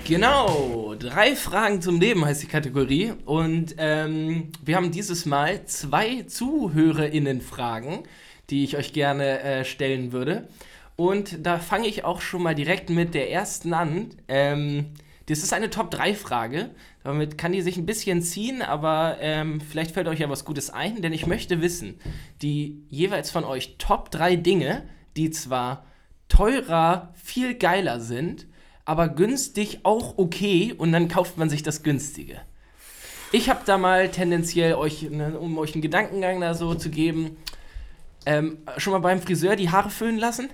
Genau, 0.05 0.88
drei 0.99 1.37
Fragen 1.37 1.81
zum 1.81 2.01
Leben 2.01 2.25
heißt 2.25 2.43
die 2.43 2.49
Kategorie. 2.49 3.13
Und 3.25 3.77
ähm, 3.79 4.51
wir 4.65 4.77
haben 4.77 4.91
dieses 4.91 5.27
Mal 5.27 5.65
zwei 5.67 6.23
ZuhörerInnen-Fragen, 6.23 8.05
die 8.51 8.65
ich 8.65 8.77
euch 8.77 8.93
gerne 8.93 9.41
äh, 9.41 9.65
stellen 9.65 10.13
würde. 10.13 10.49
Und 10.97 11.47
da 11.47 11.59
fange 11.59 11.87
ich 11.87 12.05
auch 12.05 12.21
schon 12.21 12.43
mal 12.43 12.55
direkt 12.55 12.91
mit 12.91 13.15
der 13.15 13.31
ersten 13.31 13.73
an. 13.73 14.11
Ähm, 14.27 14.87
das 15.27 15.41
ist 15.41 15.53
eine 15.53 15.71
Top-3-Frage. 15.71 16.71
Damit 17.05 17.39
kann 17.39 17.53
die 17.53 17.63
sich 17.63 17.77
ein 17.77 17.87
bisschen 17.87 18.23
ziehen, 18.23 18.63
aber 18.63 19.19
ähm, 19.21 19.61
vielleicht 19.61 19.93
fällt 19.93 20.09
euch 20.09 20.19
ja 20.19 20.29
was 20.29 20.45
Gutes 20.45 20.71
ein, 20.71 21.01
denn 21.03 21.13
ich 21.13 21.27
möchte 21.27 21.61
wissen, 21.61 22.01
die 22.43 22.83
jeweils 22.89 23.31
von 23.31 23.45
euch 23.45 23.77
Top 23.79 24.11
3 24.11 24.37
Dinge, 24.37 24.89
die 25.17 25.31
zwar 25.31 25.85
teurer, 26.29 27.13
viel 27.15 27.55
geiler 27.55 28.01
sind, 28.01 28.47
aber 28.89 29.11
günstig 29.11 29.81
auch 29.83 30.17
okay 30.17 30.75
und 30.77 30.93
dann 30.93 31.09
kauft 31.09 31.37
man 31.37 31.51
sich 31.51 31.63
das 31.63 31.83
günstige. 31.83 32.41
Ich 33.33 33.51
habe 33.51 33.61
da 33.67 33.77
mal 33.77 34.09
tendenziell 34.09 34.75
euch, 34.77 35.03
ne, 35.03 35.39
um 35.39 35.59
euch 35.59 35.75
einen 35.75 35.83
Gedankengang 35.83 36.41
da 36.41 36.55
so 36.55 36.75
zu 36.75 36.89
geben, 36.89 37.37
ähm, 38.25 38.57
schon 38.79 38.95
mal 38.95 39.01
beim 39.01 39.21
Friseur 39.21 39.57
die 39.57 39.69
Haare 39.69 39.91
föhnen 39.91 40.19
lassen? 40.19 40.49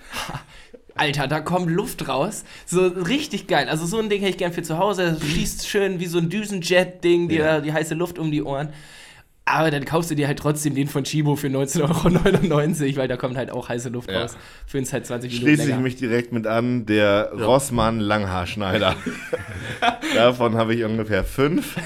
Alter, 0.96 1.28
da 1.28 1.40
kommt 1.40 1.70
Luft 1.70 2.08
raus. 2.08 2.42
So 2.66 2.84
richtig 2.88 3.46
geil. 3.46 3.68
Also 3.68 3.86
so 3.86 4.00
ein 4.00 4.08
Ding 4.08 4.18
hätte 4.18 4.30
ich 4.30 4.38
gern 4.38 4.52
für 4.52 4.64
zu 4.64 4.78
Hause. 4.78 5.16
Das 5.20 5.28
schießt 5.28 5.68
schön 5.68 6.00
wie 6.00 6.06
so 6.06 6.18
ein 6.18 6.28
Düsenjet-Ding, 6.28 7.28
dir 7.28 7.44
Ja. 7.44 7.60
die 7.60 7.72
heiße 7.72 7.94
Luft 7.94 8.18
um 8.18 8.32
die 8.32 8.42
Ohren. 8.42 8.70
Aber 9.46 9.70
dann 9.70 9.84
kaufst 9.84 10.10
du 10.10 10.14
dir 10.14 10.26
halt 10.26 10.38
trotzdem 10.38 10.74
den 10.74 10.88
von 10.88 11.04
Chibo 11.04 11.36
für 11.36 11.48
19,99 11.48 12.82
Euro, 12.86 12.96
weil 12.96 13.08
da 13.08 13.16
kommt 13.18 13.36
halt 13.36 13.50
auch 13.50 13.68
heiße 13.68 13.90
Luft 13.90 14.10
Ja. 14.10 14.22
raus. 14.22 14.36
Für 14.66 14.78
uns 14.78 14.90
halt 14.90 15.06
20 15.06 15.30
Minuten 15.32 15.46
Schließe 15.46 15.70
ich 15.70 15.76
mich 15.76 15.96
direkt 15.96 16.32
mit 16.32 16.46
an, 16.46 16.86
der 16.86 17.30
Rossmann 17.32 18.00
Langhaarschneider. 18.00 18.96
Davon 20.14 20.56
habe 20.56 20.74
ich 20.74 20.84
ungefähr 20.84 21.24
fünf. 21.24 21.76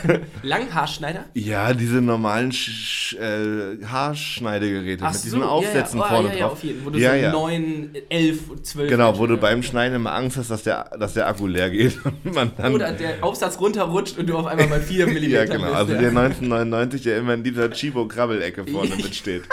Langhaarschneider? 0.43 1.25
Ja, 1.35 1.75
diese 1.75 2.01
normalen 2.01 2.53
Sch 2.53 2.69
Sch 3.09 3.15
äh, 3.15 3.85
Haarschneidegeräte 3.85 5.05
Ach 5.05 5.13
mit 5.13 5.25
diesen 5.25 5.41
so, 5.41 5.47
Aufsätzen 5.47 5.99
ja, 5.99 6.05
ja. 6.05 6.11
Oh, 6.11 6.15
vorne 6.15 6.29
ja, 6.29 6.35
ja, 6.35 6.41
drauf. 6.45 6.53
auf 6.53 6.65
jeden, 6.65 6.85
wo 6.85 6.91
du 6.91 6.99
ja, 6.99 7.11
so 7.11 7.17
ja. 7.17 7.33
9, 7.33 7.91
11, 8.09 8.39
12 8.63 8.91
Genau, 8.91 9.19
wo 9.19 9.27
du 9.27 9.37
beim 9.37 9.63
Schneiden 9.63 9.97
immer 9.97 10.15
Angst 10.15 10.37
hast, 10.37 10.51
dass 10.51 10.63
der, 10.63 10.91
dass 10.99 11.15
der 11.15 11.27
Akku 11.27 11.47
leer 11.47 11.71
geht. 11.71 11.99
Und 12.25 12.35
man 12.35 12.53
dann, 12.57 12.75
Oder 12.75 12.93
der 12.93 13.23
Aufsatz 13.23 13.59
runterrutscht 13.61 14.19
und 14.19 14.29
du 14.29 14.37
auf 14.37 14.47
einmal 14.47 14.67
bei 14.69 14.81
4 14.81 15.07
mm 15.07 15.17
ja, 15.25 15.45
genau. 15.45 15.65
bist. 15.65 15.75
Also 15.75 15.93
ja. 15.95 16.01
der 16.01 16.09
1999, 16.11 17.03
der 17.03 17.19
immer 17.19 17.35
in 17.35 17.43
dieser 17.51 17.71
Chibo-Krabbelecke 17.71 18.67
vorne 18.67 18.97
mitsteht. 19.03 19.45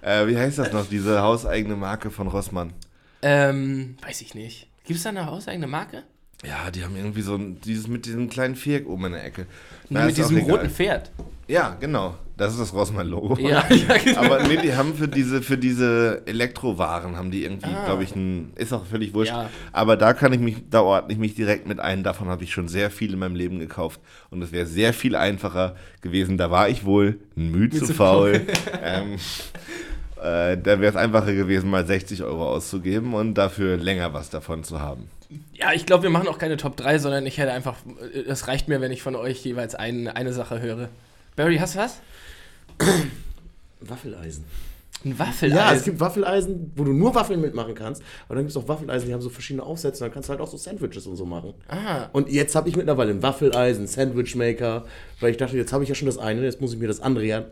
Äh, 0.00 0.26
wie 0.26 0.36
heißt 0.36 0.58
das 0.58 0.72
noch, 0.72 0.88
diese 0.88 1.22
hauseigene 1.22 1.76
Marke 1.76 2.10
von 2.10 2.28
Rossmann? 2.28 2.72
Ähm, 3.22 3.96
weiß 4.02 4.20
ich 4.22 4.34
nicht. 4.34 4.68
Gibt 4.84 4.96
es 4.96 5.04
da 5.04 5.10
eine 5.10 5.26
hauseigene 5.26 5.66
Marke? 5.66 6.02
Ja, 6.44 6.70
die 6.72 6.82
haben 6.82 6.96
irgendwie 6.96 7.22
so 7.22 7.36
ein, 7.36 7.60
dieses 7.60 7.86
mit 7.86 8.04
diesem 8.04 8.28
kleinen 8.28 8.56
Viereck 8.56 8.88
oben 8.88 9.06
in 9.06 9.12
der 9.12 9.24
Ecke. 9.24 9.46
Na, 9.88 10.06
mit 10.06 10.16
diesem 10.16 10.38
roten 10.38 10.70
Pferd. 10.70 11.12
Ja, 11.46 11.76
genau. 11.78 12.16
Das 12.42 12.54
ist 12.54 12.60
das 12.60 12.74
Rossmann-Logo. 12.74 13.38
Ja, 13.38 13.64
ja, 13.70 13.96
genau. 13.98 14.20
Aber 14.20 14.42
nee, 14.42 14.56
die 14.56 14.74
haben 14.74 14.94
für 14.94 15.06
diese, 15.06 15.42
für 15.42 15.56
diese 15.56 16.22
Elektrowaren 16.26 17.16
haben 17.16 17.30
die 17.30 17.44
irgendwie, 17.44 17.70
Ah. 17.70 17.84
glaube 17.84 18.02
ich, 18.02 18.16
ein, 18.16 18.52
ist 18.56 18.72
auch 18.72 18.84
völlig 18.84 19.14
wurscht. 19.14 19.30
Ja. 19.30 19.48
Aber 19.72 19.96
da 19.96 20.12
kann 20.12 20.32
ich 20.32 20.40
mich, 20.40 20.56
da 20.68 20.80
ordne 20.82 21.12
ich 21.12 21.20
mich 21.20 21.36
direkt 21.36 21.68
mit 21.68 21.78
ein. 21.78 22.02
Davon 22.02 22.26
habe 22.26 22.42
ich 22.42 22.52
schon 22.52 22.66
sehr 22.66 22.90
viel 22.90 23.12
in 23.12 23.20
meinem 23.20 23.36
Leben 23.36 23.60
gekauft. 23.60 24.00
Und 24.30 24.42
es 24.42 24.50
wäre 24.50 24.66
sehr 24.66 24.92
viel 24.92 25.14
einfacher 25.14 25.76
gewesen. 26.00 26.36
Da 26.36 26.50
war 26.50 26.68
ich 26.68 26.84
wohl 26.84 27.20
müde 27.36 27.78
zu 27.78 27.86
zu 27.86 27.94
faul. 27.94 28.40
ähm, 28.82 29.18
äh, 30.20 30.56
da 30.58 30.80
wäre 30.80 30.86
es 30.86 30.96
einfacher 30.96 31.34
gewesen, 31.34 31.70
mal 31.70 31.86
60 31.86 32.24
Euro 32.24 32.48
auszugeben 32.48 33.14
und 33.14 33.34
dafür 33.34 33.76
länger 33.76 34.12
was 34.14 34.30
davon 34.30 34.64
zu 34.64 34.80
haben. 34.80 35.08
Ja, 35.54 35.72
ich 35.72 35.86
glaube, 35.86 36.02
wir 36.02 36.10
machen 36.10 36.26
auch 36.26 36.38
keine 36.38 36.56
Top 36.56 36.76
3, 36.76 36.98
sondern 36.98 37.24
ich 37.24 37.38
hätte 37.38 37.52
einfach, 37.52 37.76
es 38.26 38.48
reicht 38.48 38.66
mir, 38.66 38.80
wenn 38.80 38.90
ich 38.90 39.00
von 39.02 39.14
euch 39.14 39.44
jeweils 39.44 39.76
ein, 39.76 40.08
eine 40.08 40.32
Sache 40.32 40.60
höre. 40.60 40.88
Barry, 41.36 41.58
hast 41.58 41.76
du 41.76 41.78
was? 41.78 42.00
Waffeleisen. 43.80 44.44
Ein 45.04 45.18
Waffeleisen. 45.18 45.56
Ja, 45.56 45.72
es 45.72 45.84
gibt 45.84 45.98
Waffeleisen, 45.98 46.72
wo 46.76 46.84
du 46.84 46.92
nur 46.92 47.14
Waffeln 47.14 47.40
mitmachen 47.40 47.74
kannst. 47.74 48.02
Aber 48.26 48.36
dann 48.36 48.44
gibt 48.44 48.56
es 48.56 48.62
auch 48.62 48.68
Waffeleisen, 48.68 49.08
die 49.08 49.14
haben 49.14 49.20
so 49.20 49.30
verschiedene 49.30 49.64
Aufsätze. 49.64 50.04
Dann 50.04 50.12
kannst 50.12 50.28
du 50.28 50.30
halt 50.30 50.40
auch 50.40 50.48
so 50.48 50.56
Sandwiches 50.56 51.06
und 51.06 51.16
so 51.16 51.24
machen. 51.26 51.54
Ah. 51.68 52.08
Und 52.12 52.30
jetzt 52.30 52.54
habe 52.54 52.68
ich 52.68 52.76
mittlerweile 52.76 53.10
ein 53.10 53.22
Waffeleisen, 53.22 53.86
Sandwichmaker, 53.86 54.84
weil 55.20 55.32
ich 55.32 55.36
dachte, 55.38 55.56
jetzt 55.56 55.72
habe 55.72 55.82
ich 55.82 55.88
ja 55.88 55.94
schon 55.94 56.06
das 56.06 56.18
eine, 56.18 56.42
jetzt 56.42 56.60
muss 56.60 56.72
ich 56.72 56.78
mir 56.78 56.88
das 56.88 57.00
andere 57.00 57.24
ja. 57.24 57.44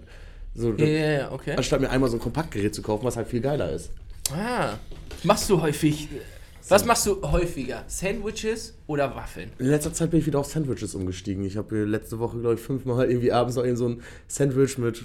So, 0.54 0.72
Ja, 0.74 0.86
ja, 0.86 1.10
ja, 1.12 1.32
okay. 1.32 1.54
Anstatt 1.56 1.80
mir 1.80 1.90
einmal 1.90 2.10
so 2.10 2.16
ein 2.16 2.20
Kompaktgerät 2.20 2.74
zu 2.74 2.82
kaufen, 2.82 3.04
was 3.04 3.16
halt 3.16 3.28
viel 3.28 3.40
geiler 3.40 3.70
ist. 3.72 3.90
Ah. 4.32 4.74
Machst 5.24 5.50
du 5.50 5.60
häufig, 5.60 6.08
was 6.70 6.84
machst 6.84 7.04
du 7.04 7.20
häufiger? 7.22 7.84
Sandwiches 7.88 8.74
oder 8.86 9.14
Waffeln? 9.16 9.50
In 9.58 9.66
letzter 9.66 9.92
Zeit 9.92 10.10
bin 10.12 10.20
ich 10.20 10.26
wieder 10.26 10.38
auf 10.38 10.46
Sandwiches 10.46 10.94
umgestiegen. 10.94 11.44
Ich 11.44 11.56
habe 11.56 11.84
letzte 11.84 12.20
Woche, 12.20 12.38
glaube 12.38 12.54
ich, 12.54 12.60
fünfmal 12.60 13.10
irgendwie 13.10 13.32
abends 13.32 13.56
noch 13.56 13.64
so 13.74 13.88
ein 13.88 14.02
Sandwich 14.28 14.78
mit 14.78 15.02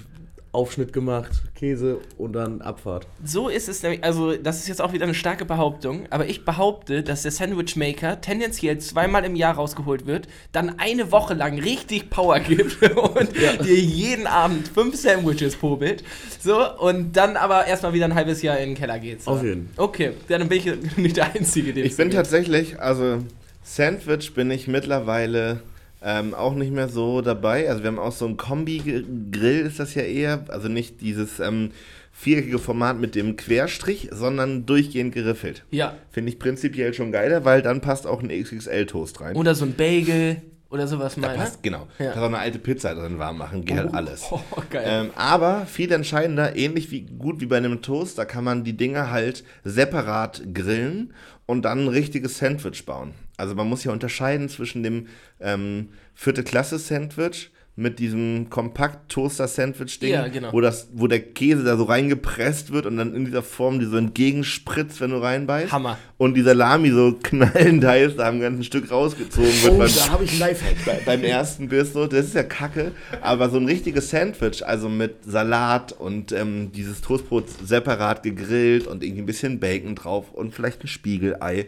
Aufschnitt 0.56 0.92
gemacht, 0.92 1.30
Käse 1.54 1.98
und 2.16 2.32
dann 2.32 2.62
Abfahrt. 2.62 3.06
So 3.22 3.48
ist 3.48 3.68
es 3.68 3.82
nämlich, 3.82 4.02
also 4.02 4.34
das 4.36 4.58
ist 4.58 4.68
jetzt 4.68 4.80
auch 4.80 4.94
wieder 4.94 5.04
eine 5.04 5.14
starke 5.14 5.44
Behauptung, 5.44 6.06
aber 6.10 6.26
ich 6.26 6.44
behaupte, 6.44 7.02
dass 7.02 7.22
der 7.22 7.30
Sandwich 7.30 7.76
Maker 7.76 8.20
tendenziell 8.20 8.78
zweimal 8.78 9.24
im 9.24 9.36
Jahr 9.36 9.54
rausgeholt 9.54 10.06
wird, 10.06 10.28
dann 10.52 10.78
eine 10.78 11.12
Woche 11.12 11.34
lang 11.34 11.58
richtig 11.58 12.08
Power 12.08 12.40
gibt 12.40 12.82
und 12.96 13.36
dir 13.36 13.76
jeden 13.76 14.26
Abend 14.26 14.68
fünf 14.68 14.96
Sandwiches 14.96 15.56
pobelt, 15.56 16.02
so, 16.40 16.58
und 16.78 17.16
dann 17.16 17.36
aber 17.36 17.66
erstmal 17.66 17.92
wieder 17.92 18.06
ein 18.06 18.14
halbes 18.14 18.40
Jahr 18.40 18.58
in 18.58 18.70
den 18.70 18.76
Keller 18.76 18.98
geht. 18.98 19.22
So. 19.22 19.32
Auf 19.32 19.42
jeden. 19.42 19.68
Okay, 19.76 20.12
dann 20.28 20.48
bin 20.48 20.58
ich 20.58 20.96
nicht 20.96 21.18
der 21.18 21.34
Einzige, 21.34 21.74
den 21.74 21.84
Ich 21.84 21.96
bin 21.96 22.10
tatsächlich, 22.10 22.80
also 22.80 23.18
Sandwich 23.62 24.32
bin 24.32 24.50
ich 24.50 24.68
mittlerweile 24.68 25.60
ähm, 26.06 26.34
auch 26.34 26.54
nicht 26.54 26.72
mehr 26.72 26.88
so 26.88 27.20
dabei. 27.20 27.68
Also 27.68 27.82
wir 27.82 27.88
haben 27.88 27.98
auch 27.98 28.12
so 28.12 28.26
ein 28.26 28.36
Kombi-Grill, 28.36 29.60
ist 29.66 29.80
das 29.80 29.96
ja 29.96 30.02
eher. 30.02 30.44
Also 30.48 30.68
nicht 30.68 31.00
dieses 31.00 31.40
ähm, 31.40 31.72
viereckige 32.12 32.60
Format 32.60 33.00
mit 33.00 33.16
dem 33.16 33.34
Querstrich, 33.34 34.08
sondern 34.12 34.66
durchgehend 34.66 35.12
geriffelt. 35.12 35.64
Ja. 35.72 35.96
Finde 36.10 36.30
ich 36.30 36.38
prinzipiell 36.38 36.94
schon 36.94 37.10
geiler, 37.10 37.44
weil 37.44 37.60
dann 37.60 37.80
passt 37.80 38.06
auch 38.06 38.22
ein 38.22 38.28
XXL-Toast 38.28 39.20
rein. 39.20 39.34
Oder 39.34 39.56
so 39.56 39.64
ein 39.64 39.74
Bagel 39.74 40.42
oder 40.70 40.86
sowas 40.86 41.16
da 41.16 41.22
mal, 41.22 41.32
ne? 41.32 41.38
passt, 41.38 41.62
genau. 41.62 41.88
Ja. 41.98 42.06
Kannst 42.06 42.18
auch 42.18 42.26
eine 42.26 42.38
alte 42.38 42.58
Pizza 42.60 42.94
drin 42.94 43.18
warm 43.18 43.38
machen, 43.38 43.64
geht 43.64 43.76
halt 43.76 43.94
alles. 43.94 44.26
Oh, 44.30 44.40
geil. 44.70 44.84
Ähm, 44.86 45.10
aber 45.16 45.66
viel 45.66 45.90
entscheidender, 45.90 46.54
ähnlich 46.56 46.90
wie 46.90 47.02
gut 47.02 47.40
wie 47.40 47.46
bei 47.46 47.56
einem 47.56 47.82
Toast, 47.82 48.16
da 48.18 48.24
kann 48.24 48.44
man 48.44 48.62
die 48.62 48.76
Dinger 48.76 49.10
halt 49.10 49.44
separat 49.64 50.42
grillen 50.54 51.12
und 51.46 51.62
dann 51.62 51.84
ein 51.84 51.88
richtiges 51.88 52.38
Sandwich 52.38 52.84
bauen. 52.84 53.14
Also 53.36 53.54
man 53.54 53.68
muss 53.68 53.84
ja 53.84 53.92
unterscheiden 53.92 54.48
zwischen 54.48 54.82
dem 54.82 55.06
ähm, 55.40 55.90
vierte 56.14 56.42
Klasse 56.42 56.78
Sandwich 56.78 57.50
mit 57.78 57.98
diesem 57.98 58.48
Kompakt-Toaster-Sandwich-Ding, 58.48 60.10
Ja, 60.10 60.28
genau. 60.28 60.50
wo, 60.52 60.60
das, 60.62 60.88
wo 60.94 61.06
der 61.06 61.20
Käse 61.20 61.62
da 61.62 61.76
so 61.76 61.84
reingepresst 61.84 62.72
wird 62.72 62.86
und 62.86 62.96
dann 62.96 63.14
in 63.14 63.26
dieser 63.26 63.42
Form 63.42 63.78
die 63.78 63.84
so 63.86 63.96
entgegenspritzt, 63.98 65.00
wenn 65.00 65.10
du 65.10 65.18
reinbeißt. 65.18 65.72
Hammer. 65.72 65.98
Und 66.16 66.34
die 66.34 66.42
Salami 66.42 66.90
so 66.90 67.12
knallend 67.22 67.84
heiß 67.84 68.16
da 68.16 68.28
am 68.28 68.40
ganzen 68.40 68.64
Stück 68.64 68.90
rausgezogen 68.90 69.62
wird. 69.62 69.72
Oh, 69.72 69.78
beim- 69.78 69.94
da 69.94 70.08
habe 70.08 70.24
ich 70.24 70.30
einen 70.30 70.40
Lifehack. 70.40 70.84
bei- 70.86 71.00
beim 71.04 71.22
ersten 71.22 71.68
Biss 71.68 71.92
so, 71.92 72.06
das 72.06 72.26
ist 72.26 72.34
ja 72.34 72.42
kacke, 72.44 72.92
aber 73.20 73.50
so 73.50 73.58
ein 73.58 73.66
richtiges 73.66 74.08
Sandwich, 74.10 74.64
also 74.66 74.88
mit 74.88 75.16
Salat 75.26 75.92
und 75.92 76.32
ähm, 76.32 76.72
dieses 76.72 77.02
Toastbrot 77.02 77.44
separat 77.64 78.22
gegrillt 78.22 78.86
und 78.86 79.04
irgendwie 79.04 79.22
ein 79.22 79.26
bisschen 79.26 79.60
Bacon 79.60 79.94
drauf 79.94 80.32
und 80.32 80.54
vielleicht 80.54 80.82
ein 80.82 80.88
Spiegelei. 80.88 81.66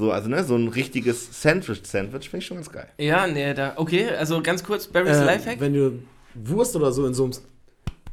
So, 0.00 0.10
also 0.12 0.28
ne, 0.28 0.42
so 0.44 0.56
ein 0.56 0.68
richtiges 0.68 1.42
Sandwich-Sandwich 1.42 2.30
finde 2.30 2.42
ich 2.42 2.46
schon 2.46 2.56
ganz 2.56 2.72
geil. 2.72 2.86
Ja, 2.98 3.26
nee, 3.26 3.52
da, 3.54 3.74
okay, 3.76 4.08
also 4.08 4.42
ganz 4.42 4.64
kurz, 4.64 4.86
Barry's 4.86 5.16
Äh, 5.18 5.24
Lifehack. 5.24 5.60
wenn 5.60 5.74
ihr 5.74 5.92
Wurst 6.34 6.74
oder 6.74 6.90
so 6.90 7.06
in 7.06 7.12
so 7.14 7.24
einem 7.24 7.32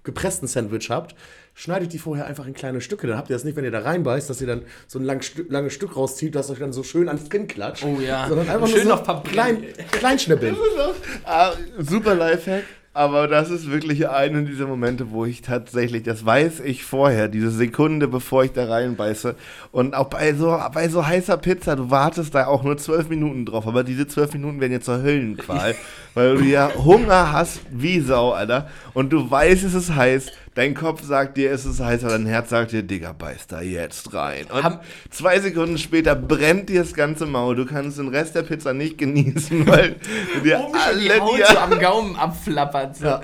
gepressten 0.03 0.47
Sandwich 0.47 0.89
habt, 0.89 1.15
schneidet 1.53 1.91
die 1.93 1.97
vorher 1.97 2.25
einfach 2.27 2.45
in 2.45 2.53
kleine 2.53 2.81
Stücke. 2.81 3.07
Dann 3.07 3.17
habt 3.17 3.29
ihr 3.29 3.35
das 3.35 3.43
nicht, 3.43 3.55
wenn 3.55 3.63
ihr 3.63 3.71
da 3.71 3.79
reinbeißt, 3.79 4.29
dass 4.29 4.39
ihr 4.41 4.47
dann 4.47 4.61
so 4.87 4.99
ein 4.99 5.05
lang, 5.05 5.21
langes 5.49 5.73
Stück 5.73 5.95
rauszieht, 5.95 6.35
das 6.35 6.49
euch 6.51 6.59
dann 6.59 6.71
so 6.71 6.83
schön 6.83 7.07
ans 7.07 7.29
Kinn 7.29 7.47
klatscht. 7.47 7.83
Oh 7.83 7.99
ja. 7.99 8.27
Sondern 8.27 8.47
einfach 8.49 8.67
Schön 8.67 8.83
nur 8.87 8.93
noch 8.95 8.99
so 8.99 9.05
verbrennen. 9.05 9.61
klein, 9.63 9.87
Kleinschnippeln. 9.91 10.55
Ah, 11.25 11.53
super 11.79 12.15
Lifehack. 12.15 12.63
Aber 12.97 13.27
das 13.27 13.51
ist 13.51 13.69
wirklich 13.69 14.09
einer 14.09 14.41
dieser 14.41 14.65
Momente, 14.65 15.11
wo 15.11 15.23
ich 15.23 15.43
tatsächlich, 15.43 16.01
das 16.01 16.25
weiß 16.25 16.61
ich 16.61 16.83
vorher, 16.83 17.27
diese 17.27 17.51
Sekunde, 17.51 18.07
bevor 18.07 18.43
ich 18.43 18.53
da 18.53 18.65
reinbeiße. 18.65 19.35
Und 19.71 19.93
auch 19.93 20.07
bei 20.07 20.33
so, 20.33 20.59
bei 20.73 20.89
so 20.89 21.05
heißer 21.05 21.37
Pizza, 21.37 21.75
du 21.75 21.91
wartest 21.91 22.33
da 22.33 22.47
auch 22.47 22.63
nur 22.63 22.75
zwölf 22.79 23.07
Minuten 23.07 23.45
drauf. 23.45 23.67
Aber 23.67 23.83
diese 23.83 24.07
zwölf 24.07 24.33
Minuten 24.33 24.59
werden 24.59 24.71
jetzt 24.71 24.85
zur 24.85 25.03
Höllenqual, 25.03 25.75
weil 26.15 26.37
du 26.37 26.43
ja 26.43 26.71
Hunger 26.73 27.31
hast 27.31 27.59
wie 27.69 27.99
Sau, 27.99 28.31
Alter. 28.31 28.67
Und 28.95 29.13
du 29.13 29.29
weißt, 29.29 29.63
es 29.63 29.75
ist 29.75 29.93
heiß. 29.93 30.31
Dein 30.57 30.73
Kopf 30.73 31.03
sagt 31.03 31.37
dir, 31.37 31.51
es 31.51 31.67
ist 31.67 31.79
heiß, 31.79 32.03
aber 32.03 32.13
dein 32.13 32.25
Herz 32.25 32.49
sagt 32.49 32.71
dir, 32.71 32.81
Digga, 32.81 33.13
beiß 33.13 33.45
da 33.45 33.61
jetzt 33.61 34.11
rein. 34.15 34.47
Und 34.51 34.79
zwei 35.11 35.39
Sekunden 35.39 35.77
später 35.77 36.15
brennt 36.15 36.69
dir 36.69 36.81
das 36.81 36.95
ganze 36.95 37.27
Maul. 37.27 37.55
Du 37.55 37.67
kannst 37.67 37.99
den 37.99 38.07
Rest 38.07 38.33
der 38.33 38.41
Pizza 38.41 38.73
nicht 38.73 38.97
genießen, 38.97 39.67
weil 39.67 39.97
dir 40.43 40.59
Oben 40.59 40.75
schon 40.79 40.99
die 40.99 41.11
alle 41.11 41.21
Haut 41.21 41.47
so 41.47 41.57
am 41.59 41.79
Gaumen 41.79 42.15
abflappert. 42.15 42.97
So. 42.97 43.05
Äh. 43.05 43.19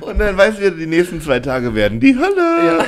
und 0.00 0.18
dann 0.18 0.34
weißt 0.34 0.62
du, 0.62 0.72
die 0.72 0.86
nächsten 0.86 1.20
zwei 1.20 1.40
Tage 1.40 1.74
werden 1.74 2.00
die 2.00 2.16
Hölle. 2.16 2.86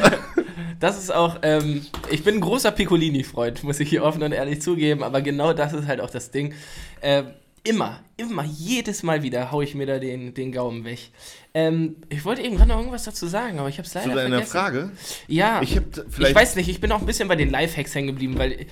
Das 0.81 0.97
ist 0.97 1.15
auch, 1.15 1.41
ähm, 1.43 1.85
ich 2.11 2.25
bin 2.25 2.37
ein 2.37 2.41
großer 2.41 2.71
Piccolini-Freund, 2.71 3.65
muss 3.65 3.81
ich 3.81 3.91
hier 3.91 4.03
offen 4.03 4.23
und 4.23 4.33
ehrlich 4.33 4.63
zugeben, 4.63 5.03
aber 5.03 5.21
genau 5.21 5.53
das 5.53 5.75
ist 5.75 5.87
halt 5.87 6.01
auch 6.01 6.09
das 6.11 6.31
Ding. 6.31 6.55
Ähm, 7.03 7.27
immer, 7.65 8.01
immer, 8.17 8.45
jedes 8.45 9.03
Mal 9.03 9.23
wieder 9.23 9.53
haue 9.53 9.65
ich 9.65 9.75
mir 9.75 9.87
da 9.87 9.99
den, 9.99 10.35
den 10.35 10.53
Gaumen 10.53 10.85
weg. 10.85 11.11
Ähm, 11.55 11.97
ich 12.09 12.25
wollte 12.25 12.41
eben 12.43 12.57
gerade 12.57 12.71
noch 12.71 12.79
irgendwas 12.79 13.05
dazu 13.05 13.27
sagen, 13.27 13.59
aber 13.59 13.69
ich 13.69 13.77
habe 13.79 13.87
es 13.87 13.93
leider 13.95 14.09
Zu 14.11 14.15
deiner 14.17 14.29
vergessen. 14.43 14.53
Frage. 14.53 14.91
Ja, 15.29 15.61
Ich 15.63 15.77
hab 15.77 15.93
t- 15.93 16.03
vielleicht- 16.09 16.31
ich 16.31 16.37
weiß 16.37 16.57
nicht, 16.57 16.69
ich 16.69 16.81
bin 16.81 16.91
auch 16.93 17.01
ein 17.01 17.07
bisschen 17.07 17.29
bei 17.29 17.37
den 17.37 17.51
Lifehacks 17.51 17.95
hängen 17.95 18.07
geblieben, 18.09 18.39
weil 18.39 18.67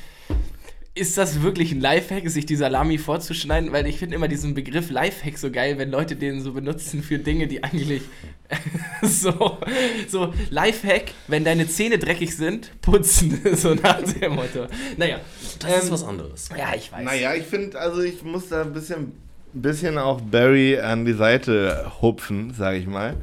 ist 0.94 1.16
das 1.16 1.40
wirklich 1.42 1.70
ein 1.72 1.80
Lifehack, 1.80 2.28
sich 2.28 2.46
die 2.46 2.56
Salami 2.56 2.98
vorzuschneiden? 2.98 3.70
Weil 3.72 3.86
ich 3.86 3.98
finde 3.98 4.16
immer 4.16 4.26
diesen 4.28 4.54
Begriff 4.54 4.90
Lifehack 4.90 5.38
so 5.38 5.50
geil, 5.50 5.78
wenn 5.78 5.90
Leute 5.90 6.16
den 6.16 6.42
so 6.42 6.52
benutzen 6.52 7.02
für 7.02 7.18
Dinge, 7.18 7.46
die 7.46 7.62
eigentlich 7.62 8.02
so, 9.02 9.58
so 10.08 10.34
Lifehack, 10.50 11.12
wenn 11.28 11.44
deine 11.44 11.68
Zähne 11.68 11.98
dreckig 11.98 12.36
sind, 12.36 12.70
putzen, 12.82 13.40
so 13.56 13.74
nach 13.74 14.02
dem 14.02 14.34
Motto. 14.34 14.66
Naja, 14.96 15.20
Das 15.60 15.76
ist 15.78 15.84
ähm, 15.86 15.90
was 15.92 16.02
anderes. 16.02 16.48
ja, 16.58 16.74
ich 16.74 16.90
weiß. 16.90 17.04
Naja, 17.04 17.34
ich 17.34 17.44
finde, 17.44 17.78
also 17.78 18.00
ich 18.02 18.22
muss 18.22 18.48
da 18.48 18.62
ein 18.62 18.72
bisschen, 18.72 19.12
bisschen 19.52 19.98
auch 19.98 20.20
Barry 20.20 20.78
an 20.78 21.04
die 21.04 21.12
Seite 21.12 21.92
hupfen, 22.00 22.54
sage 22.54 22.79
ich 22.79 22.87
mal. 22.87 23.16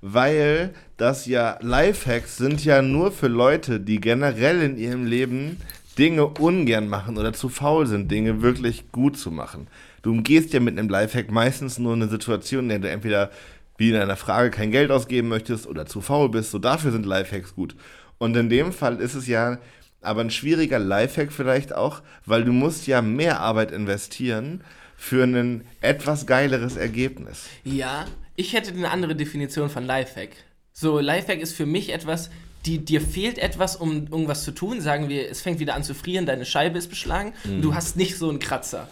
Weil 0.00 0.74
das 0.96 1.26
ja 1.26 1.58
Lifehacks 1.60 2.36
sind 2.36 2.64
ja 2.64 2.82
nur 2.82 3.10
für 3.12 3.28
Leute, 3.28 3.80
die 3.80 4.00
generell 4.00 4.62
in 4.62 4.78
ihrem 4.78 5.06
Leben 5.06 5.58
Dinge 5.98 6.26
ungern 6.26 6.88
machen 6.88 7.18
oder 7.18 7.32
zu 7.32 7.48
faul 7.48 7.86
sind, 7.86 8.10
Dinge 8.10 8.42
wirklich 8.42 8.92
gut 8.92 9.18
zu 9.18 9.30
machen. 9.30 9.66
Du 10.02 10.10
umgehst 10.12 10.52
ja 10.52 10.60
mit 10.60 10.78
einem 10.78 10.88
Lifehack 10.88 11.30
meistens 11.30 11.78
nur 11.78 11.94
eine 11.94 12.08
Situation, 12.08 12.64
in 12.64 12.68
der 12.68 12.78
du 12.78 12.90
entweder 12.90 13.30
wie 13.76 13.90
in 13.90 13.96
einer 13.96 14.16
Frage 14.16 14.50
kein 14.50 14.70
Geld 14.70 14.90
ausgeben 14.90 15.28
möchtest 15.28 15.66
oder 15.66 15.86
zu 15.86 16.00
faul 16.00 16.28
bist, 16.28 16.50
so 16.50 16.58
dafür 16.58 16.92
sind 16.92 17.06
Lifehacks 17.06 17.54
gut. 17.54 17.74
Und 18.18 18.36
in 18.36 18.48
dem 18.48 18.72
Fall 18.72 19.00
ist 19.00 19.14
es 19.14 19.26
ja 19.26 19.58
aber 20.00 20.20
ein 20.20 20.30
schwieriger 20.30 20.78
Lifehack 20.78 21.32
vielleicht 21.32 21.74
auch, 21.74 22.02
weil 22.24 22.44
du 22.44 22.52
musst 22.52 22.86
ja 22.86 23.02
mehr 23.02 23.40
Arbeit 23.40 23.72
investieren 23.72 24.62
für 24.98 25.22
ein 25.22 25.64
etwas 25.80 26.26
geileres 26.26 26.76
Ergebnis. 26.76 27.44
Ja, 27.64 28.04
ich 28.34 28.52
hätte 28.52 28.72
eine 28.72 28.90
andere 28.90 29.14
Definition 29.14 29.70
von 29.70 29.86
Lifehack. 29.86 30.30
So, 30.72 30.98
Lifehack 30.98 31.40
ist 31.40 31.54
für 31.54 31.66
mich 31.66 31.92
etwas, 31.92 32.30
die, 32.66 32.84
dir 32.84 33.00
fehlt 33.00 33.38
etwas, 33.38 33.76
um 33.76 34.08
irgendwas 34.08 34.42
zu 34.42 34.50
tun. 34.50 34.80
Sagen 34.80 35.08
wir, 35.08 35.30
es 35.30 35.40
fängt 35.40 35.60
wieder 35.60 35.76
an 35.76 35.84
zu 35.84 35.94
frieren, 35.94 36.26
deine 36.26 36.44
Scheibe 36.44 36.78
ist 36.78 36.88
beschlagen 36.88 37.32
und 37.44 37.62
du 37.62 37.74
hast 37.74 37.96
nicht 37.96 38.16
so 38.16 38.28
einen 38.28 38.40
Kratzer. 38.40 38.88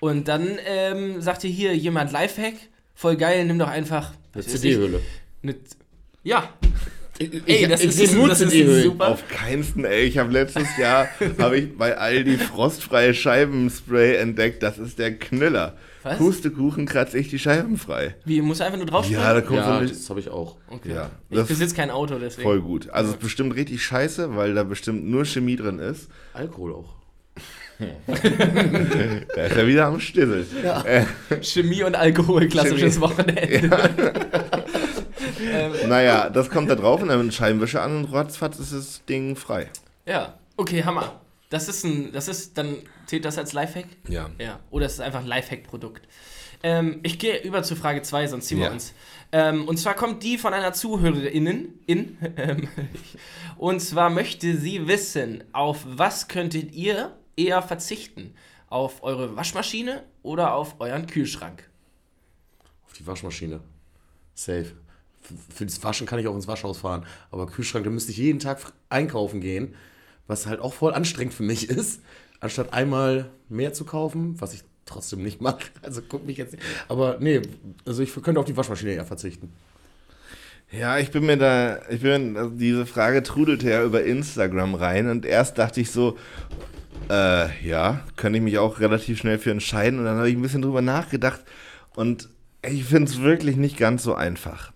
Und 0.00 0.28
dann 0.28 0.58
ähm, 0.64 1.20
sagt 1.20 1.42
dir 1.42 1.50
hier 1.50 1.76
jemand 1.76 2.12
Lifehack, 2.12 2.54
voll 2.94 3.16
geil, 3.16 3.44
nimm 3.44 3.58
doch 3.58 3.68
einfach 3.68 4.12
Eine 4.34 4.44
CD-Hülle. 4.44 5.00
ja, 6.22 6.48
ey, 7.18 7.68
das 7.68 7.84
ist, 7.84 7.96
sehe 7.98 8.14
nur 8.14 8.28
das 8.28 8.40
ist 8.40 8.50
CD-Hüllen. 8.50 8.82
super. 8.84 9.08
Auf 9.08 9.28
keinsten, 9.28 9.84
ey. 9.84 10.04
Ich 10.04 10.18
habe 10.18 10.32
letztes 10.32 10.76
Jahr 10.78 11.08
habe 11.38 11.58
ich 11.58 11.76
bei 11.76 11.96
Aldi 11.96 12.38
frostfreie 12.38 13.14
Scheibenspray 13.14 14.16
entdeckt. 14.16 14.62
Das 14.62 14.78
ist 14.78 14.98
der 14.98 15.16
Knüller. 15.18 15.76
Was? 16.02 16.18
Pustekuchen 16.18 16.84
kratze 16.86 17.18
ich 17.18 17.28
die 17.28 17.38
Scheiben 17.38 17.76
frei. 17.78 18.16
Wie, 18.24 18.40
muss 18.40 18.60
einfach 18.60 18.76
nur 18.78 18.86
drauf 18.86 19.08
Ja, 19.08 19.32
da 19.34 19.40
kommt 19.40 19.58
Ja, 19.60 19.80
so 19.80 19.86
das 19.86 20.10
habe 20.10 20.18
ich 20.18 20.28
auch. 20.30 20.56
Okay. 20.68 20.94
Ja, 20.94 21.10
ich 21.30 21.42
besitze 21.44 21.76
kein 21.76 21.90
Auto, 21.90 22.18
deswegen. 22.18 22.42
voll 22.42 22.60
gut. 22.60 22.90
Also 22.90 23.10
es 23.10 23.16
ist 23.16 23.22
bestimmt 23.22 23.54
richtig 23.54 23.84
scheiße, 23.84 24.34
weil 24.34 24.54
da 24.54 24.64
bestimmt 24.64 25.04
nur 25.08 25.24
Chemie 25.24 25.54
drin 25.56 25.78
ist. 25.78 26.08
Alkohol 26.32 26.72
auch. 26.74 26.94
Da 29.34 29.42
ist 29.46 29.56
er 29.56 29.66
wieder 29.66 29.86
am 29.86 29.98
Stissel. 29.98 30.46
Äh, 30.84 31.04
Chemie 31.42 31.82
und 31.82 31.94
Alkohol, 31.96 32.46
klassisches 32.48 32.94
Chemie. 32.94 33.00
Wochenende. 33.00 33.70
ähm, 35.40 35.72
naja, 35.88 36.30
das 36.30 36.50
kommt 36.50 36.70
da 36.70 36.74
drauf 36.74 37.02
und 37.02 37.08
dann 37.08 37.30
Scheibenwischer 37.32 37.82
an 37.82 37.96
und 38.04 38.12
ratzfatz 38.12 38.58
ist 38.58 38.72
das 38.72 39.04
Ding 39.06 39.36
frei. 39.36 39.68
ja, 40.06 40.38
okay, 40.56 40.84
Hammer. 40.84 41.20
Das 41.50 41.68
ist 41.68 41.84
ein, 41.84 42.12
das 42.12 42.28
ist, 42.28 42.56
dann 42.56 42.76
zählt 43.06 43.24
das 43.26 43.36
als 43.36 43.52
Lifehack? 43.52 43.86
Ja. 44.08 44.30
Ja, 44.38 44.60
oder 44.70 44.86
es 44.86 44.94
ist 44.94 45.00
einfach 45.00 45.20
ein 45.20 45.26
Lifehack-Produkt. 45.26 46.08
Ähm, 46.62 47.00
ich 47.02 47.18
gehe 47.18 47.42
über 47.42 47.62
zu 47.62 47.76
Frage 47.76 48.00
2, 48.02 48.28
sonst 48.28 48.46
ziehen 48.46 48.58
wir 48.58 48.66
Ja. 48.66 48.72
uns. 48.72 48.94
Ähm, 49.32 49.68
und 49.68 49.76
zwar 49.78 49.94
kommt 49.94 50.22
die 50.22 50.38
von 50.38 50.54
einer 50.54 50.72
Zuhörerin. 50.72 51.74
In, 51.86 52.16
ähm, 52.36 52.68
und 53.58 53.80
zwar 53.80 54.08
möchte 54.08 54.56
sie 54.56 54.86
wissen, 54.88 55.44
auf 55.52 55.80
was 55.84 56.28
könntet 56.28 56.72
ihr 56.72 57.16
eher 57.36 57.60
verzichten? 57.60 58.34
Auf 58.68 59.02
eure 59.02 59.36
Waschmaschine 59.36 60.04
oder 60.22 60.54
auf 60.54 60.76
euren 60.80 61.06
Kühlschrank? 61.06 61.68
Auf 62.86 62.94
die 62.94 63.06
Waschmaschine. 63.06 63.60
Safe. 64.34 64.72
Für 65.54 65.64
das 65.64 65.82
Waschen 65.82 66.06
kann 66.06 66.18
ich 66.18 66.26
auch 66.28 66.34
ins 66.34 66.48
Waschhaus 66.48 66.78
fahren. 66.78 67.04
Aber 67.30 67.46
Kühlschrank, 67.46 67.84
da 67.84 67.90
müsste 67.90 68.10
ich 68.10 68.18
jeden 68.18 68.38
Tag 68.38 68.72
einkaufen 68.88 69.40
gehen. 69.40 69.74
Was 70.26 70.46
halt 70.46 70.60
auch 70.60 70.72
voll 70.72 70.94
anstrengend 70.94 71.34
für 71.34 71.42
mich 71.42 71.68
ist. 71.68 72.00
Anstatt 72.40 72.72
einmal 72.72 73.30
mehr 73.48 73.72
zu 73.72 73.84
kaufen, 73.84 74.40
was 74.40 74.54
ich 74.54 74.62
trotzdem 74.86 75.22
nicht 75.22 75.40
mag. 75.40 75.70
Also 75.82 76.02
guck 76.06 76.26
mich 76.26 76.36
jetzt 76.36 76.52
nicht. 76.52 76.64
Aber 76.88 77.18
nee, 77.20 77.42
also 77.84 78.02
ich 78.02 78.12
könnte 78.22 78.40
auf 78.40 78.46
die 78.46 78.56
Waschmaschine 78.56 78.92
eher 78.92 79.04
verzichten. 79.04 79.52
Ja, 80.70 80.98
ich 80.98 81.10
bin 81.10 81.26
mir 81.26 81.36
da, 81.36 81.80
ich 81.90 82.00
bin, 82.00 82.36
also 82.36 82.50
diese 82.50 82.86
Frage 82.86 83.22
trudelte 83.22 83.68
ja 83.68 83.84
über 83.84 84.04
Instagram 84.04 84.74
rein 84.74 85.10
und 85.10 85.26
erst 85.26 85.58
dachte 85.58 85.82
ich 85.82 85.90
so, 85.90 86.16
äh, 87.10 87.66
ja, 87.66 88.00
könnte 88.16 88.38
ich 88.38 88.42
mich 88.42 88.56
auch 88.56 88.80
relativ 88.80 89.18
schnell 89.18 89.38
für 89.38 89.50
entscheiden 89.50 89.98
und 89.98 90.06
dann 90.06 90.16
habe 90.16 90.30
ich 90.30 90.36
ein 90.36 90.40
bisschen 90.40 90.62
drüber 90.62 90.80
nachgedacht 90.80 91.42
und 91.94 92.30
ich 92.66 92.84
finde 92.84 93.10
es 93.10 93.20
wirklich 93.20 93.56
nicht 93.56 93.76
ganz 93.76 94.02
so 94.02 94.14
einfach. 94.14 94.72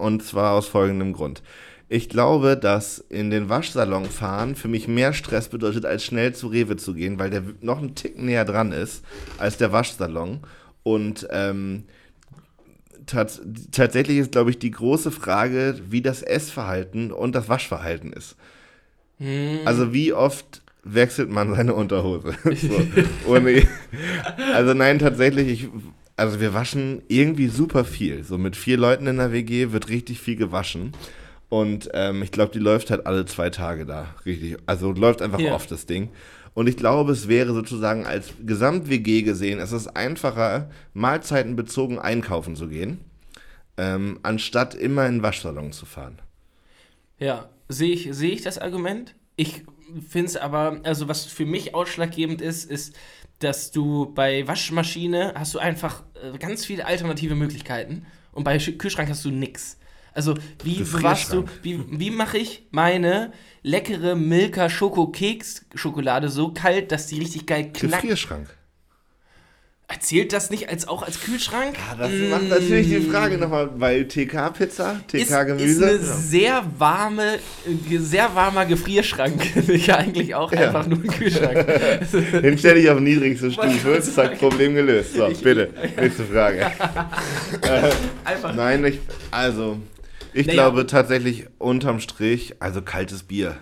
Und 0.00 0.22
zwar 0.24 0.52
aus 0.52 0.66
folgendem 0.66 1.12
Grund. 1.12 1.42
Ich 1.88 2.08
glaube, 2.08 2.56
dass 2.56 2.98
in 2.98 3.30
den 3.30 3.48
Waschsalon 3.48 4.04
fahren 4.06 4.54
für 4.54 4.68
mich 4.68 4.86
mehr 4.86 5.12
Stress 5.12 5.48
bedeutet, 5.48 5.84
als 5.84 6.04
schnell 6.04 6.34
zu 6.34 6.46
Rewe 6.46 6.76
zu 6.76 6.94
gehen, 6.94 7.18
weil 7.18 7.30
der 7.30 7.42
noch 7.60 7.78
einen 7.78 7.96
Tick 7.96 8.16
näher 8.16 8.44
dran 8.44 8.72
ist 8.72 9.04
als 9.38 9.56
der 9.56 9.72
Waschsalon. 9.72 10.40
Und 10.84 11.26
ähm, 11.30 11.84
tats 13.06 13.42
tatsächlich 13.72 14.18
ist, 14.18 14.32
glaube 14.32 14.50
ich, 14.50 14.58
die 14.58 14.70
große 14.70 15.10
Frage, 15.10 15.80
wie 15.88 16.00
das 16.00 16.22
Essverhalten 16.22 17.10
und 17.12 17.34
das 17.34 17.48
Waschverhalten 17.48 18.12
ist. 18.12 18.36
Also 19.66 19.92
wie 19.92 20.12
oft 20.12 20.62
wechselt 20.82 21.28
man 21.28 21.54
seine 21.54 21.74
Unterhose? 21.74 22.34
so, 22.44 22.82
ohne, 23.26 23.66
also 24.54 24.72
nein, 24.74 24.98
tatsächlich, 24.98 25.48
ich, 25.48 25.68
also 26.20 26.40
wir 26.40 26.54
waschen 26.54 27.02
irgendwie 27.08 27.48
super 27.48 27.84
viel. 27.84 28.22
So 28.24 28.38
mit 28.38 28.54
vier 28.56 28.76
Leuten 28.76 29.06
in 29.06 29.16
der 29.16 29.32
WG 29.32 29.72
wird 29.72 29.88
richtig 29.88 30.20
viel 30.20 30.36
gewaschen. 30.36 30.92
Und 31.48 31.88
ähm, 31.94 32.22
ich 32.22 32.30
glaube, 32.30 32.52
die 32.52 32.58
läuft 32.60 32.90
halt 32.90 33.06
alle 33.06 33.24
zwei 33.26 33.50
Tage 33.50 33.84
da. 33.86 34.14
Richtig. 34.24 34.56
Also 34.66 34.92
läuft 34.92 35.22
einfach 35.22 35.40
Ja. 35.40 35.54
oft 35.54 35.70
das 35.70 35.86
Ding. 35.86 36.10
Und 36.54 36.68
ich 36.68 36.76
glaube, 36.76 37.12
es 37.12 37.26
wäre 37.28 37.52
sozusagen 37.54 38.06
als 38.06 38.32
Gesamt-WG 38.44 39.22
gesehen, 39.22 39.58
es 39.60 39.72
ist 39.72 39.88
einfacher, 39.96 40.70
mahlzeitenbezogen 40.94 41.98
einkaufen 41.98 42.54
zu 42.56 42.68
gehen, 42.68 43.00
ähm, 43.76 44.18
anstatt 44.22 44.74
immer 44.74 45.06
in 45.06 45.16
den 45.16 45.22
Waschsalon 45.22 45.72
zu 45.72 45.86
fahren. 45.86 46.18
Ja, 47.18 47.48
sehe 47.68 47.92
ich, 47.92 48.08
sehe 48.12 48.32
ich 48.32 48.42
das 48.42 48.58
Argument. 48.58 49.14
Ich 49.36 49.62
finde 50.08 50.26
es 50.26 50.36
aber, 50.36 50.80
also 50.84 51.08
was 51.08 51.24
für 51.24 51.46
mich 51.46 51.74
ausschlaggebend 51.74 52.40
ist, 52.42 52.70
ist, 52.70 52.94
dass 53.38 53.70
du 53.70 54.12
bei 54.14 54.46
Waschmaschine 54.46 55.32
hast 55.36 55.54
du 55.54 55.58
einfach 55.58 56.02
ganz 56.38 56.64
viele 56.64 56.86
alternative 56.86 57.34
Möglichkeiten 57.34 58.06
und 58.32 58.44
bei 58.44 58.56
Sch- 58.56 58.76
Kühlschrank 58.78 59.08
hast 59.08 59.24
du 59.24 59.30
nix. 59.30 59.76
Also 60.12 60.34
wie 60.64 60.82
bewahrst 60.82 61.32
du, 61.32 61.44
wie, 61.62 61.84
wie 61.88 62.10
mache 62.10 62.38
ich 62.38 62.66
meine 62.72 63.32
leckere 63.62 64.16
Milka 64.16 64.68
Schoko 64.68 65.06
Keks 65.08 65.66
Schokolade 65.74 66.28
so 66.28 66.52
kalt, 66.52 66.90
dass 66.90 67.06
die 67.06 67.18
richtig 67.20 67.46
geil 67.46 67.70
knackt? 67.72 68.02
Gefrierschrank. 68.02 68.48
Erzählt 69.92 70.32
das 70.32 70.50
nicht 70.50 70.68
als 70.68 70.86
auch 70.86 71.02
als 71.02 71.20
Kühlschrank? 71.20 71.74
Ja, 71.76 71.96
das 71.96 72.12
macht 72.30 72.48
natürlich 72.48 72.86
die 72.88 73.00
Frage 73.00 73.38
nochmal, 73.38 73.70
weil 73.76 74.06
TK-Pizza, 74.06 75.00
ist, 75.12 75.14
ist 75.14 75.28
TK-Gemüse. 75.30 75.84
eine 75.88 75.98
sehr 75.98 76.64
warme, 76.78 77.34
äh, 77.66 77.98
sehr 77.98 78.32
warmer 78.36 78.66
Gefrierschrank. 78.66 79.42
ja, 79.86 79.96
eigentlich 79.96 80.34
auch 80.36 80.52
Ja. 80.52 80.68
einfach 80.68 80.86
nur 80.86 80.98
ein 80.98 81.08
Kühlschrank. 81.08 81.66
Den 82.42 82.56
stelle 82.56 82.78
ich 82.78 82.88
auf 82.88 83.00
niedrigste 83.00 83.50
Stufe, 83.50 83.96
ich 83.98 84.14
zack, 84.14 84.38
Problem 84.38 84.76
gelöst. 84.76 85.14
So, 85.14 85.28
bitte, 85.42 85.70
nächste 86.00 86.24
Frage. 86.24 86.70
einfach. 88.24 88.54
Nein, 88.54 88.84
ich, 88.84 89.00
also, 89.32 89.78
ich 90.32 90.46
Naja. 90.46 90.62
glaube 90.68 90.86
tatsächlich 90.86 91.46
unterm 91.58 91.98
Strich, 91.98 92.54
also 92.60 92.80
kaltes 92.82 93.24
Bier. 93.24 93.56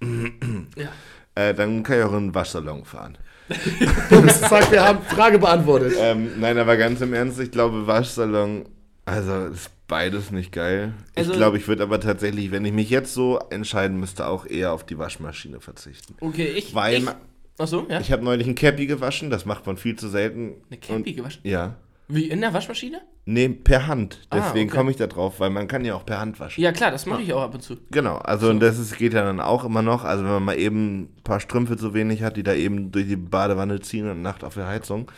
Ja. 0.00 0.88
Äh, 1.34 1.52
dann 1.54 1.82
kann 1.82 1.98
ich 1.98 2.04
auch 2.04 2.12
in 2.12 2.28
den 2.28 2.34
Waschsalon 2.34 2.84
fahren. 2.86 3.18
Zack, 3.48 4.70
wir 4.72 4.84
haben 4.84 5.02
Frage 5.02 5.38
beantwortet. 5.38 5.94
Ähm, 5.98 6.30
nein, 6.40 6.56
aber 6.58 6.76
ganz 6.76 7.00
im 7.00 7.12
Ernst, 7.12 7.38
ich 7.40 7.50
glaube, 7.50 7.86
Waschsalon, 7.86 8.64
also 9.04 9.46
ist 9.46 9.70
beides 9.86 10.30
nicht 10.30 10.52
geil. 10.52 10.94
Also- 11.14 11.32
ich 11.32 11.36
glaube, 11.36 11.58
ich 11.58 11.68
würde 11.68 11.82
aber 11.82 12.00
tatsächlich, 12.00 12.50
wenn 12.50 12.64
ich 12.64 12.72
mich 12.72 12.90
jetzt 12.90 13.12
so 13.12 13.38
entscheiden 13.50 13.98
müsste, 14.00 14.26
auch 14.26 14.46
eher 14.46 14.72
auf 14.72 14.84
die 14.84 14.98
Waschmaschine 14.98 15.60
verzichten. 15.60 16.14
Okay, 16.20 16.46
ich. 16.56 16.74
Weil 16.74 16.98
ich, 16.98 17.04
ma- 17.04 17.16
achso, 17.58 17.86
ja. 17.88 18.00
Ich 18.00 18.10
habe 18.12 18.24
neulich 18.24 18.46
ein 18.46 18.54
Cappy 18.54 18.86
gewaschen, 18.86 19.28
das 19.30 19.44
macht 19.44 19.66
man 19.66 19.76
viel 19.76 19.96
zu 19.96 20.08
selten. 20.08 20.54
Eine 20.70 20.78
Cappy 20.80 20.94
Und- 21.10 21.16
gewaschen? 21.16 21.40
Ja. 21.44 21.76
Wie 22.06 22.28
in 22.28 22.40
der 22.42 22.52
Waschmaschine? 22.52 23.00
Nee, 23.24 23.48
per 23.48 23.86
Hand. 23.86 24.26
Ah, 24.28 24.36
Deswegen 24.38 24.68
okay. 24.68 24.76
komme 24.76 24.90
ich 24.90 24.98
da 24.98 25.06
drauf, 25.06 25.40
weil 25.40 25.48
man 25.48 25.68
kann 25.68 25.84
ja 25.84 25.94
auch 25.94 26.04
per 26.04 26.20
Hand 26.20 26.38
waschen. 26.38 26.62
Ja, 26.62 26.72
klar, 26.72 26.90
das 26.90 27.06
mache 27.06 27.22
ich 27.22 27.32
auch 27.32 27.40
ab 27.40 27.54
und 27.54 27.62
zu. 27.62 27.78
Genau, 27.90 28.16
also 28.16 28.50
und 28.50 28.60
das 28.60 28.78
ist, 28.78 28.98
geht 28.98 29.14
ja 29.14 29.24
dann 29.24 29.40
auch 29.40 29.64
immer 29.64 29.80
noch. 29.80 30.04
Also 30.04 30.22
wenn 30.24 30.32
man 30.32 30.44
mal 30.44 30.58
eben 30.58 31.00
ein 31.00 31.22
paar 31.24 31.40
Strümpfe 31.40 31.78
zu 31.78 31.94
wenig 31.94 32.22
hat, 32.22 32.36
die 32.36 32.42
da 32.42 32.52
eben 32.54 32.92
durch 32.92 33.06
die 33.06 33.16
Badewanne 33.16 33.80
ziehen 33.80 34.08
und 34.08 34.20
Nacht 34.20 34.44
auf 34.44 34.54
der 34.54 34.66
Heizung. 34.66 35.10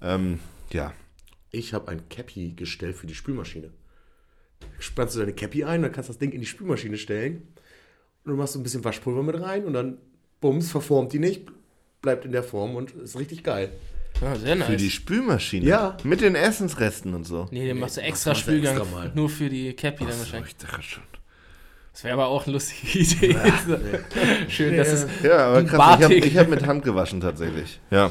Ähm, 0.00 0.38
ja. 0.72 0.94
Ich 1.50 1.74
habe 1.74 1.88
ein 1.90 2.08
Cappy-Gestell 2.08 2.94
für 2.94 3.06
die 3.06 3.14
Spülmaschine. 3.14 3.70
Spannst 4.78 5.14
du 5.14 5.20
deine 5.20 5.34
Cappy 5.34 5.64
ein, 5.64 5.82
dann 5.82 5.92
kannst 5.92 6.08
du 6.08 6.12
das 6.14 6.18
Ding 6.18 6.32
in 6.32 6.40
die 6.40 6.46
Spülmaschine 6.46 6.96
stellen. 6.96 7.48
Und 8.24 8.32
du 8.32 8.36
machst 8.36 8.54
so 8.54 8.58
ein 8.58 8.62
bisschen 8.62 8.84
Waschpulver 8.84 9.22
mit 9.22 9.38
rein 9.38 9.66
und 9.66 9.74
dann, 9.74 9.98
bums, 10.40 10.70
verformt 10.70 11.12
die 11.12 11.18
nicht, 11.18 11.50
bleibt 12.00 12.24
in 12.24 12.32
der 12.32 12.42
Form 12.42 12.74
und 12.74 12.92
ist 12.92 13.18
richtig 13.18 13.44
geil. 13.44 13.70
Ja, 14.20 14.36
sehr 14.36 14.54
nice. 14.56 14.68
Für 14.68 14.76
die 14.76 14.90
Spülmaschine. 14.90 15.66
Ja. 15.66 15.96
Mit 16.04 16.20
den 16.20 16.34
Essensresten 16.36 17.14
und 17.14 17.24
so. 17.26 17.48
nee, 17.50 17.66
den 17.66 17.78
machst 17.80 17.96
du 17.96 18.02
extra 18.02 18.30
machst 18.30 18.42
Spülgang. 18.42 18.76
extra 18.78 18.96
mal. 18.96 19.10
nur 19.14 19.28
für 19.28 19.48
die 19.48 19.72
Cappy 19.74 20.04
dann 20.04 20.12
So, 20.12 20.18
wahrscheinlich. 20.20 20.50
ich 20.52 20.56
dachte 20.58 20.82
schon. 20.82 21.02
Das 21.92 22.04
wäre 22.04 22.14
aber 22.14 22.26
auch 22.28 22.44
eine 22.44 22.52
lustige 22.54 22.98
Idee. 22.98 23.36
Schön, 24.48 24.76
dass 24.76 24.88
es. 24.88 25.06
Ja, 25.22 25.48
aber 25.48 25.64
krass, 25.64 25.98
ich 25.98 26.04
habe 26.36 26.40
hab 26.40 26.48
mit 26.48 26.66
Hand 26.66 26.84
gewaschen 26.84 27.20
tatsächlich. 27.20 27.80
Ja. 27.90 28.10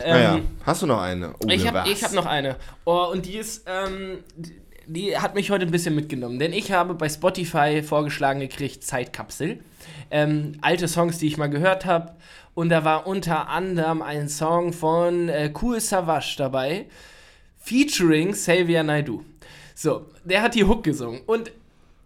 naja, 0.00 0.36
Ähm, 0.36 0.48
hast 0.64 0.82
du 0.82 0.86
noch 0.86 1.00
eine? 1.02 1.34
Oh, 1.34 1.48
Ich 1.48 1.66
habe 1.66 1.80
hab 1.90 2.12
noch 2.12 2.26
eine. 2.26 2.56
Oh, 2.84 3.08
und 3.12 3.26
die 3.26 3.36
ist, 3.36 3.64
ähm, 3.66 4.18
die- 4.36 4.60
die 4.86 5.16
hat 5.18 5.34
mich 5.36 5.50
heute 5.50 5.66
ein 5.66 5.70
bisschen 5.70 5.94
mitgenommen, 5.94 6.38
denn 6.40 6.52
ich 6.52 6.72
habe 6.72 6.94
bei 6.94 7.08
Spotify 7.08 7.80
vorgeschlagen 7.82 8.40
gekriegt 8.40 8.82
Zeitkapsel. 8.82 9.60
Ähm, 10.10 10.52
alte 10.62 10.88
Songs, 10.88 11.18
die 11.18 11.26
ich 11.28 11.36
mal 11.36 11.46
gehört 11.48 11.84
habe. 11.84 12.14
Und 12.54 12.68
da 12.68 12.84
war 12.84 13.06
unter 13.06 13.48
anderem 13.48 14.02
ein 14.02 14.28
Song 14.28 14.72
von 14.72 15.28
äh, 15.28 15.52
Cool 15.60 15.80
Savage 15.80 16.34
dabei, 16.36 16.86
featuring 17.58 18.32
Xavier 18.32 18.82
Naidoo. 18.82 19.24
So, 19.74 20.06
der 20.24 20.42
hat 20.42 20.54
die 20.54 20.64
Hook 20.64 20.84
gesungen 20.84 21.20
und 21.26 21.52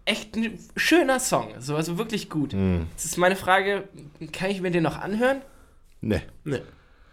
echt 0.05 0.35
ein 0.35 0.57
schöner 0.75 1.19
Song, 1.19 1.49
so, 1.59 1.75
also 1.75 1.97
wirklich 1.97 2.29
gut. 2.29 2.53
Hm. 2.53 2.87
Jetzt 2.91 3.05
ist 3.05 3.17
meine 3.17 3.35
Frage, 3.35 3.89
kann 4.31 4.51
ich 4.51 4.61
mir 4.61 4.71
den 4.71 4.83
noch 4.83 4.99
anhören? 4.99 5.41
Nee. 6.01 6.21
Nee. 6.43 6.61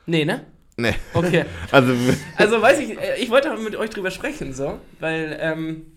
Nee, 0.07 0.25
ne? 0.25 0.45
Nee. 0.77 0.95
Okay. 1.15 1.45
Also, 1.71 1.95
Also 2.37 2.61
weiß 2.61 2.81
ich, 2.81 2.99
äh, 2.99 3.17
ich 3.19 3.31
wollte 3.31 3.57
mit 3.57 3.77
euch 3.77 3.91
drüber 3.91 4.11
sprechen, 4.11 4.53
so, 4.53 4.79
weil, 5.01 5.39
ähm, 5.41 5.92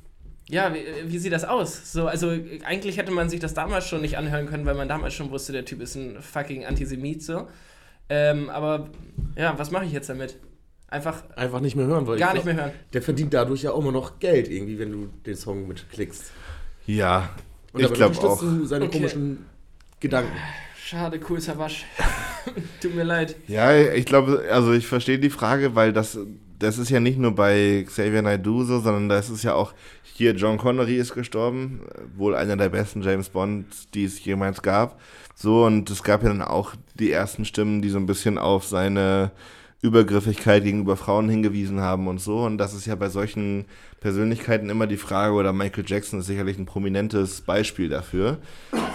ja, 0.49 0.73
wie, 0.73 0.83
wie 1.11 1.17
sieht 1.17 1.33
das 1.33 1.43
aus? 1.43 1.91
So, 1.91 2.07
also 2.07 2.29
eigentlich 2.65 2.97
hätte 2.97 3.11
man 3.11 3.29
sich 3.29 3.39
das 3.39 3.53
damals 3.53 3.87
schon 3.87 4.01
nicht 4.01 4.17
anhören 4.17 4.45
können, 4.47 4.65
weil 4.65 4.75
man 4.75 4.87
damals 4.87 5.13
schon 5.13 5.31
wusste, 5.31 5.53
der 5.53 5.65
Typ 5.65 5.81
ist 5.81 5.95
ein 5.95 6.21
fucking 6.21 6.65
Antisemit, 6.65 7.23
so. 7.23 7.47
Ähm, 8.09 8.49
aber 8.49 8.89
ja, 9.35 9.57
was 9.57 9.71
mache 9.71 9.85
ich 9.85 9.91
jetzt 9.91 10.09
damit? 10.09 10.37
Einfach 10.87 11.23
Einfach 11.35 11.59
nicht 11.61 11.75
mehr 11.75 11.87
hören, 11.87 12.05
weil 12.05 12.19
gar 12.19 12.29
ich 12.29 12.33
nicht 12.35 12.43
glaub, 12.43 12.55
mehr 12.55 12.65
hören. 12.65 12.75
Der 12.93 13.01
verdient 13.01 13.33
dadurch 13.33 13.63
ja 13.63 13.71
auch 13.71 13.79
immer 13.81 13.91
noch 13.91 14.19
Geld 14.19 14.47
irgendwie, 14.49 14.77
wenn 14.77 14.91
du 14.91 15.09
den 15.25 15.35
Song 15.35 15.67
mitklickst. 15.67 16.31
ja, 16.85 17.29
Und 17.73 17.81
ich 17.81 17.93
glaube 17.93 18.17
auch. 18.19 18.39
du 18.39 18.65
seine 18.65 18.85
Okay. 18.85 18.99
komischen 18.99 19.45
Gedanken. 19.99 20.31
Schade, 20.77 21.19
cool, 21.27 21.41
Savasch. 21.41 21.85
Tut 22.81 22.93
mir 22.93 23.03
leid. 23.03 23.35
Ja, 23.47 23.75
ich 23.75 24.05
glaube, 24.05 24.45
also 24.51 24.71
ich 24.73 24.85
verstehe 24.85 25.17
die 25.17 25.31
Frage, 25.31 25.73
weil 25.73 25.91
das, 25.91 26.19
das 26.59 26.77
ist 26.77 26.91
ja 26.91 26.99
nicht 26.99 27.17
nur 27.17 27.33
bei 27.33 27.83
Xavier 27.87 28.21
Naidoo 28.21 28.63
so, 28.63 28.79
sondern 28.79 29.09
das 29.09 29.31
ist 29.31 29.43
ja 29.43 29.55
auch, 29.55 29.73
hier 30.17 30.33
John 30.33 30.57
Connery 30.57 30.95
ist 30.95 31.13
gestorben, 31.13 31.81
wohl 32.15 32.35
einer 32.35 32.55
der 32.55 32.69
besten 32.69 33.01
James 33.01 33.27
Bonds, 33.27 33.89
die 33.93 34.05
es 34.05 34.23
jemals 34.23 34.61
gab. 34.61 35.01
So, 35.35 35.65
und 35.65 35.89
es 35.89 36.03
gab 36.03 36.23
ja 36.23 36.29
dann 36.29 36.41
auch 36.41 36.73
die 36.93 37.11
ersten 37.11 37.43
Stimmen, 37.43 37.81
die 37.81 37.89
so 37.89 37.97
ein 37.97 38.05
bisschen 38.05 38.37
auf 38.37 38.63
seine 38.63 39.31
Übergriffigkeit 39.81 40.63
gegenüber 40.63 40.95
Frauen 40.95 41.27
hingewiesen 41.27 41.81
haben 41.81 42.07
und 42.07 42.19
so. 42.19 42.45
Und 42.45 42.57
das 42.57 42.73
ist 42.73 42.85
ja 42.85 42.95
bei 42.95 43.09
solchen 43.09 43.65
Persönlichkeiten 43.99 44.69
immer 44.69 44.87
die 44.87 44.95
Frage, 44.95 45.33
oder 45.33 45.51
Michael 45.51 45.83
Jackson 45.85 46.21
ist 46.21 46.27
sicherlich 46.27 46.57
ein 46.57 46.65
prominentes 46.65 47.41
Beispiel 47.41 47.89
dafür. 47.89 48.37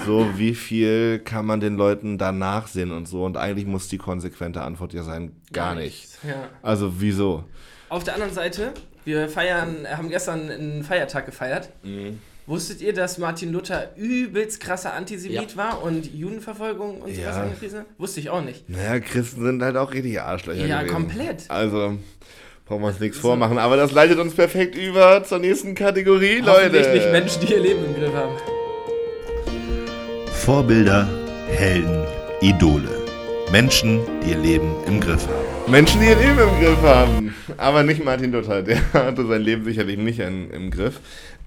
So, 0.06 0.26
wie 0.36 0.54
viel 0.54 1.18
kann 1.18 1.44
man 1.44 1.60
den 1.60 1.76
Leuten 1.76 2.16
da 2.16 2.32
nachsehen 2.32 2.92
und 2.92 3.06
so? 3.06 3.26
Und 3.26 3.36
eigentlich 3.36 3.66
muss 3.66 3.88
die 3.88 3.98
konsequente 3.98 4.62
Antwort 4.62 4.94
ja 4.94 5.02
sein, 5.02 5.32
gar 5.52 5.74
nicht. 5.74 6.08
Ja. 6.26 6.48
Also, 6.62 6.94
wieso? 6.98 7.44
Auf 7.90 8.04
der 8.04 8.14
anderen 8.14 8.32
Seite, 8.32 8.72
wir 9.10 9.28
feiern, 9.28 9.86
haben 9.90 10.08
gestern 10.08 10.50
einen 10.50 10.84
Feiertag 10.84 11.26
gefeiert. 11.26 11.70
Wusstet 12.46 12.80
ihr, 12.80 12.92
dass 12.92 13.18
Martin 13.18 13.52
Luther 13.52 13.90
übelst 13.96 14.60
krasser 14.60 14.92
Antisemit 14.94 15.52
Ja. 15.52 15.56
war 15.56 15.82
und 15.82 16.12
Judenverfolgung 16.12 17.00
und 17.02 17.14
sowas 17.14 17.36
Ja. 17.36 17.42
angepriesen 17.42 17.80
hat? 17.80 17.86
Wusste 17.98 18.20
ich 18.20 18.30
auch 18.30 18.42
nicht. 18.42 18.68
Naja, 18.68 18.98
Christen 19.00 19.44
sind 19.44 19.62
halt 19.62 19.76
auch 19.76 19.92
richtige 19.92 20.24
Arschlöcher 20.24 20.66
Ja, 20.66 20.80
gewesen. 20.80 20.94
komplett. 20.94 21.44
Also, 21.48 21.98
brauchen 22.66 22.82
wir 22.82 22.88
uns 22.88 22.98
nichts 23.00 23.18
vormachen. 23.18 23.58
Aber 23.58 23.76
das 23.76 23.92
leitet 23.92 24.18
uns 24.18 24.34
perfekt 24.34 24.74
über 24.76 25.22
zur 25.24 25.38
nächsten 25.38 25.74
Kategorie, 25.74 26.38
Leute. 26.38 26.70
Nicht 26.92 27.12
Menschen, 27.12 27.46
die 27.46 27.52
ihr 27.52 27.60
Leben 27.60 27.84
im 27.84 27.94
Griff 27.94 28.14
haben. 28.14 28.34
Vorbilder, 30.32 31.06
Helden, 31.48 32.04
Idole. 32.40 32.99
Menschen, 33.52 34.00
die 34.22 34.30
ihr 34.30 34.38
Leben 34.38 34.72
im 34.86 35.00
Griff 35.00 35.26
haben. 35.26 35.72
Menschen, 35.72 36.00
die 36.00 36.06
ihr 36.06 36.16
Leben 36.16 36.38
im 36.38 36.64
Griff 36.64 36.82
haben. 36.82 37.34
Aber 37.56 37.82
nicht 37.82 38.04
Martin 38.04 38.30
Luther, 38.30 38.62
der 38.62 38.80
hatte 38.92 39.26
sein 39.26 39.42
Leben 39.42 39.64
sicherlich 39.64 39.98
nicht 39.98 40.20
in, 40.20 40.50
im 40.50 40.70
Griff. 40.70 41.00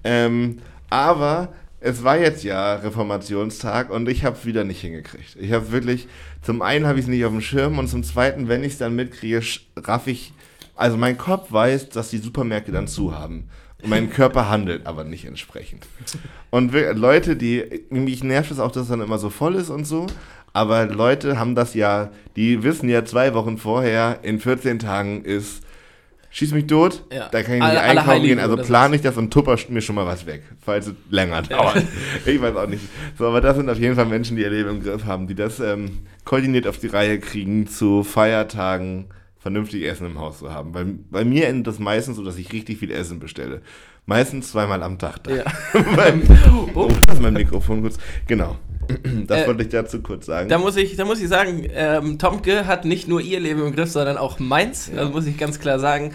Ähm, 0.03 0.59
aber 0.89 1.53
es 1.79 2.03
war 2.03 2.17
jetzt 2.17 2.43
ja 2.43 2.75
Reformationstag 2.75 3.89
und 3.89 4.09
ich 4.09 4.25
habe 4.25 4.35
es 4.35 4.45
wieder 4.45 4.65
nicht 4.65 4.81
hingekriegt. 4.81 5.37
Ich 5.39 5.53
habe 5.53 5.71
wirklich, 5.71 6.09
zum 6.41 6.61
einen 6.61 6.87
habe 6.87 6.99
ich 6.99 7.05
es 7.05 7.09
nicht 7.09 7.23
auf 7.23 7.31
dem 7.31 7.41
Schirm 7.41 7.79
und 7.79 7.87
zum 7.87 8.03
zweiten, 8.03 8.49
wenn 8.49 8.65
ich 8.65 8.73
es 8.73 8.77
dann 8.79 8.97
mitkriege, 8.97 9.41
raff 9.77 10.07
ich, 10.07 10.33
also 10.75 10.97
mein 10.97 11.17
Kopf 11.17 11.53
weiß, 11.53 11.87
dass 11.87 12.09
die 12.09 12.17
Supermärkte 12.17 12.73
dann 12.73 12.87
zu 12.89 13.17
haben. 13.17 13.49
Und 13.81 13.89
mein 13.89 14.09
Körper 14.09 14.49
handelt 14.49 14.85
aber 14.87 15.03
nicht 15.03 15.25
entsprechend. 15.25 15.85
Und 16.51 16.71
Leute, 16.71 17.35
die, 17.35 17.85
mich 17.89 18.23
nervt 18.23 18.51
es 18.51 18.59
auch, 18.59 18.71
dass 18.71 18.83
es 18.83 18.89
dann 18.89 19.01
immer 19.01 19.17
so 19.17 19.29
voll 19.29 19.55
ist 19.55 19.69
und 19.69 19.83
so, 19.83 20.07
aber 20.53 20.85
Leute 20.85 21.37
haben 21.39 21.55
das 21.55 21.73
ja, 21.73 22.09
die 22.35 22.63
wissen 22.63 22.87
ja 22.89 23.03
zwei 23.05 23.33
Wochen 23.33 23.57
vorher, 23.57 24.19
in 24.23 24.39
14 24.39 24.79
Tagen 24.79 25.23
ist, 25.25 25.63
schieß 26.29 26.51
mich 26.53 26.65
tot, 26.67 27.03
Ja. 27.11 27.27
da 27.29 27.43
kann 27.43 27.55
ich 27.55 27.59
nicht 27.61 27.69
Alle- 27.69 27.79
alle 27.81 27.89
einkaufen 27.89 28.07
Heiligen 28.09 28.27
gehen, 28.37 28.39
also 28.39 28.55
plane 28.57 28.95
ich 28.95 29.01
das 29.01 29.17
und 29.17 29.31
tupper 29.31 29.57
mir 29.69 29.81
schon 29.81 29.95
mal 29.95 30.05
was 30.05 30.25
weg, 30.25 30.43
falls 30.63 30.87
es 30.87 30.93
länger 31.09 31.41
dauert. 31.43 31.83
Ich 32.25 32.41
weiß 32.41 32.55
auch 32.55 32.67
nicht. 32.67 32.83
So, 33.17 33.27
aber 33.27 33.41
das 33.41 33.55
sind 33.57 33.69
auf 33.69 33.77
jeden 33.77 33.95
Fall 33.95 34.05
Menschen, 34.05 34.35
die 34.37 34.43
ihr 34.43 34.49
Leben 34.49 34.69
im 34.69 34.83
Griff 34.83 35.05
haben, 35.05 35.27
die 35.27 35.35
das 35.35 35.59
ähm, 35.59 35.99
koordiniert 36.25 36.67
auf 36.67 36.77
die 36.79 36.87
Reihe 36.87 37.19
kriegen, 37.19 37.67
zu 37.67 38.03
Feiertagen 38.03 39.05
vernünftig 39.39 39.83
Essen 39.85 40.05
im 40.07 40.19
Haus 40.19 40.39
zu 40.39 40.53
haben. 40.53 40.71
Bei, 40.71 40.85
bei 41.11 41.25
mir 41.25 41.47
endet 41.49 41.67
das 41.67 41.77
meistens 41.79 42.15
so, 42.15 42.23
dass 42.23 42.37
ich 42.37 42.53
richtig 42.53 42.77
viel 42.79 42.91
Essen 42.91 43.19
bestelle. 43.19 43.61
Meistens 44.05 44.51
zweimal 44.51 44.81
am 44.83 44.97
Tag. 44.97 45.23
Da. 45.25 45.35
Ja. 45.35 45.43
Beim, 45.95 46.21
oh, 46.75 46.89
das 47.05 47.15
ist 47.15 47.21
mein 47.21 47.33
Mikrofon 47.33 47.81
kurz. 47.81 47.97
Genau. 48.27 48.57
Das 49.27 49.41
Äh, 49.43 49.47
wollte 49.47 49.63
ich 49.63 49.69
dazu 49.69 50.01
kurz 50.01 50.25
sagen. 50.25 50.49
Da 50.49 50.57
muss 50.57 50.75
ich, 50.75 50.95
da 50.95 51.05
muss 51.05 51.21
ich 51.21 51.27
sagen, 51.29 51.65
ähm, 51.73 52.19
Tomke 52.19 52.67
hat 52.67 52.85
nicht 52.85 53.07
nur 53.07 53.21
ihr 53.21 53.39
Leben 53.39 53.65
im 53.65 53.73
Griff, 53.75 53.89
sondern 53.89 54.17
auch 54.17 54.39
meins. 54.39 54.91
Das 54.93 55.09
muss 55.11 55.25
ich 55.25 55.37
ganz 55.37 55.59
klar 55.59 55.79
sagen. 55.79 56.13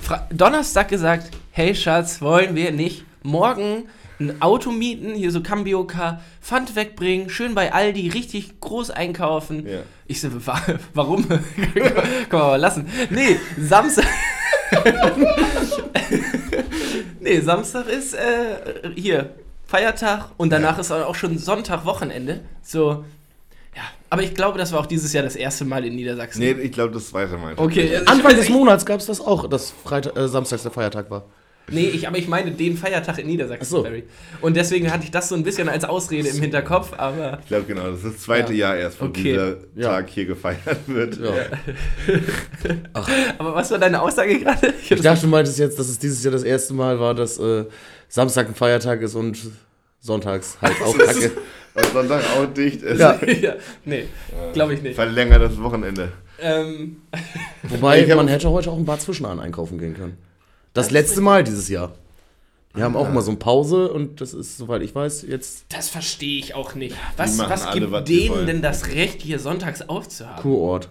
Fra 0.00 0.26
Donnerstag 0.32 0.88
gesagt, 0.88 1.30
hey 1.50 1.74
Schatz, 1.74 2.20
wollen 2.20 2.54
wir 2.54 2.72
nicht 2.72 3.04
morgen 3.22 3.84
ein 4.20 4.40
Auto 4.40 4.70
mieten, 4.70 5.14
hier 5.14 5.30
so 5.30 5.42
Cambio 5.42 5.84
Car, 5.84 6.22
Pfand 6.40 6.76
wegbringen, 6.76 7.28
schön 7.28 7.54
bei 7.54 7.72
Aldi, 7.72 8.08
richtig 8.08 8.60
groß 8.60 8.90
einkaufen. 8.90 9.66
Ja. 9.66 9.80
Ich 10.06 10.20
so, 10.20 10.28
wa 10.46 10.60
warum? 10.94 11.28
Kann 12.28 12.38
man 12.38 12.40
mal 12.40 12.56
lassen. 12.56 12.86
Nee, 13.10 13.36
Samstag. 13.58 14.06
nee, 17.20 17.40
Samstag 17.40 17.88
ist 17.88 18.14
äh, 18.14 18.90
hier 18.94 19.30
Feiertag 19.72 20.26
und 20.36 20.52
danach 20.52 20.78
ist 20.78 20.92
auch 20.92 21.14
schon 21.14 21.38
Sonntag, 21.38 21.86
Wochenende. 21.86 22.40
So, 22.62 23.06
ja. 23.74 23.82
Aber 24.10 24.22
ich 24.22 24.34
glaube, 24.34 24.58
das 24.58 24.70
war 24.70 24.80
auch 24.80 24.86
dieses 24.86 25.14
Jahr 25.14 25.24
das 25.24 25.34
erste 25.34 25.64
Mal 25.64 25.86
in 25.86 25.96
Niedersachsen. 25.96 26.40
nee, 26.40 26.50
ich 26.50 26.72
glaube, 26.72 26.92
das 26.92 27.08
zweite 27.08 27.38
Mal. 27.38 27.54
Okay, 27.56 27.96
also 27.96 28.12
Anfang 28.12 28.36
des 28.36 28.50
Monats 28.50 28.84
gab 28.84 29.00
es 29.00 29.06
das 29.06 29.22
auch, 29.22 29.48
dass 29.48 29.70
Freitag, 29.70 30.14
äh, 30.14 30.28
Samstags 30.28 30.64
der 30.64 30.72
Feiertag 30.72 31.10
war. 31.10 31.24
Nee, 31.70 31.86
ich, 31.88 32.06
aber 32.08 32.18
ich 32.18 32.26
meine 32.28 32.50
den 32.50 32.76
Feiertag 32.76 33.18
in 33.18 33.28
Niedersachsen, 33.28 33.62
Ach 33.62 33.66
so. 33.66 33.82
Barry. 33.84 34.02
Und 34.40 34.56
deswegen 34.56 34.92
hatte 34.92 35.04
ich 35.04 35.10
das 35.10 35.28
so 35.28 35.34
ein 35.36 35.42
bisschen 35.44 35.68
als 35.68 35.84
Ausrede 35.84 36.28
im 36.28 36.40
Hinterkopf, 36.40 36.92
aber. 36.96 37.38
Ich 37.42 37.46
glaube, 37.48 37.64
genau, 37.64 37.90
das 37.90 37.98
ist 38.02 38.14
das 38.16 38.18
zweite 38.22 38.52
Ja. 38.52 38.68
Jahr 38.74 38.76
erst, 38.78 39.00
wo 39.00 39.06
Okay. 39.06 39.22
dieser 39.22 39.56
Ja. 39.76 39.88
Tag 39.94 40.10
hier 40.10 40.26
gefeiert 40.26 40.78
wird. 40.86 41.18
Ja. 41.18 41.32
Aber 43.38 43.54
was 43.54 43.70
war 43.70 43.78
deine 43.78 44.00
Aussage 44.02 44.38
gerade? 44.40 44.74
Ich 44.88 45.00
dachte, 45.00 45.22
du 45.22 45.28
meintest 45.28 45.58
jetzt, 45.58 45.78
dass 45.78 45.88
es 45.88 45.98
dieses 45.98 46.22
Jahr 46.22 46.32
das 46.32 46.42
erste 46.42 46.74
Mal 46.74 46.98
war, 47.00 47.14
dass 47.14 47.38
äh, 47.38 47.64
Samstag 48.08 48.48
ein 48.48 48.54
Feiertag 48.54 49.00
ist 49.02 49.14
und 49.14 49.38
sonntags 50.00 50.58
halt 50.60 50.74
auch 50.82 50.96
Kacke. 50.96 51.32
Und 51.74 51.86
Sonntag 51.92 52.22
auch 52.36 52.52
dicht 52.52 52.82
ist. 52.82 53.00
Ja. 53.00 53.18
ja, 53.40 53.54
nee, 53.84 54.04
glaube 54.52 54.74
ich 54.74 54.82
nicht. 54.82 54.94
Verlängertes 54.94 55.60
Wochenende. 55.62 56.12
Ähm, 56.38 57.02
Wobei, 57.62 58.02
Ich 58.02 58.14
man 58.14 58.28
hätte 58.28 58.50
heute 58.50 58.70
auch 58.70 58.76
ein 58.76 58.84
Bar 58.84 58.98
Zwischenahn 58.98 59.40
einkaufen 59.40 59.78
gehen 59.78 59.94
können. 59.94 60.18
Das 60.72 60.90
letzte 60.90 61.20
Mal 61.20 61.44
dieses 61.44 61.68
Jahr. 61.68 61.92
Die 62.74 62.82
haben 62.82 62.96
auch 62.96 63.08
immer 63.08 63.20
so 63.20 63.30
eine 63.30 63.38
Pause 63.38 63.92
und 63.92 64.22
das 64.22 64.32
ist, 64.32 64.56
soweit 64.56 64.80
ich 64.80 64.94
weiß, 64.94 65.22
jetzt 65.28 65.66
das 65.68 65.90
verstehe 65.90 66.38
ich 66.38 66.54
auch 66.54 66.74
nicht. 66.74 66.96
Was, 67.18 67.38
was 67.38 67.66
alle, 67.66 67.80
gibt 67.80 67.92
was 67.92 68.04
denen 68.04 68.46
denn 68.46 68.62
das 68.62 68.88
Recht, 68.88 69.20
hier 69.20 69.38
sonntags 69.38 69.82
aufzuhaben? 69.82 70.40
Kurort. 70.40 70.88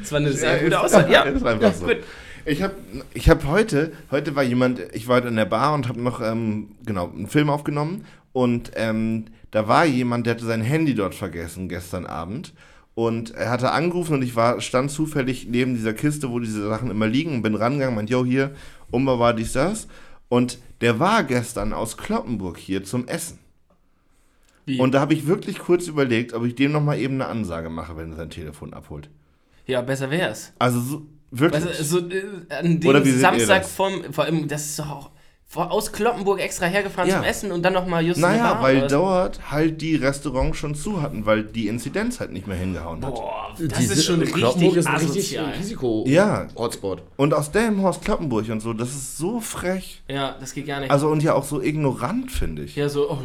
Das 0.00 0.12
war 0.12 0.18
eine 0.20 0.32
sehr 0.32 0.58
Ja, 0.58 0.62
gute 0.62 0.80
Aussage. 0.80 1.12
Ja, 1.12 1.22
ist 1.22 1.44
einfach 1.44 1.60
ja 1.62 1.72
so. 1.72 1.86
gut. 1.86 1.96
Ich 2.44 2.62
habe 2.62 2.74
ich 3.14 3.28
hab 3.28 3.44
heute, 3.46 3.92
heute 4.12 4.36
war 4.36 4.42
jemand, 4.44 4.80
ich 4.92 5.08
war 5.08 5.16
heute 5.16 5.28
in 5.28 5.36
der 5.36 5.44
Bar 5.44 5.74
und 5.74 5.88
habe 5.88 6.00
noch, 6.00 6.20
ähm, 6.20 6.72
genau, 6.84 7.08
einen 7.08 7.28
Film 7.28 7.50
aufgenommen 7.50 8.04
und 8.32 8.72
ähm, 8.76 9.26
da 9.50 9.66
war 9.66 9.84
jemand, 9.84 10.26
der 10.26 10.34
hatte 10.34 10.44
sein 10.44 10.62
Handy 10.62 10.94
dort 10.94 11.14
vergessen 11.14 11.68
gestern 11.68 12.06
Abend 12.06 12.52
und 12.94 13.30
er 13.30 13.50
hatte 13.50 13.70
angerufen 13.70 14.14
und 14.14 14.22
ich 14.22 14.36
war, 14.36 14.60
stand 14.60 14.90
zufällig 14.90 15.46
neben 15.48 15.74
dieser 15.74 15.94
Kiste, 15.94 16.30
wo 16.30 16.38
diese 16.38 16.68
Sachen 16.68 16.90
immer 16.90 17.06
liegen 17.06 17.36
und 17.36 17.42
bin 17.42 17.54
rangegangen, 17.54 17.94
meint, 17.94 18.10
yo, 18.10 18.24
hier, 18.24 18.52
Umba 18.90 19.18
war 19.18 19.34
dies, 19.34 19.52
das 19.52 19.88
und 20.28 20.58
der 20.80 20.98
war 20.98 21.24
gestern 21.24 21.72
aus 21.72 21.96
Kloppenburg 21.96 22.58
hier 22.58 22.84
zum 22.84 23.06
Essen. 23.06 23.38
Wie? 24.64 24.78
Und 24.78 24.94
da 24.94 25.00
habe 25.00 25.14
ich 25.14 25.26
wirklich 25.26 25.58
kurz 25.58 25.88
überlegt, 25.88 26.32
ob 26.32 26.44
ich 26.44 26.54
dem 26.54 26.72
nochmal 26.72 26.98
eben 26.98 27.14
eine 27.14 27.26
Ansage 27.26 27.68
mache, 27.68 27.96
wenn 27.96 28.12
er 28.12 28.16
sein 28.16 28.30
Telefon 28.30 28.72
abholt. 28.72 29.10
Ja, 29.66 29.80
besser 29.82 30.10
wär's. 30.10 30.52
Also 30.58 30.80
so, 30.80 31.06
wirklich. 31.30 31.64
Du, 31.64 31.84
so, 31.84 31.98
äh, 32.08 32.24
an 32.50 32.80
dem 32.80 33.18
Samstag 33.18 33.64
vom, 33.64 34.12
vor 34.12 34.24
allem, 34.24 34.48
das 34.48 34.66
ist 34.66 34.78
doch 34.78 34.90
auch 34.90 35.10
aus 35.54 35.92
Kloppenburg 35.92 36.40
extra 36.40 36.66
hergefahren 36.66 37.08
Ja. 37.10 37.16
zum 37.16 37.24
Essen 37.24 37.52
und 37.52 37.62
dann 37.62 37.72
nochmal 37.74 38.04
just 38.06 38.20
Naja, 38.20 38.54
Bar, 38.54 38.62
weil 38.62 38.86
dort 38.88 39.50
halt 39.50 39.80
die 39.82 39.96
Restaurants 39.96 40.56
schon 40.58 40.74
zu 40.74 41.02
hatten, 41.02 41.26
weil 41.26 41.44
die 41.44 41.68
Inzidenz 41.68 42.20
halt 42.20 42.32
nicht 42.32 42.46
mehr 42.46 42.56
hingehauen 42.56 43.04
hat. 43.04 43.14
Boah, 43.14 43.54
das 43.58 43.78
Diese- 43.78 43.92
ist 43.94 44.04
schon 44.04 44.20
Kloppenburg 44.22 44.54
richtig 44.56 44.76
ist 44.76 44.86
ein 44.86 44.96
richtig. 44.96 45.38
Risiko. 45.58 46.04
Ja. 46.06 46.48
Hotspot. 46.56 47.02
Und 47.16 47.34
aus 47.34 47.50
Delmenhorst 47.50 48.04
Kloppenburg 48.04 48.48
und 48.48 48.60
so, 48.60 48.72
das 48.72 48.88
ist 48.90 49.18
so 49.18 49.40
frech. 49.40 50.02
Ja, 50.08 50.36
das 50.40 50.54
geht 50.54 50.66
gar 50.66 50.80
nicht. 50.80 50.90
Also 50.90 51.08
und 51.08 51.22
ja 51.22 51.34
auch 51.34 51.44
so 51.44 51.60
ignorant, 51.62 52.30
finde 52.32 52.62
ich. 52.62 52.76
ja, 52.76 52.88
so, 52.88 53.10
oh, 53.10 53.18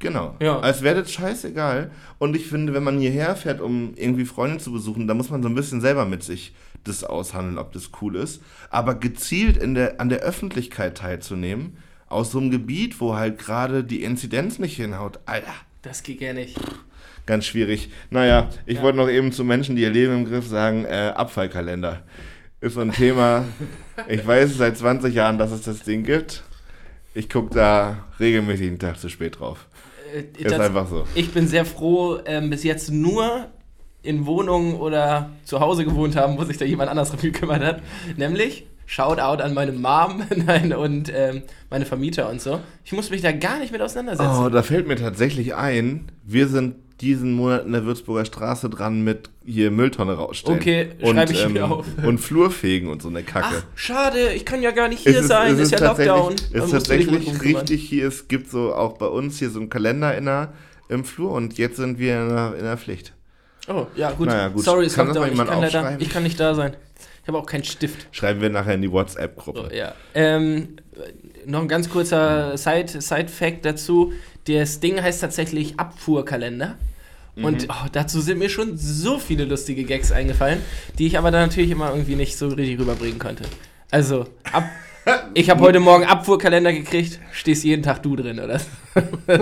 Genau. 0.00 0.36
Ja. 0.40 0.60
Als 0.60 0.82
wäre 0.82 1.00
das 1.02 1.10
scheißegal. 1.10 1.90
Und 2.18 2.36
ich 2.36 2.46
finde, 2.46 2.72
wenn 2.72 2.84
man 2.84 3.00
hierher 3.00 3.34
fährt, 3.34 3.60
um 3.60 3.94
irgendwie 3.96 4.24
Freunde 4.26 4.58
zu 4.58 4.72
besuchen, 4.72 5.08
da 5.08 5.14
muss 5.14 5.28
man 5.28 5.42
so 5.42 5.48
ein 5.48 5.56
bisschen 5.56 5.80
selber 5.80 6.04
mit 6.04 6.22
sich 6.22 6.52
das 6.84 7.04
aushandeln, 7.04 7.58
ob 7.58 7.72
das 7.72 7.90
cool 8.00 8.16
ist. 8.16 8.40
Aber 8.70 8.94
gezielt 8.94 9.56
in 9.56 9.74
der, 9.74 10.00
an 10.00 10.08
der 10.08 10.20
Öffentlichkeit 10.20 10.96
teilzunehmen, 10.98 11.76
aus 12.08 12.30
so 12.32 12.38
einem 12.38 12.50
Gebiet, 12.50 13.00
wo 13.00 13.16
halt 13.16 13.38
gerade 13.38 13.84
die 13.84 14.02
Inzidenz 14.02 14.58
nicht 14.58 14.76
hinhaut, 14.76 15.18
Alter, 15.26 15.52
Das 15.82 16.02
geht 16.02 16.20
ja 16.20 16.32
nicht. 16.32 16.56
ganz 17.26 17.44
schwierig. 17.44 17.90
Naja, 18.10 18.48
ich 18.64 18.76
Ja. 18.78 18.82
wollte 18.82 18.96
noch 18.98 19.08
eben 19.10 19.32
zu 19.32 19.44
Menschen, 19.44 19.76
die 19.76 19.82
ihr 19.82 19.90
Leben 19.90 20.14
im 20.14 20.24
Griff 20.24 20.46
sagen, 20.46 20.84
äh, 20.86 21.12
Abfallkalender. 21.14 22.02
Ist 22.60 22.74
so 22.74 22.80
ein 22.80 22.92
Thema, 22.92 23.44
ich 24.08 24.26
weiß 24.26 24.56
seit 24.56 24.76
20 24.78 25.14
Jahren, 25.14 25.36
dass 25.38 25.50
es 25.52 25.62
das 25.62 25.82
Ding 25.82 26.02
gibt. 26.04 26.42
Ich 27.14 27.28
gucke 27.28 27.54
da 27.54 28.06
regelmäßig 28.18 28.68
einen 28.68 28.78
Tag 28.78 28.98
zu 28.98 29.08
spät 29.08 29.38
drauf. 29.40 29.66
Äh, 30.14 30.42
Ist 30.42 30.50
das- 30.52 30.60
einfach 30.60 30.88
so. 30.88 31.06
Ich 31.14 31.32
bin 31.32 31.46
sehr 31.46 31.64
froh, 31.66 32.18
ähm, 32.24 32.48
bis 32.48 32.64
jetzt 32.64 32.90
nur 32.90 33.50
in 34.02 34.26
Wohnungen 34.26 34.74
oder 34.76 35.30
zu 35.44 35.60
Hause 35.60 35.84
gewohnt 35.84 36.16
haben, 36.16 36.38
wo 36.38 36.44
sich 36.44 36.56
da 36.56 36.64
jemand 36.64 36.90
anders 36.90 37.10
drum 37.10 37.20
gekümmert 37.20 37.62
hat. 37.62 37.82
Nämlich, 38.16 38.66
Shoutout 38.86 39.42
an 39.42 39.52
meine 39.52 39.72
Mom 39.72 40.22
nein, 40.46 40.72
und 40.72 41.12
ähm, 41.14 41.42
meine 41.68 41.84
Vermieter 41.84 42.30
und 42.30 42.40
so. 42.40 42.60
Ich 42.84 42.92
muss 42.92 43.10
mich 43.10 43.20
da 43.20 43.32
gar 43.32 43.58
nicht 43.58 43.70
mit 43.70 43.82
auseinandersetzen. 43.82 44.44
Oh, 44.44 44.48
da 44.48 44.62
fällt 44.62 44.88
mir 44.88 44.96
tatsächlich 44.96 45.54
ein, 45.54 46.10
wir 46.24 46.48
sind 46.48 46.76
diesen 47.00 47.34
Monat 47.34 47.66
in 47.66 47.72
der 47.72 47.84
Würzburger 47.84 48.24
Straße 48.24 48.70
dran 48.70 49.02
mit 49.02 49.30
hier 49.44 49.70
Mülltonne 49.70 50.14
rausstellen. 50.14 50.58
Okay, 50.58 50.88
schreibe 51.00 51.32
ich 51.32 51.48
mir 51.48 51.70
auf. 51.70 51.86
Und 52.02 52.18
Flurfegen 52.18 52.88
und 52.88 53.02
so 53.02 53.08
eine 53.08 53.22
Kacke. 53.22 53.56
Ach, 53.58 53.66
schade, 53.74 54.32
ich 54.32 54.44
kann 54.44 54.62
ja 54.62 54.70
gar 54.70 54.88
nicht 54.88 55.06
hier 55.06 55.22
sein, 55.22 55.58
ist, 55.58 55.70
ja 55.70 55.78
tatsächlich- 55.78 56.08
Lockdown. 56.08 56.32
Ist 56.32 56.54
Dann 56.54 56.60
musst 56.60 56.90
du 56.90 56.96
dich 56.96 57.06
tatsächlich 57.06 57.42
richtig 57.56 57.88
hier, 57.88 58.08
es 58.08 58.26
gibt 58.26 58.50
so 58.50 58.74
auch 58.74 58.96
bei 58.98 59.06
uns 59.06 59.38
hier 59.38 59.50
so 59.50 59.60
einen 59.60 59.68
Kalender 59.68 60.16
in 60.16 60.24
der, 60.24 60.52
im 60.88 61.04
Flur 61.04 61.32
und 61.32 61.58
jetzt 61.58 61.76
sind 61.76 61.98
wir 61.98 62.22
in 62.22 62.28
der, 62.30 62.54
in 62.58 62.64
der 62.64 62.78
Pflicht. 62.78 63.12
Oh, 63.68 63.86
ja, 63.96 64.10
gut. 64.12 64.28
Naja, 64.28 64.48
gut. 64.48 64.64
Sorry, 64.64 64.86
ist 64.86 64.94
Kann 64.94 65.08
mal 65.08 65.14
Lockdown. 65.14 65.32
Ich 65.32 65.46
kann, 65.46 65.60
leider, 65.84 66.00
ich 66.00 66.10
kann 66.10 66.22
nicht 66.22 66.40
da 66.40 66.54
sein. 66.54 66.74
Ich 67.22 67.28
habe 67.28 67.38
auch 67.38 67.46
keinen 67.46 67.64
Stift. 67.64 68.06
Schreiben 68.10 68.40
wir 68.40 68.48
nachher 68.48 68.74
in 68.74 68.82
die 68.82 68.90
WhatsApp-Gruppe. 68.90 69.68
So, 69.70 69.76
ja. 69.76 69.94
ähm, 70.14 70.76
noch 71.44 71.60
ein 71.60 71.68
ganz 71.68 71.90
kurzer 71.90 72.56
Side- 72.56 73.00
Side-Fact 73.02 73.64
dazu. 73.66 74.12
Das 74.46 74.80
Ding 74.80 75.02
heißt 75.02 75.20
tatsächlich 75.20 75.78
Abfuhrkalender. 75.78 76.76
Und 77.36 77.62
Mhm. 77.62 77.68
oh, 77.70 77.86
dazu 77.92 78.20
sind 78.20 78.38
mir 78.38 78.48
schon 78.48 78.76
so 78.78 79.18
viele 79.18 79.44
lustige 79.44 79.84
Gags 79.84 80.10
eingefallen, 80.10 80.60
die 80.98 81.06
ich 81.06 81.18
aber 81.18 81.30
dann 81.30 81.48
natürlich 81.48 81.70
immer 81.70 81.90
irgendwie 81.90 82.16
nicht 82.16 82.36
so 82.36 82.48
richtig 82.48 82.80
rüberbringen 82.80 83.18
konnte. 83.20 83.44
Also, 83.90 84.26
ab, 84.52 84.64
ich 85.34 85.48
habe 85.50 85.60
heute 85.60 85.78
Morgen 85.78 86.04
Abfuhrkalender 86.04 86.72
gekriegt, 86.72 87.20
stehst 87.32 87.62
jeden 87.62 87.82
Tag 87.82 88.02
du 88.02 88.16
drin, 88.16 88.40
oder? 88.40 88.60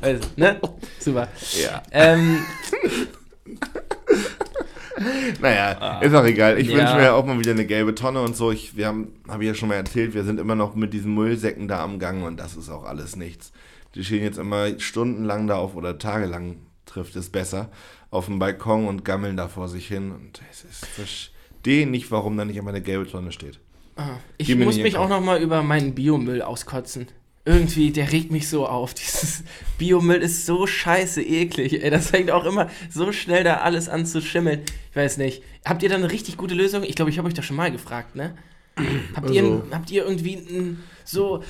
also, 0.00 0.20
ne? 0.36 0.60
Super. 0.98 1.28
Ja. 1.62 1.82
Ähm, 1.90 2.38
Naja, 5.42 6.00
ist 6.00 6.14
auch 6.14 6.24
egal. 6.24 6.58
Ich 6.58 6.68
Ah. 6.68 6.72
Ja. 6.72 6.78
wünsche 6.78 6.94
mir 6.96 7.14
auch 7.14 7.26
mal 7.26 7.38
wieder 7.38 7.50
eine 7.50 7.66
gelbe 7.66 7.94
Tonne 7.94 8.22
und 8.22 8.34
so. 8.34 8.50
Ich, 8.50 8.76
wir 8.76 8.86
haben, 8.86 9.08
habe 9.28 9.42
ich 9.44 9.48
ja 9.48 9.54
schon 9.54 9.68
mal 9.68 9.74
erzählt, 9.74 10.14
wir 10.14 10.24
sind 10.24 10.40
immer 10.40 10.54
noch 10.54 10.74
mit 10.74 10.94
diesen 10.94 11.14
Müllsäcken 11.14 11.68
da 11.68 11.82
am 11.84 11.98
Gang 11.98 12.24
und 12.24 12.38
das 12.40 12.56
ist 12.56 12.70
auch 12.70 12.84
alles 12.84 13.14
nichts. 13.14 13.52
Die 13.94 14.04
stehen 14.04 14.22
jetzt 14.22 14.38
immer 14.38 14.78
stundenlang 14.78 15.46
da 15.48 15.56
auf 15.56 15.76
oder 15.76 15.98
tagelang 15.98 16.56
trifft 16.86 17.14
es 17.16 17.28
besser 17.28 17.70
auf 18.10 18.26
dem 18.26 18.38
Balkon 18.38 18.86
und 18.88 19.04
gammeln 19.04 19.36
da 19.36 19.48
vor 19.48 19.68
sich 19.68 19.86
hin 19.86 20.12
und 20.12 20.40
es 20.50 20.64
ist 20.64 20.86
verstehe 20.86 21.86
nicht, 21.86 22.10
warum 22.10 22.36
da 22.38 22.44
nicht 22.46 22.56
immer 22.56 22.70
eine 22.70 22.80
gelbe 22.80 23.06
Tonne 23.06 23.32
steht. 23.32 23.58
Ah, 23.96 24.16
Ich 24.38 24.46
Gib 24.46 24.60
muss 24.60 24.76
mich 24.78 24.96
auch 24.96 25.08
noch 25.08 25.20
mal 25.20 25.42
über 25.42 25.62
meinen 25.62 25.94
Biomüll 25.94 26.40
auskotzen. 26.42 27.06
Irgendwie, 27.46 27.92
der 27.92 28.10
regt 28.12 28.30
mich 28.32 28.48
so 28.48 28.66
auf. 28.66 28.92
Dieses 28.94 29.44
Biomüll 29.78 30.20
ist 30.20 30.44
so 30.46 30.66
scheiße 30.66 31.22
eklig. 31.22 31.82
Ey, 31.82 31.90
das 31.90 32.10
fängt 32.10 32.30
auch 32.30 32.44
immer 32.44 32.68
so 32.90 33.12
schnell 33.12 33.44
da 33.44 33.58
alles 33.58 33.88
an 33.88 34.04
zu 34.04 34.20
schimmeln. 34.20 34.62
Ich 34.90 34.96
weiß 34.96 35.16
nicht. 35.18 35.42
Habt 35.64 35.82
ihr 35.82 35.88
da 35.88 35.94
eine 35.94 36.10
richtig 36.10 36.36
gute 36.36 36.54
Lösung? 36.54 36.82
Ich 36.82 36.96
glaube, 36.96 37.10
ich 37.10 37.18
habe 37.18 37.28
euch 37.28 37.34
das 37.34 37.44
schon 37.44 37.56
mal 37.56 37.70
gefragt, 37.70 38.16
ne? 38.16 38.36
Habt, 39.16 39.30
ihr, 39.30 39.42
Also- 39.42 39.62
habt 39.70 39.90
ihr 39.90 40.04
irgendwie 40.04 40.34
ein, 40.34 40.82
so, 41.04 41.42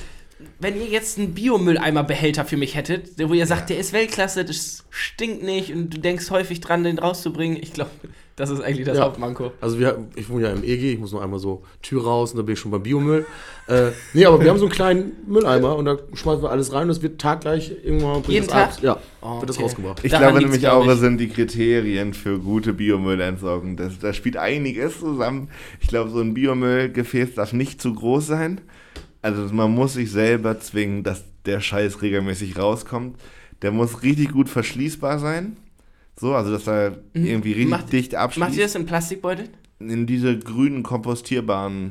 wenn 0.61 0.77
ihr 0.81 0.87
jetzt 0.87 1.19
einen 1.19 1.33
Biomülleimerbehälter 1.35 2.45
für 2.45 2.57
mich 2.57 2.75
hättet, 2.75 3.11
wo 3.29 3.33
ihr 3.35 3.47
sagt, 3.47 3.71
der 3.71 3.79
ist 3.79 3.93
Weltklasse, 3.93 4.45
das 4.45 4.85
stinkt 4.91 5.43
nicht 5.43 5.73
und 5.73 5.95
du 5.95 5.99
denkst 5.99 6.31
häufig 6.31 6.61
dran, 6.61 6.85
den 6.85 6.99
rauszubringen, 6.99 7.57
ich 7.61 7.73
glaube, 7.73 7.91
das 8.37 8.51
ist 8.51 8.61
eigentlich 8.61 8.85
das 8.87 8.99
Ja. 8.99 9.05
Hauptmanko. 9.05 9.53
Also 9.63 9.79
wir, 9.79 9.97
ich 10.15 10.29
wohne 10.29 10.45
ja 10.49 10.53
im 10.53 10.63
EG, 10.63 10.93
ich 10.93 10.99
muss 10.99 11.13
nur 11.13 11.23
einmal 11.23 11.39
so 11.39 11.63
Tür 11.81 12.05
raus 12.05 12.33
und 12.33 12.37
da 12.37 12.43
bin 12.43 12.53
ich 12.53 12.59
schon 12.59 12.71
beim 12.71 12.83
Biomüll. 12.83 13.25
Äh, 13.67 13.93
nee, 14.13 14.27
aber 14.27 14.39
wir 14.43 14.51
haben 14.51 14.59
so 14.59 14.67
einen 14.67 14.75
kleinen 14.75 15.13
Mülleimer 15.27 15.75
und 15.75 15.87
da 15.87 15.97
schmeißen 16.13 16.43
wir 16.43 16.51
alles 16.51 16.71
rein 16.75 16.83
und 16.85 16.91
es 16.91 17.01
wird 17.01 17.19
taggleich 17.19 17.73
irgendwann 17.83 18.23
Jeden 18.29 18.45
das 18.47 18.53
Tag? 18.53 18.63
abends- 18.65 18.83
Ja, 18.83 18.99
Oh, 19.23 19.41
wird 19.41 19.49
das 19.49 19.57
okay. 19.57 19.65
rausgebracht. 19.65 20.01
Ich 20.05 20.11
Daran 20.13 20.29
glaube 20.29 20.43
nämlich 20.45 20.61
glaub 20.61 20.85
auch, 20.85 20.87
es 20.91 21.01
sind 21.01 21.17
die 21.19 21.29
Kriterien 21.29 22.13
für 22.13 22.39
gute 22.39 22.75
Biomüllentsorgung. 22.75 23.77
Das, 23.79 23.99
da 23.99 24.13
spielt 24.13 24.37
einiges 24.37 25.01
zusammen. 25.01 25.49
Ich 25.81 25.89
glaube, 25.89 26.11
so 26.11 26.21
ein 26.21 26.35
Biomüllgefäß 26.35 27.35
darf 27.37 27.55
nicht 27.55 27.81
zu 27.81 27.95
groß 27.95 28.27
sein. 28.27 28.61
Also 29.27 29.53
man 29.55 29.73
muss 29.75 29.95
sich 29.95 30.11
selber 30.11 30.61
zwingen, 30.61 31.03
dass 31.03 31.25
der 31.47 31.61
Scheiß 31.61 32.01
regelmäßig 32.03 32.57
rauskommt. 32.59 33.17
Der 33.63 33.73
muss 33.73 34.03
richtig 34.03 34.31
gut 34.33 34.49
verschließbar 34.49 35.19
sein. 35.19 35.57
So, 36.19 36.35
also 36.35 36.53
dass 36.53 36.67
er 36.67 36.99
irgendwie 37.13 37.49
richtig 37.51 37.65
Mhm. 37.67 37.71
Macht- 37.71 37.93
dicht 37.93 38.15
abschließt. 38.15 38.49
Macht 38.49 38.57
ihr 38.57 38.63
das 38.65 38.75
in 38.75 38.87
Plastikbeutel? 38.87 39.49
In 39.81 40.07
diese 40.07 40.39
grünen 40.39 40.83
kompostierbaren, 40.83 41.91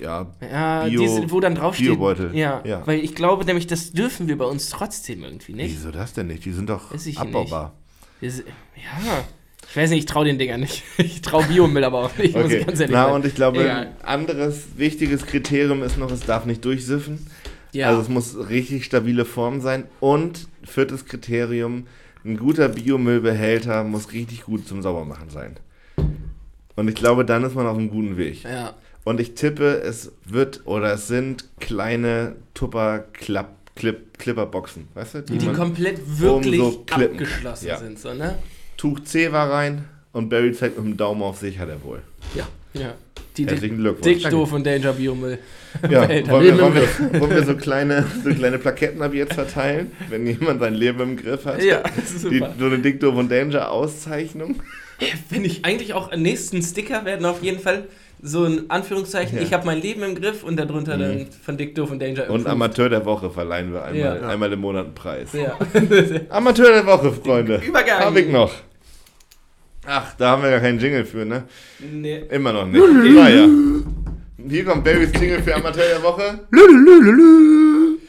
ja, 0.00 0.26
Ja, 0.40 0.84
Bio- 0.84 1.00
diese, 1.02 1.30
wo 1.30 1.40
dann 1.40 1.54
draufsteht. 1.54 1.88
Biobeutel. 1.88 2.34
Ja, 2.34 2.62
Ja. 2.64 2.86
weil 2.86 3.00
ich 3.00 3.14
glaube 3.14 3.44
nämlich, 3.44 3.66
das 3.66 3.92
dürfen 3.92 4.28
wir 4.28 4.38
bei 4.38 4.46
uns 4.46 4.70
trotzdem 4.70 5.24
irgendwie 5.24 5.52
nicht. 5.54 5.72
wieso 5.76 5.90
das 5.90 6.12
denn 6.14 6.28
nicht? 6.28 6.44
Die 6.44 6.52
sind 6.52 6.70
doch 6.70 6.92
abbaubar. 7.16 7.74
Das, 8.22 8.38
ja, 8.38 9.24
ich 9.70 9.76
weiß 9.76 9.90
nicht, 9.90 10.00
ich 10.00 10.06
traue 10.06 10.24
den 10.24 10.38
Dingern 10.38 10.60
nicht. 10.60 10.82
Ich 10.98 11.22
traue 11.22 11.44
Biomüll 11.44 11.84
aber 11.84 12.04
auch 12.04 12.16
nicht, 12.18 12.34
muss 12.34 12.46
Okay. 12.46 12.58
ich 12.58 12.66
ganz 12.66 12.80
ehrlich 12.80 12.94
Na, 12.94 13.04
sagen. 13.04 13.14
und 13.14 13.24
ich 13.26 13.34
glaube, 13.34 13.60
Egal. 13.62 13.86
ein 13.86 13.92
anderes 14.04 14.62
wichtiges 14.76 15.24
Kriterium 15.26 15.82
ist 15.82 15.96
noch, 15.98 16.10
es 16.10 16.20
darf 16.26 16.44
nicht 16.46 16.64
durchsiffen. 16.64 17.26
Ja, 17.72 17.88
Also 17.88 18.02
es 18.02 18.08
muss 18.08 18.36
richtig 18.48 18.84
stabile 18.84 19.24
Form 19.24 19.60
sein. 19.60 19.84
Und 20.00 20.48
viertes 20.64 21.06
Kriterium, 21.06 21.86
ein 22.24 22.36
guter 22.36 22.68
Biomüllbehälter 22.68 23.84
muss 23.84 24.12
richtig 24.12 24.42
gut 24.42 24.66
zum 24.66 24.82
Saubermachen 24.82 25.30
sein. 25.30 25.56
Und 26.76 26.88
ich 26.88 26.94
glaube, 26.96 27.24
dann 27.24 27.44
ist 27.44 27.54
man 27.54 27.66
auf 27.66 27.76
einem 27.78 27.90
guten 27.90 28.16
Weg. 28.16 28.42
ja. 28.44 28.74
Und 29.02 29.18
ich 29.18 29.34
tippe, 29.34 29.80
es 29.82 30.12
wird 30.26 30.60
oder 30.66 30.92
es 30.92 31.08
sind 31.08 31.46
kleine 31.58 32.36
Tupper-Clipper-Boxen, 32.52 34.88
weißt 34.94 35.14
du? 35.14 35.22
Die 35.22 35.46
man- 35.46 35.56
komplett 35.56 35.98
wirklich 36.20 36.60
so 36.60 36.84
abgeschlossen 36.90 37.66
Ja. 37.68 37.78
sind, 37.78 37.98
so, 37.98 38.12
ne? 38.12 38.36
Tuch 38.80 39.00
C 39.00 39.30
war 39.30 39.50
rein 39.50 39.84
und 40.12 40.30
Barry 40.30 40.52
zeigt 40.52 40.78
mit 40.78 40.86
dem 40.86 40.96
Daumen 40.96 41.20
auf 41.22 41.36
sich, 41.36 41.58
hat 41.58 41.68
er 41.68 41.84
wohl. 41.84 42.00
Ja. 42.34 42.48
Die 43.36 43.46
Herzlichen 43.46 43.76
Glückwunsch. 43.76 44.22
Dick, 44.22 44.30
doof 44.30 44.54
und 44.54 44.64
Danger 44.66 44.94
Biomüll. 44.94 45.38
Ja, 45.90 46.08
wollen 46.30 46.44
wir, 46.44 46.58
wollen, 46.58 46.74
wir, 46.74 47.20
wollen 47.20 47.30
wir 47.30 47.44
so 47.44 47.56
kleine, 47.56 48.06
so 48.24 48.30
kleine 48.30 48.58
Plaketten 48.58 49.02
ab 49.02 49.12
jetzt 49.12 49.34
verteilen, 49.34 49.92
wenn 50.08 50.26
jemand 50.26 50.60
sein 50.60 50.72
Leben 50.72 51.00
im 51.00 51.16
Griff 51.18 51.44
hat? 51.44 51.62
Ja, 51.62 51.82
das 51.82 52.10
ist 52.12 52.30
Die, 52.30 52.38
super. 52.38 52.54
so 52.58 52.64
eine 52.66 52.78
Dick, 52.78 53.00
doof 53.00 53.16
und 53.16 53.30
Danger 53.30 53.70
Auszeichnung. 53.70 54.56
Finde 55.28 55.46
ich 55.48 55.62
eigentlich 55.66 55.92
auch 55.92 56.10
am 56.10 56.22
nächsten 56.22 56.62
Sticker 56.62 57.04
werden 57.04 57.26
auf 57.26 57.42
jeden 57.42 57.60
Fall 57.60 57.84
so 58.22 58.44
ein 58.44 58.70
Anführungszeichen, 58.70 59.36
Ja. 59.36 59.44
ich 59.44 59.52
habe 59.52 59.66
mein 59.66 59.80
Leben 59.82 60.02
im 60.02 60.14
Griff 60.14 60.42
und 60.42 60.58
darunter 60.58 60.96
dann 60.96 61.26
von 61.44 61.56
Dick, 61.58 61.74
doof 61.74 61.90
und 61.90 62.00
Danger. 62.00 62.22
Und 62.30 62.40
approved. 62.40 62.46
Amateur 62.48 62.88
der 62.88 63.04
Woche 63.04 63.30
verleihen 63.30 63.72
wir 63.74 63.84
einmal, 63.84 63.98
Ja. 64.20 64.28
einmal 64.28 64.50
im 64.52 64.60
Monat 64.60 64.86
einen 64.86 64.94
Preis. 64.94 65.28
Ja. 65.34 65.58
Amateur 66.30 66.70
der 66.72 66.86
Woche, 66.86 67.12
Freunde. 67.12 67.60
Übergeil. 67.66 67.98
Hab 68.00 68.16
ich 68.16 68.28
noch. 68.28 68.52
Ach, 69.92 70.14
da 70.16 70.30
haben 70.30 70.42
wir 70.44 70.50
gar 70.50 70.60
keinen 70.60 70.78
Jingle 70.78 71.04
für, 71.04 71.24
ne? 71.24 71.42
nee. 71.80 72.22
Immer 72.30 72.52
noch 72.52 72.64
nicht. 72.64 72.80
naja. 72.80 73.48
Hier 74.48 74.64
kommt 74.64 74.84
Barrys 74.84 75.10
Jingle 75.12 75.42
für 75.42 75.56
Amateur 75.56 75.82
der 75.82 76.00
Woche. 76.00 76.38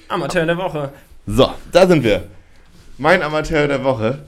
Amateur 0.08 0.46
der 0.46 0.58
Woche. 0.58 0.94
So, 1.26 1.52
da 1.72 1.88
sind 1.88 2.04
wir. 2.04 2.28
Mein 3.00 3.24
Amateur 3.24 3.68
der 3.68 3.84
Woche 3.84 4.20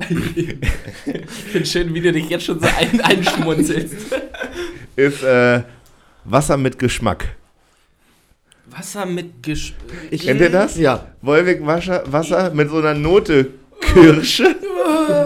Ich 0.00 1.44
finde 1.52 1.66
schön, 1.66 1.94
wie 1.94 2.00
du 2.00 2.10
dich 2.10 2.28
jetzt 2.28 2.44
schon 2.44 2.58
so 2.58 2.66
ein, 2.66 3.00
einschmunzelst. 3.00 3.94
ist 4.96 5.22
äh, 5.22 5.62
Wasser 6.24 6.56
mit 6.56 6.76
Geschmack. 6.76 7.36
Wasser 8.66 9.06
mit 9.06 9.44
Gesch... 9.44 9.74
Kennt 10.10 10.40
ihr 10.40 10.50
das? 10.50 10.76
Ja, 10.76 11.06
Wolwig 11.20 11.64
Wasser, 11.64 12.02
Wasser 12.06 12.52
mit 12.52 12.68
so 12.68 12.78
einer 12.78 12.94
Note 12.94 13.50
Kirsche. 13.80 14.56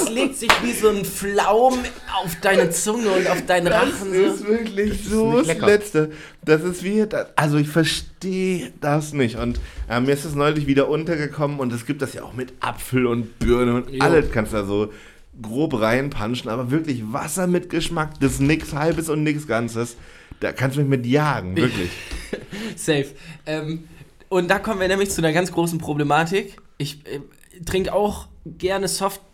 Das 0.00 0.10
legt 0.10 0.36
sich 0.36 0.50
wie 0.62 0.72
so 0.72 0.88
ein 0.88 1.04
Pflaum 1.04 1.78
auf 2.22 2.36
deine 2.40 2.70
Zunge 2.70 3.08
und 3.10 3.28
auf 3.28 3.44
deinen 3.46 3.66
Das 3.66 3.74
Rachen. 3.74 4.12
ist 4.14 4.38
So. 4.40 4.46
wirklich 4.48 5.04
so 5.04 5.38
nicht 5.40 5.60
das. 5.60 5.66
Letzte. 5.66 6.12
Das 6.44 6.62
ist 6.62 6.82
wie, 6.82 7.06
das, 7.06 7.26
also 7.36 7.58
ich 7.58 7.68
verstehe 7.68 8.72
das 8.80 9.12
nicht. 9.12 9.36
Und 9.36 9.60
äh, 9.88 10.00
mir 10.00 10.12
ist 10.12 10.24
es 10.24 10.34
neulich 10.34 10.66
wieder 10.66 10.88
untergekommen 10.88 11.58
und 11.60 11.72
es 11.72 11.86
gibt 11.86 12.02
das 12.02 12.14
ja 12.14 12.22
auch 12.22 12.32
mit 12.32 12.52
Apfel 12.60 13.06
und 13.06 13.38
Birne 13.38 13.74
und 13.74 13.90
Jo. 13.90 14.00
alles 14.00 14.30
kannst 14.32 14.52
du 14.52 14.56
da 14.56 14.64
so 14.64 14.92
grob 15.40 15.80
reinpanschen, 15.80 16.50
aber 16.50 16.70
wirklich 16.70 17.02
Wasser 17.12 17.46
mit 17.46 17.70
Geschmack, 17.70 18.18
das 18.20 18.32
ist 18.32 18.40
nix 18.40 18.72
Halbes 18.74 19.08
und 19.08 19.22
nix 19.22 19.46
Ganzes. 19.46 19.96
Da 20.40 20.52
kannst 20.52 20.76
du 20.76 20.80
mich 20.82 20.90
mit 20.90 21.06
jagen, 21.06 21.56
wirklich. 21.56 21.90
Safe. 22.76 23.06
Ähm, 23.46 23.84
Und 24.28 24.48
da 24.50 24.58
kommen 24.58 24.80
wir 24.80 24.88
nämlich 24.88 25.10
zu 25.10 25.20
einer 25.20 25.32
ganz 25.32 25.50
großen 25.52 25.78
Problematik. 25.78 26.56
Ich 26.78 27.00
äh, 27.06 27.20
trinke 27.64 27.92
auch 27.92 28.28
gerne 28.46 28.88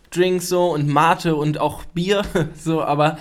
Softdrinks 0.07 0.49
so 0.49 0.71
und 0.73 0.87
Mate 0.87 1.35
und 1.35 1.59
auch 1.59 1.83
Bier, 1.85 2.23
so, 2.55 2.81
aber 2.81 3.17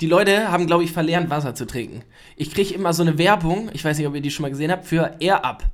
die 0.00 0.06
Leute 0.06 0.50
haben, 0.50 0.66
glaube 0.66 0.84
ich, 0.84 0.92
verlernt, 0.92 1.30
Wasser 1.30 1.54
zu 1.54 1.66
trinken. 1.66 2.02
Ich 2.36 2.52
kriege 2.52 2.74
immer 2.74 2.92
so 2.92 3.02
eine 3.02 3.18
Werbung, 3.18 3.70
ich 3.72 3.84
weiß 3.84 3.98
nicht, 3.98 4.06
ob 4.06 4.14
ihr 4.14 4.20
die 4.20 4.30
schon 4.30 4.42
mal 4.42 4.50
gesehen 4.50 4.70
habt, 4.70 4.86
für 4.86 5.14
Air 5.20 5.44
Up. 5.44 5.64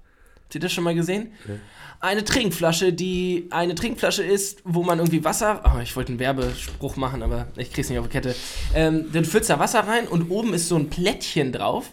Habt 0.43 0.55
ihr 0.55 0.61
das 0.61 0.73
schon 0.73 0.85
mal 0.85 0.95
gesehen? 0.95 1.33
Eine 2.01 2.25
Trinkflasche, 2.25 2.93
die 2.93 3.49
eine 3.51 3.75
Trinkflasche 3.75 4.23
ist, 4.23 4.61
wo 4.65 4.83
man 4.83 4.99
irgendwie 4.99 5.25
Wasser. 5.25 5.63
Oh, 5.65 5.81
ich 5.81 5.97
wollte 5.97 6.13
einen 6.13 6.21
Werbespruch 6.21 6.97
machen, 6.97 7.23
aber 7.23 7.49
ich 7.57 7.73
krieg's 7.73 7.89
nicht 7.89 7.99
auf 7.99 8.07
die 8.07 8.13
Kette. 8.13 8.35
Ähm, 8.75 9.07
dann 9.13 9.25
füllst 9.25 9.51
da 9.51 9.59
Wasser 9.59 9.81
rein 9.81 10.07
und 10.07 10.31
oben 10.31 10.55
ist 10.55 10.69
so 10.69 10.77
ein 10.77 10.91
Plättchen 10.91 11.53
drauf, 11.53 11.91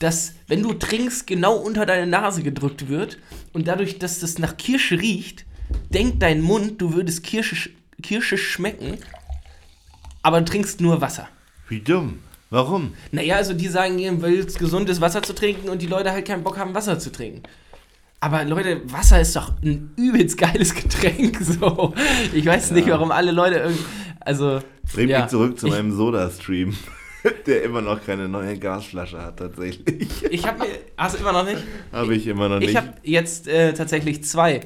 das, 0.00 0.34
wenn 0.48 0.62
du 0.62 0.72
trinkst, 0.72 1.26
genau 1.26 1.56
unter 1.56 1.86
deine 1.86 2.06
Nase 2.06 2.42
gedrückt 2.42 2.88
wird. 2.88 3.18
Und 3.52 3.68
dadurch, 3.68 3.98
dass 3.98 4.18
das 4.18 4.38
nach 4.38 4.56
Kirsche 4.56 5.00
riecht, 5.00 5.46
denkt 5.90 6.22
dein 6.22 6.40
Mund, 6.40 6.80
du 6.80 6.94
würdest 6.94 7.22
Kirsche, 7.22 7.70
Kirsche 8.04 8.36
schmecken, 8.36 8.98
aber 10.22 10.40
du 10.40 10.44
trinkst 10.44 10.80
nur 10.80 11.00
Wasser. 11.00 11.28
Wie 11.68 11.80
dumm. 11.80 12.18
Warum? 12.50 12.92
Naja, 13.10 13.36
also 13.36 13.54
die 13.54 13.66
sagen, 13.66 13.98
ihr 13.98 14.20
wollt 14.22 14.58
gesundes 14.58 15.00
Wasser 15.00 15.22
zu 15.22 15.34
trinken 15.34 15.68
und 15.70 15.80
die 15.82 15.86
Leute 15.86 16.12
halt 16.12 16.26
keinen 16.26 16.44
Bock 16.44 16.58
haben, 16.58 16.74
Wasser 16.74 16.98
zu 16.98 17.10
trinken. 17.10 17.42
Aber 18.20 18.44
Leute, 18.44 18.80
Wasser 18.92 19.20
ist 19.20 19.34
doch 19.34 19.52
ein 19.62 19.92
übelst 19.96 20.38
geiles 20.38 20.74
Getränk. 20.74 21.38
So. 21.44 21.94
Ich 22.32 22.46
weiß 22.46 22.70
nicht, 22.72 22.88
warum 22.88 23.10
alle 23.10 23.32
Leute 23.32 23.56
irgendwie. 23.56 23.84
Also. 24.20 24.60
Bring 24.94 25.08
ja. 25.08 25.20
mich 25.22 25.28
zurück 25.28 25.58
zu 25.58 25.66
Ich- 25.66 25.72
meinem 25.72 25.92
Soda-Stream, 25.92 26.76
der 27.46 27.62
immer 27.64 27.80
noch 27.80 28.04
keine 28.04 28.28
neue 28.28 28.58
Gasflasche 28.58 29.20
hat, 29.20 29.38
tatsächlich. 29.38 30.22
Ich 30.30 30.46
habe 30.46 30.60
mir. 30.60 30.68
Hast 30.96 31.16
du 31.16 31.20
immer 31.20 31.32
noch 31.32 31.44
nicht? 31.44 31.62
Habe 31.92 32.14
ich 32.14 32.26
immer 32.26 32.48
noch 32.48 32.60
nicht. 32.60 32.70
Ich 32.70 32.76
habe 32.76 32.92
jetzt 33.02 33.48
äh, 33.48 33.72
tatsächlich 33.72 34.22
zwei 34.24 34.60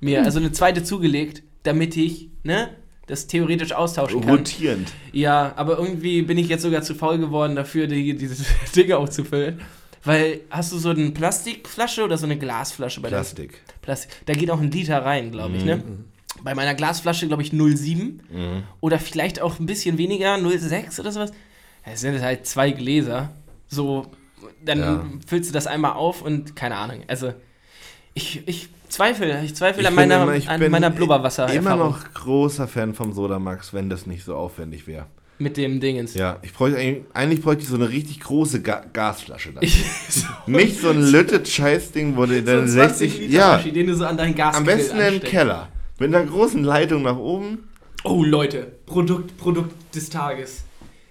mir, 0.00 0.24
also 0.24 0.38
eine 0.38 0.52
zweite 0.52 0.82
zugelegt, 0.84 1.42
damit 1.66 1.96
ich, 1.96 2.28
ne, 2.42 2.70
das 3.06 3.26
theoretisch 3.26 3.72
austauschen 3.72 4.20
kann. 4.20 4.30
Rotierend. 4.30 4.92
Ja, 5.12 5.52
aber 5.56 5.78
irgendwie 5.78 6.22
bin 6.22 6.38
ich 6.38 6.48
jetzt 6.48 6.62
sogar 6.62 6.82
zu 6.82 6.94
faul 6.94 7.18
geworden 7.18 7.54
dafür, 7.56 7.86
die, 7.86 8.16
diese 8.16 8.44
Dinge 8.76 8.96
aufzufüllen. 8.98 9.60
Weil, 10.04 10.40
hast 10.50 10.72
du 10.72 10.78
so 10.78 10.90
eine 10.90 11.10
Plastikflasche 11.10 12.04
oder 12.04 12.16
so 12.16 12.26
eine 12.26 12.38
Glasflasche 12.38 13.00
bei 13.00 13.08
der 13.10 13.16
Plastik. 13.18 13.60
Plastik. 13.82 14.12
Da 14.26 14.34
geht 14.34 14.50
auch 14.50 14.60
ein 14.60 14.70
Liter 14.70 15.04
rein, 15.04 15.32
glaube 15.32 15.56
ich, 15.56 15.64
ne? 15.64 15.76
Mhm. 15.78 16.04
Bei 16.44 16.54
meiner 16.54 16.74
Glasflasche, 16.74 17.26
glaube 17.26 17.42
ich, 17.42 17.50
0,7. 17.50 18.20
Oder 18.80 18.98
vielleicht 18.98 19.40
auch 19.40 19.58
ein 19.58 19.66
bisschen 19.66 19.98
weniger, 19.98 20.34
0,6 20.36 21.00
oder 21.00 21.10
sowas. 21.10 21.32
Es 21.84 22.00
sind 22.02 22.20
halt 22.20 22.46
zwei 22.46 22.70
Gläser. 22.72 23.32
So, 23.68 24.06
dann 24.64 24.78
Ja. 24.78 25.04
füllst 25.26 25.48
du 25.50 25.54
das 25.54 25.66
einmal 25.66 25.92
auf 25.94 26.22
und 26.22 26.54
keine 26.54 26.76
Ahnung. 26.76 27.02
Also, 27.08 27.32
ich, 28.14 28.46
ich 28.46 28.68
zweifle. 28.88 29.42
Ich 29.44 29.54
zweifle 29.54 29.82
Ich 29.82 29.88
an 29.88 29.94
bin 29.94 30.08
meiner, 30.08 30.22
immer- 30.22 30.34
ich 30.34 30.48
an 30.48 30.60
bin 30.60 30.70
meiner 30.72 30.90
Blubberwasser. 30.90 31.52
Immer 31.52 31.76
noch 31.76 32.12
großer 32.14 32.68
Fan 32.68 32.94
vom 32.94 33.12
Sodamax, 33.12 33.72
wenn 33.74 33.88
das 33.90 34.06
nicht 34.06 34.24
so 34.24 34.34
aufwendig 34.36 34.86
wäre. 34.86 35.06
Mit 35.38 35.58
dem 35.58 35.80
Dingens. 35.80 36.14
Ja, 36.14 36.38
ich 36.42 36.54
bräuchte 36.54 36.78
eigentlich, 36.78 37.04
eigentlich 37.12 37.42
bräuchte 37.42 37.62
ich 37.64 37.68
so 37.68 37.74
eine 37.74 37.90
richtig 37.90 38.20
große 38.20 38.62
Ga 38.62 38.82
Gasflasche 38.92 39.52
da. 39.52 39.60
Ich, 39.60 39.84
so, 40.08 40.24
Nicht 40.50 40.80
so 40.80 40.88
ein 40.88 41.02
lüttet 41.02 41.46
Scheißding, 41.46 42.16
wo 42.16 42.24
du 42.24 42.38
so 42.38 42.40
dann 42.46 42.60
ein 42.60 42.68
60. 42.68 43.10
20 43.10 43.18
Liter 43.28 43.32
Ja, 43.38 43.58
Flasche, 43.58 43.72
den 43.72 43.86
du 43.86 43.94
so 43.94 44.06
an 44.06 44.16
deinen 44.16 44.34
Gas 44.34 44.56
am 44.56 44.64
besten 44.64 44.98
im 44.98 45.20
Keller. 45.20 45.68
Mit 45.98 46.14
einer 46.14 46.24
großen 46.24 46.64
Leitung 46.64 47.02
nach 47.02 47.18
oben. 47.18 47.68
Oh 48.04 48.22
Leute, 48.24 48.72
Produkt, 48.86 49.36
Produkt 49.36 49.94
des 49.94 50.08
Tages. 50.08 50.62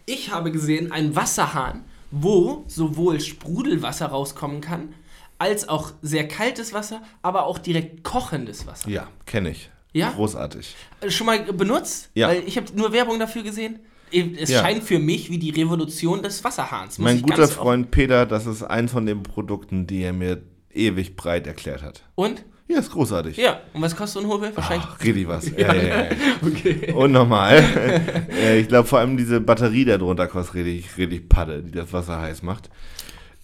Ich 0.08 0.32
habe 0.32 0.52
gesehen 0.52 0.92
einen 0.92 1.16
Wasserhahn, 1.16 1.84
wo 2.10 2.64
sowohl 2.68 3.20
Sprudelwasser 3.20 4.08
rauskommen 4.08 4.62
kann, 4.62 4.94
als 5.38 5.68
auch 5.68 5.92
sehr 6.02 6.28
kaltes 6.28 6.74
Wasser, 6.74 7.02
aber 7.22 7.46
auch 7.46 7.58
direkt 7.58 8.04
kochendes 8.04 8.66
Wasser. 8.68 8.90
Ja, 8.90 9.08
kenne 9.26 9.50
ich. 9.52 9.70
Ja? 9.94 10.12
Großartig. 10.12 10.76
Äh, 11.02 11.10
Schon 11.10 11.28
mal 11.28 11.40
benutzt? 11.44 12.10
Ja. 12.14 12.28
Weil 12.30 12.44
ich 12.46 12.58
habe 12.58 12.68
nur 12.76 12.92
Werbung 12.92 13.20
dafür 13.20 13.44
gesehen. 13.44 13.80
Es 14.12 14.50
Ja. 14.50 14.62
scheint 14.62 14.84
für 14.84 15.00
mich 15.00 15.30
wie 15.30 15.38
die 15.40 15.50
Revolution 15.50 16.22
des 16.22 16.44
Wasserhahns. 16.44 17.00
muss 17.00 17.06
Mein 17.06 17.22
guter 17.22 17.48
Freund 17.48 17.92
Peter, 17.92 18.26
das 18.26 18.46
ist 18.46 18.64
eins 18.64 18.92
von 18.92 19.06
den 19.06 19.24
Produkten, 19.24 19.88
die 19.88 20.04
er 20.04 20.14
mir 20.14 20.42
ewig 20.74 21.16
breit 21.16 21.48
erklärt 21.48 21.82
hat. 21.82 22.04
Und? 22.16 22.44
Ja, 22.68 22.80
ist 22.80 22.92
großartig. 22.92 23.38
Ja. 23.38 23.62
Und 23.74 23.82
was 23.82 23.96
kostet 23.96 24.22
so 24.22 24.28
ein 24.28 24.32
Hobel? 24.34 24.52
Wahrscheinlich. 24.56 24.88
Ach, 24.90 25.00
richtig 25.04 25.28
was. 25.28 25.50
Ja, 25.58 25.74
ja, 25.74 25.84
ja. 25.84 26.06
Okay. 26.46 26.92
Und 26.94 27.12
nochmal. 27.12 27.58
äh, 28.32 28.60
ich 28.60 28.68
glaube 28.68 28.88
vor 28.88 29.00
allem 29.00 29.18
diese 29.18 29.40
Batterie 29.40 29.86
da 29.86 29.98
drunter 29.98 30.28
kostet 30.28 30.56
richtig, 30.56 30.98
richtig 30.98 31.30
Padde, 31.30 31.64
die 31.64 31.72
das 31.72 31.92
Wasser 31.94 32.20
heiß 32.22 32.42
macht. 32.44 32.70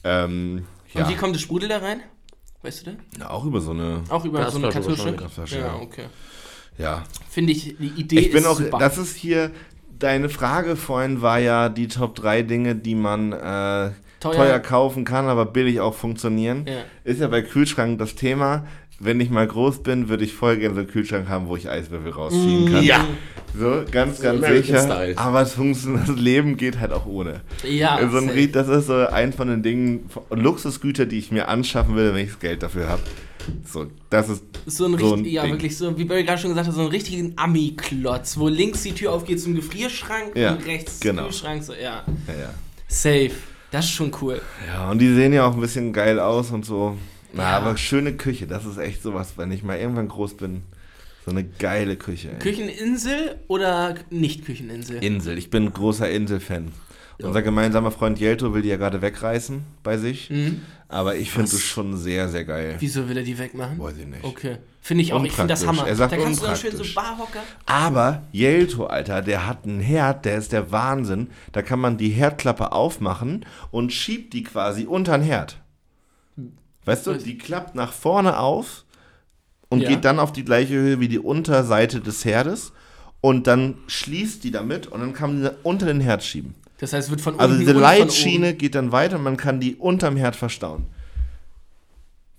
Ähm, 0.03 0.65
ja. 0.93 1.03
Und 1.05 1.11
wie 1.11 1.15
kommt 1.15 1.35
das 1.35 1.41
Sprudel 1.41 1.69
da 1.69 1.77
rein? 1.79 2.01
Weißt 2.63 2.81
du 2.81 2.91
denn? 2.91 2.99
ja, 3.19 3.29
auch 3.29 3.45
über 3.45 3.59
so 3.59 3.71
eine. 3.71 4.03
Auch 4.09 4.23
über 4.23 4.49
so 4.51 4.57
eine 4.57 4.69
Kartusche? 4.69 5.15
ja. 5.57 5.75
okay. 5.75 6.05
Ja. 6.77 7.03
Finde 7.29 7.51
ich, 7.53 7.75
die 7.77 7.93
Idee 8.01 8.19
Ich 8.19 8.31
bin 8.31 8.41
ist 8.41 8.45
auch. 8.47 8.57
super. 8.57 8.77
Das 8.77 8.97
ist 8.97 9.15
hier. 9.15 9.51
Deine 9.97 10.29
Frage 10.29 10.75
vorhin 10.75 11.21
war 11.21 11.37
ja 11.37 11.69
die 11.69 11.87
Top 11.87 12.15
3 12.15 12.41
Dinge, 12.41 12.75
die 12.75 12.95
man 12.95 13.33
äh, 13.33 13.91
Teuer. 14.19 14.33
teuer. 14.35 14.59
kaufen 14.59 15.05
kann, 15.05 15.27
aber 15.27 15.45
billig 15.45 15.79
auch 15.79 15.93
funktionieren. 15.93 16.65
Ja. 16.67 16.83
Ist 17.03 17.19
ja 17.21 17.27
bei 17.27 17.43
Kühlschrank 17.43 17.99
das 17.99 18.15
Thema. 18.15 18.65
Wenn 19.03 19.19
ich 19.19 19.29
mal 19.29 19.47
groß 19.47 19.79
bin, 19.83 20.09
würde 20.09 20.23
ich 20.23 20.33
voll 20.33 20.57
gerne 20.57 20.75
so 20.75 20.81
einen 20.81 20.89
Kühlschrank 20.89 21.27
haben, 21.27 21.47
wo 21.47 21.55
ich 21.55 21.67
Eiswürfel 21.69 22.11
rausziehen 22.11 22.71
kann. 22.71 22.83
Ja. 22.83 23.05
So, 23.57 23.83
ganz, 23.91 24.21
ganz 24.21 24.37
American 24.37 24.63
sicher. 24.63 24.79
Style. 24.83 25.17
Aber 25.17 25.41
es 25.41 25.53
funktioniert, 25.53 26.07
das 26.07 26.15
Leben 26.15 26.55
geht 26.55 26.79
halt 26.79 26.91
auch 26.93 27.05
ohne. 27.05 27.41
Ja, 27.67 27.99
so 28.09 28.17
ein. 28.17 28.29
Ried- 28.29 28.55
das 28.55 28.67
ist 28.69 28.87
so 28.87 28.93
eins 29.07 29.35
von 29.35 29.47
den 29.49 29.61
Dingen, 29.63 30.09
Luxusgüter, 30.29 31.05
die 31.05 31.17
ich 31.17 31.31
mir 31.31 31.47
anschaffen 31.47 31.95
will, 31.95 32.13
wenn 32.13 32.23
ich 32.25 32.31
das 32.31 32.39
Geld 32.39 32.63
dafür 32.63 32.87
habe. 32.87 33.01
So, 33.65 33.87
das 34.11 34.29
ist 34.29 34.43
So 34.67 34.85
ein, 34.85 34.97
So 34.99 35.13
ein 35.13 35.15
richtig, 35.15 35.33
ja, 35.33 35.41
Ding. 35.43 35.53
wirklich 35.53 35.75
so, 35.75 35.97
wie 35.97 36.05
Barry 36.05 36.23
gerade 36.23 36.39
schon 36.39 36.51
gesagt 36.51 36.67
hat, 36.67 36.75
so 36.75 36.81
einen 36.81 36.91
richtigen 36.91 37.33
Ami-Klotz, 37.37 38.37
wo 38.37 38.47
links 38.47 38.83
die 38.83 38.91
Tür 38.93 39.11
aufgeht 39.13 39.41
zum 39.41 39.55
Gefrierschrank 39.55 40.35
Ja, 40.35 40.51
und 40.53 40.65
rechts 40.67 40.99
genau. 40.99 41.23
Kühlschrank, 41.23 41.63
so, 41.63 41.73
ja. 41.73 41.79
ja, 42.27 42.33
ja. 42.39 42.53
Safe. 42.87 43.31
Das 43.71 43.85
ist 43.85 43.91
schon 43.91 44.11
cool. 44.21 44.41
Ja, 44.67 44.91
und 44.91 44.99
die 44.99 45.13
sehen 45.13 45.33
ja 45.33 45.45
auch 45.47 45.55
ein 45.55 45.61
bisschen 45.61 45.91
geil 45.91 46.19
aus 46.19 46.51
und 46.51 46.65
so. 46.65 46.97
Na, 47.33 47.43
Ja. 47.43 47.57
aber 47.57 47.77
schöne 47.77 48.13
Küche, 48.13 48.47
das 48.47 48.65
ist 48.65 48.77
echt 48.77 49.01
sowas, 49.01 49.33
wenn 49.37 49.51
ich 49.51 49.63
mal 49.63 49.77
irgendwann 49.77 50.07
groß 50.07 50.35
bin. 50.37 50.63
So 51.25 51.31
eine 51.31 51.43
geile 51.43 51.97
Küche. 51.97 52.29
Ey. 52.31 52.39
Kücheninsel 52.39 53.39
oder 53.47 53.95
nicht 54.09 54.43
Kücheninsel? 54.45 55.03
Insel, 55.03 55.37
ich 55.37 55.49
bin 55.49 55.71
großer 55.71 56.09
Insel-Fan. 56.09 56.71
Unser 57.21 57.43
gemeinsamer 57.43 57.91
Freund 57.91 58.19
Jelto 58.19 58.51
will 58.55 58.63
die 58.63 58.69
ja 58.69 58.77
gerade 58.77 59.03
wegreißen 59.03 59.63
bei 59.83 59.97
sich. 59.97 60.31
Mhm. 60.31 60.61
Aber 60.87 61.15
ich 61.15 61.29
finde 61.31 61.51
es 61.51 61.61
schon 61.61 61.95
sehr, 61.95 62.27
sehr 62.29 62.43
geil. 62.45 62.75
Wieso 62.79 63.07
will 63.07 63.15
er 63.15 63.23
die 63.23 63.37
wegmachen? 63.37 63.77
Weiß 63.79 63.95
ich 63.97 64.07
nicht. 64.07 64.23
Okay. 64.23 64.57
Finde 64.81 65.03
ich 65.03 65.13
auch, 65.13 65.23
ich 65.23 65.31
finde 65.31 65.49
das. 65.53 65.65
Hammer. 65.67 65.85
Er 65.87 65.95
sagt 65.95 66.13
da 66.13 66.17
kannst 66.17 66.41
du 66.41 66.47
dann 66.47 66.55
schön 66.55 66.75
so. 66.75 66.83
Barhocker. 66.95 67.43
Aber 67.67 68.23
Jelto, 68.31 68.87
Alter, 68.87 69.21
der 69.21 69.45
hat 69.45 69.65
einen 69.65 69.79
Herd, 69.79 70.25
der 70.25 70.37
ist 70.37 70.51
der 70.51 70.71
Wahnsinn. 70.71 71.27
Da 71.51 71.61
kann 71.61 71.79
man 71.79 71.97
die 71.99 72.09
Herdklappe 72.09 72.71
aufmachen 72.71 73.45
und 73.69 73.93
schiebt 73.93 74.33
die 74.33 74.41
quasi 74.43 74.85
unter 74.85 75.15
den 75.19 75.23
Herd. 75.23 75.57
Weißt 76.85 77.05
du, 77.07 77.13
die 77.13 77.37
klappt 77.37 77.75
nach 77.75 77.93
vorne 77.93 78.39
auf 78.39 78.85
und 79.69 79.81
Ja. 79.81 79.89
geht 79.89 80.03
dann 80.05 80.19
auf 80.19 80.31
die 80.33 80.43
gleiche 80.45 80.73
Höhe 80.73 80.99
wie 80.99 81.07
die 81.07 81.19
Unterseite 81.19 81.99
des 82.01 82.25
Herdes. 82.25 82.73
Und 83.21 83.45
dann 83.45 83.75
schließt 83.87 84.43
die 84.43 84.49
damit 84.51 84.87
und 84.87 84.99
dann 84.99 85.13
kann 85.13 85.33
man 85.41 85.43
die 85.51 85.57
unter 85.63 85.85
den 85.85 86.01
Herd 86.01 86.23
schieben. 86.23 86.55
Das 86.79 86.93
heißt, 86.93 87.11
wird 87.11 87.21
von 87.21 87.39
Also 87.39 87.53
unten 87.53 87.59
diese 87.59 87.71
und 87.71 87.75
von 87.75 87.83
Leitschiene 87.83 88.53
geht 88.55 88.73
dann 88.73 88.91
weiter 88.91 89.17
und 89.17 89.23
man 89.23 89.37
kann 89.37 89.59
die 89.59 89.75
unterm 89.75 90.17
Herd 90.17 90.35
verstauen. 90.35 90.87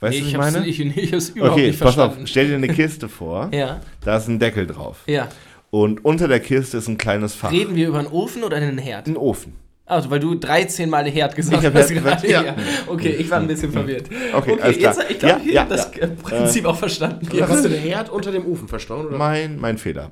Weißt 0.00 0.14
Nee, 0.14 0.32
du, 0.32 0.38
was 0.38 0.48
ich 0.48 0.54
meine? 0.54 0.66
ich, 0.66 0.80
ich 0.96 1.12
hab's 1.12 1.28
überhaupt 1.28 1.52
Okay, 1.52 1.68
nicht 1.68 1.78
pass 1.78 1.94
verstanden. 1.94 2.22
auf, 2.24 2.28
stell 2.28 2.48
dir 2.48 2.56
eine 2.56 2.66
Kiste 2.68 3.08
vor, 3.08 3.48
Ja, 3.54 3.80
da 4.00 4.16
ist 4.16 4.26
ein 4.28 4.40
Deckel 4.40 4.66
drauf. 4.66 4.98
ja. 5.06 5.28
Und 5.70 6.04
unter 6.04 6.28
der 6.28 6.40
Kiste 6.40 6.76
ist 6.76 6.86
ein 6.88 6.98
kleines 6.98 7.34
Fach. 7.34 7.50
Reden 7.50 7.74
wir 7.76 7.88
über 7.88 7.98
einen 7.98 8.08
Ofen 8.08 8.44
oder 8.44 8.58
einen 8.58 8.76
Herd? 8.76 9.06
Ein 9.06 9.16
Ofen. 9.16 9.54
Also, 9.92 10.10
weil 10.10 10.20
du 10.20 10.34
13 10.34 10.88
Mal 10.90 11.08
Herd 11.10 11.34
gesagt 11.36 11.58
Ich 11.62 11.66
hab 11.66 11.74
hast 11.74 11.90
gerade. 11.92 12.30
ja. 12.30 12.56
Okay, 12.86 13.10
ich 13.18 13.30
war 13.30 13.38
ein 13.40 13.46
bisschen 13.46 13.70
verwirrt. 13.72 14.06
Okay, 14.32 14.56
alles 14.60 14.78
klar. 14.78 14.94
jetzt, 14.98 15.10
ich 15.10 15.18
glaube, 15.18 15.40
Ja, 15.40 15.46
ich 15.46 15.52
ja, 15.54 15.60
habe 15.62 15.70
das 15.76 15.90
ja. 15.94 16.02
äh, 16.02 16.08
Prinzip 16.08 16.64
auch 16.64 16.76
verstanden. 16.76 17.28
Ja, 17.32 17.48
hast 17.48 17.64
du 17.64 17.68
den 17.68 17.80
Herd 17.80 18.10
unter 18.10 18.32
dem 18.32 18.46
Ofen 18.46 18.68
verstauen? 18.68 19.06
Oder? 19.06 19.16
Mein, 19.18 19.58
mein 19.60 19.78
Fehler. 19.78 20.10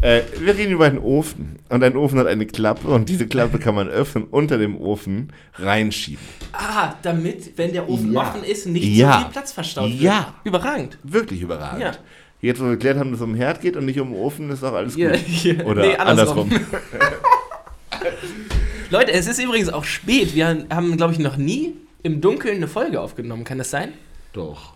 äh, 0.00 0.20
wir 0.40 0.56
reden 0.56 0.72
über 0.72 0.86
einen 0.86 0.98
Ofen. 0.98 1.56
Und 1.68 1.82
ein 1.84 1.96
Ofen 1.96 2.18
hat 2.18 2.26
eine 2.26 2.46
Klappe 2.46 2.88
und 2.88 3.08
diese 3.08 3.26
Klappe 3.26 3.58
kann 3.58 3.74
man 3.74 3.88
öffnen, 3.88 4.24
unter 4.30 4.58
dem 4.58 4.76
Ofen 4.80 5.32
reinschieben. 5.56 6.24
Ah, 6.52 6.94
damit, 7.02 7.56
wenn 7.58 7.72
der 7.72 7.88
Ofen 7.88 8.12
Ja. 8.12 8.20
offen 8.20 8.42
ist, 8.44 8.66
nicht 8.66 8.84
Ja. 8.84 9.12
so 9.12 9.18
viel 9.20 9.32
Platz 9.32 9.52
verstaut 9.52 9.90
wird. 9.90 10.00
Ja. 10.00 10.34
Überragend. 10.44 10.98
Wirklich 11.02 11.40
überragend. 11.42 11.82
Ja. 11.82 11.92
Jetzt, 12.40 12.60
wo 12.60 12.64
wir 12.64 12.72
geklärt 12.72 12.98
haben, 12.98 13.10
dass 13.10 13.20
es 13.20 13.24
um 13.24 13.32
den 13.32 13.38
Herd 13.38 13.60
geht 13.60 13.76
und 13.76 13.86
nicht 13.86 13.98
um 14.00 14.10
den 14.12 14.20
Ofen, 14.20 14.50
ist 14.50 14.62
auch 14.62 14.72
alles 14.74 14.96
Ja, 14.96 15.10
gut. 15.10 15.20
ja. 15.44 15.64
Oder 15.64 15.82
Nee, 15.86 15.96
andersrum. 15.96 16.50
andersrum. 16.50 16.60
Leute, 18.90 19.12
es 19.12 19.26
ist 19.26 19.38
übrigens 19.42 19.68
auch 19.70 19.84
spät. 19.84 20.34
Wir 20.34 20.66
haben, 20.70 20.96
glaube 20.96 21.12
ich, 21.12 21.18
noch 21.18 21.36
nie 21.36 21.74
im 22.02 22.20
Dunkeln 22.20 22.56
eine 22.56 22.68
Folge 22.68 23.00
aufgenommen. 23.00 23.44
Kann 23.44 23.58
das 23.58 23.70
sein? 23.70 23.92
Doch. 24.32 24.74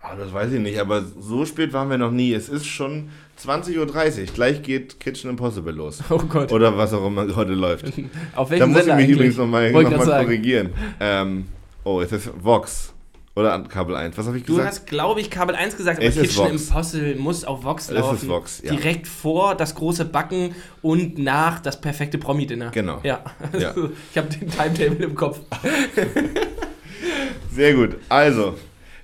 Ah, 0.00 0.14
das 0.16 0.32
weiß 0.32 0.52
ich 0.52 0.60
nicht, 0.60 0.78
aber 0.78 1.02
so 1.18 1.46
spät 1.46 1.72
waren 1.72 1.88
wir 1.88 1.98
noch 1.98 2.10
nie. 2.10 2.32
Es 2.34 2.48
ist 2.48 2.66
schon 2.66 3.08
20.30 3.42 3.78
Uhr. 3.78 4.26
Gleich 4.34 4.62
geht 4.62 5.00
Kitchen 5.00 5.30
Impossible 5.30 5.72
los. 5.72 6.00
Oh 6.10 6.18
Gott. 6.18 6.52
Oder 6.52 6.76
was 6.76 6.92
auch 6.92 7.06
immer 7.06 7.26
heute 7.34 7.52
läuft. 7.54 7.86
Auf 8.36 8.48
Da 8.48 8.50
welchem 8.50 8.68
muss 8.70 8.78
ich 8.80 8.84
Sender 8.84 8.96
mich 8.96 9.04
eigentlich? 9.04 9.16
übrigens 9.16 9.36
nochmal 9.36 9.72
noch 9.72 9.90
mal 10.06 10.24
korrigieren. 10.24 10.70
Ähm, 11.00 11.46
oh, 11.84 12.00
es 12.00 12.12
ist 12.12 12.30
Vox. 12.42 12.93
Oder 13.36 13.52
an 13.52 13.66
Kabel 13.68 13.96
1. 13.96 14.16
Was 14.16 14.26
habe 14.28 14.38
ich 14.38 14.44
Du 14.44 14.52
gesagt? 14.54 14.68
hast, 14.68 14.86
glaube 14.86 15.20
ich, 15.20 15.28
Kabel 15.28 15.56
1 15.56 15.76
gesagt, 15.76 15.98
aber 15.98 16.06
Es 16.06 16.16
ist 16.16 16.36
Kitchen. 16.36 16.50
Impossible 16.52 17.16
muss 17.16 17.44
auf 17.44 17.64
Vox 17.64 17.84
Es 17.86 17.90
ist 17.90 17.96
laufen. 17.98 18.28
Vox, 18.28 18.62
ja. 18.64 18.72
Direkt 18.72 19.08
vor 19.08 19.56
das 19.56 19.74
große 19.74 20.04
Backen 20.04 20.54
und 20.82 21.18
nach 21.18 21.58
das 21.58 21.80
perfekte 21.80 22.16
Promi-Dinner. 22.18 22.70
Genau. 22.70 23.00
Ja. 23.02 23.24
Ja. 23.58 23.74
ich 24.12 24.16
habe 24.18 24.28
den 24.28 24.48
Timetable 24.48 25.04
im 25.04 25.14
Kopf. 25.16 25.40
Sehr 27.52 27.74
gut. 27.74 27.96
Also, 28.08 28.54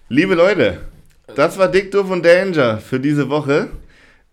liebe 0.09 0.35
Leute, 0.35 0.83
das 1.35 1.59
war 1.59 1.69
Dick, 1.69 1.91
Doof 1.91 2.11
und 2.11 2.25
Danger 2.25 2.79
für 2.79 2.99
diese 3.01 3.29
Woche. 3.29 3.69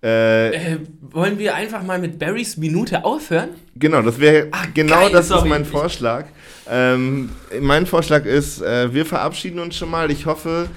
Äh, 0.03 0.49
Äh, 0.73 0.77
wollen 1.01 1.39
wir 1.39 1.55
einfach 1.55 1.81
mal 1.83 1.97
mit 1.99 2.19
Barrys 2.19 2.57
Minute 2.57 3.03
aufhören? 3.03 3.49
genau, 3.75 4.01
das 4.03 4.19
wäre 4.19 4.47
genau 4.73 5.01
geil, 5.01 5.09
das 5.11 5.21
ist 5.25 5.29
sorry. 5.29 5.49
mein 5.49 5.65
Vorschlag. 5.65 6.25
Ähm, 6.69 7.29
mein 7.61 7.85
Vorschlag 7.85 8.25
ist, 8.25 8.61
äh, 8.61 8.93
wir 8.93 9.05
verabschieden 9.05 9.59
uns 9.59 9.75
schon 9.75 9.89
mal. 9.89 10.11
Ich 10.11 10.25
hoffe, 10.25 10.69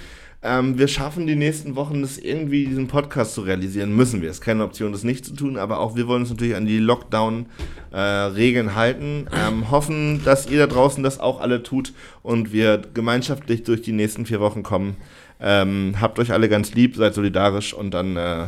ähm, 0.43 0.79
wir 0.79 0.89
schaffen 0.89 1.27
die 1.27 1.37
nächsten 1.37 1.77
Wochen, 1.77 2.01
das 2.01 2.17
irgendwie 2.17 2.65
diesen 2.65 2.89
Podcast 2.89 3.35
zu 3.35 3.43
realisieren. 3.43 3.95
Müssen 3.95 4.23
wir. 4.23 4.31
Es 4.31 4.37
ist 4.37 4.43
keine 4.43 4.65
Option, 4.65 4.93
das 4.93 5.05
nicht 5.05 5.25
zu 5.25 5.35
tun, 5.35 5.59
aber 5.59 5.81
auch 5.81 5.97
wir 5.97 6.07
wollen 6.07 6.23
uns 6.23 6.31
natürlich 6.31 6.57
an 6.57 6.65
die 6.65 6.79
Lockdown-Regeln 6.79 8.75
halten. 8.75 9.27
Ähm, 9.35 9.71
hoffen, 9.71 10.23
dass 10.25 10.51
ihr 10.51 10.59
da 10.59 10.67
draußen 10.67 11.03
das 11.03 11.21
auch 11.21 11.41
alle 11.41 11.63
tut 11.63 11.93
und 12.23 12.53
wir 12.53 12.81
gemeinschaftlich 12.95 13.65
durch 13.65 13.83
die 13.83 13.93
nächsten 13.93 14.25
vier 14.25 14.41
Wochen 14.41 14.63
kommen. 14.63 14.97
Ähm, 15.43 15.97
habt 16.01 16.19
euch 16.19 16.33
alle 16.33 16.49
ganz 16.49 16.75
lieb, 16.75 16.97
seid 16.97 17.15
solidarisch 17.15 17.75
und 17.75 17.93
dann 17.93 18.17
äh, 18.17 18.47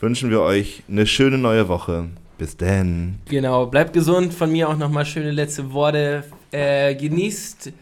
wünschen 0.00 0.30
wir 0.30 0.40
euch 0.40 0.82
eine 0.88 1.06
schöne 1.06 1.36
neue 1.38 1.68
Woche. 1.68 2.06
Bis 2.38 2.56
dann. 2.56 3.20
Genau, 3.28 3.66
bleibt 3.66 3.92
gesund. 3.92 4.34
Von 4.34 4.50
mir 4.50 4.68
auch 4.68 4.76
nochmal 4.76 5.06
schöne 5.06 5.30
letzte 5.30 5.72
Worte. 5.72 6.24
Äh, 6.54 6.94
genießt 6.94 7.72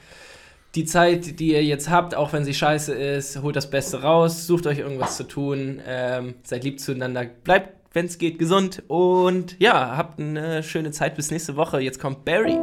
die 0.75 0.85
Zeit, 0.87 1.39
die 1.41 1.53
ihr 1.53 1.63
jetzt 1.63 1.91
habt, 1.91 2.15
auch 2.15 2.33
wenn 2.33 2.47
sie 2.47 2.55
scheiße 2.55 2.95
ist. 2.95 3.43
Holt 3.43 3.55
das 3.55 3.69
Beste 3.69 4.01
raus, 4.01 4.47
sucht 4.47 4.67
euch 4.67 4.79
irgendwas 4.79 5.19
zu 5.19 5.25
tun. 5.25 5.83
Ähm, 5.87 6.37
seid 6.43 6.65
lieb 6.65 6.81
zueinander. 6.81 7.27
Bleibt, 7.45 7.77
wenn 7.93 8.07
es 8.07 8.17
geht, 8.17 8.39
gesund. 8.39 8.83
Und 8.89 9.57
ja, 9.61 9.95
habt 9.95 10.19
eine 10.19 10.63
schöne 10.63 10.91
Zeit 10.91 11.17
bis 11.17 11.31
nächste 11.31 11.57
Woche. 11.57 11.81
Jetzt 11.81 12.01
kommt 12.01 12.25
Barry. 12.25 12.57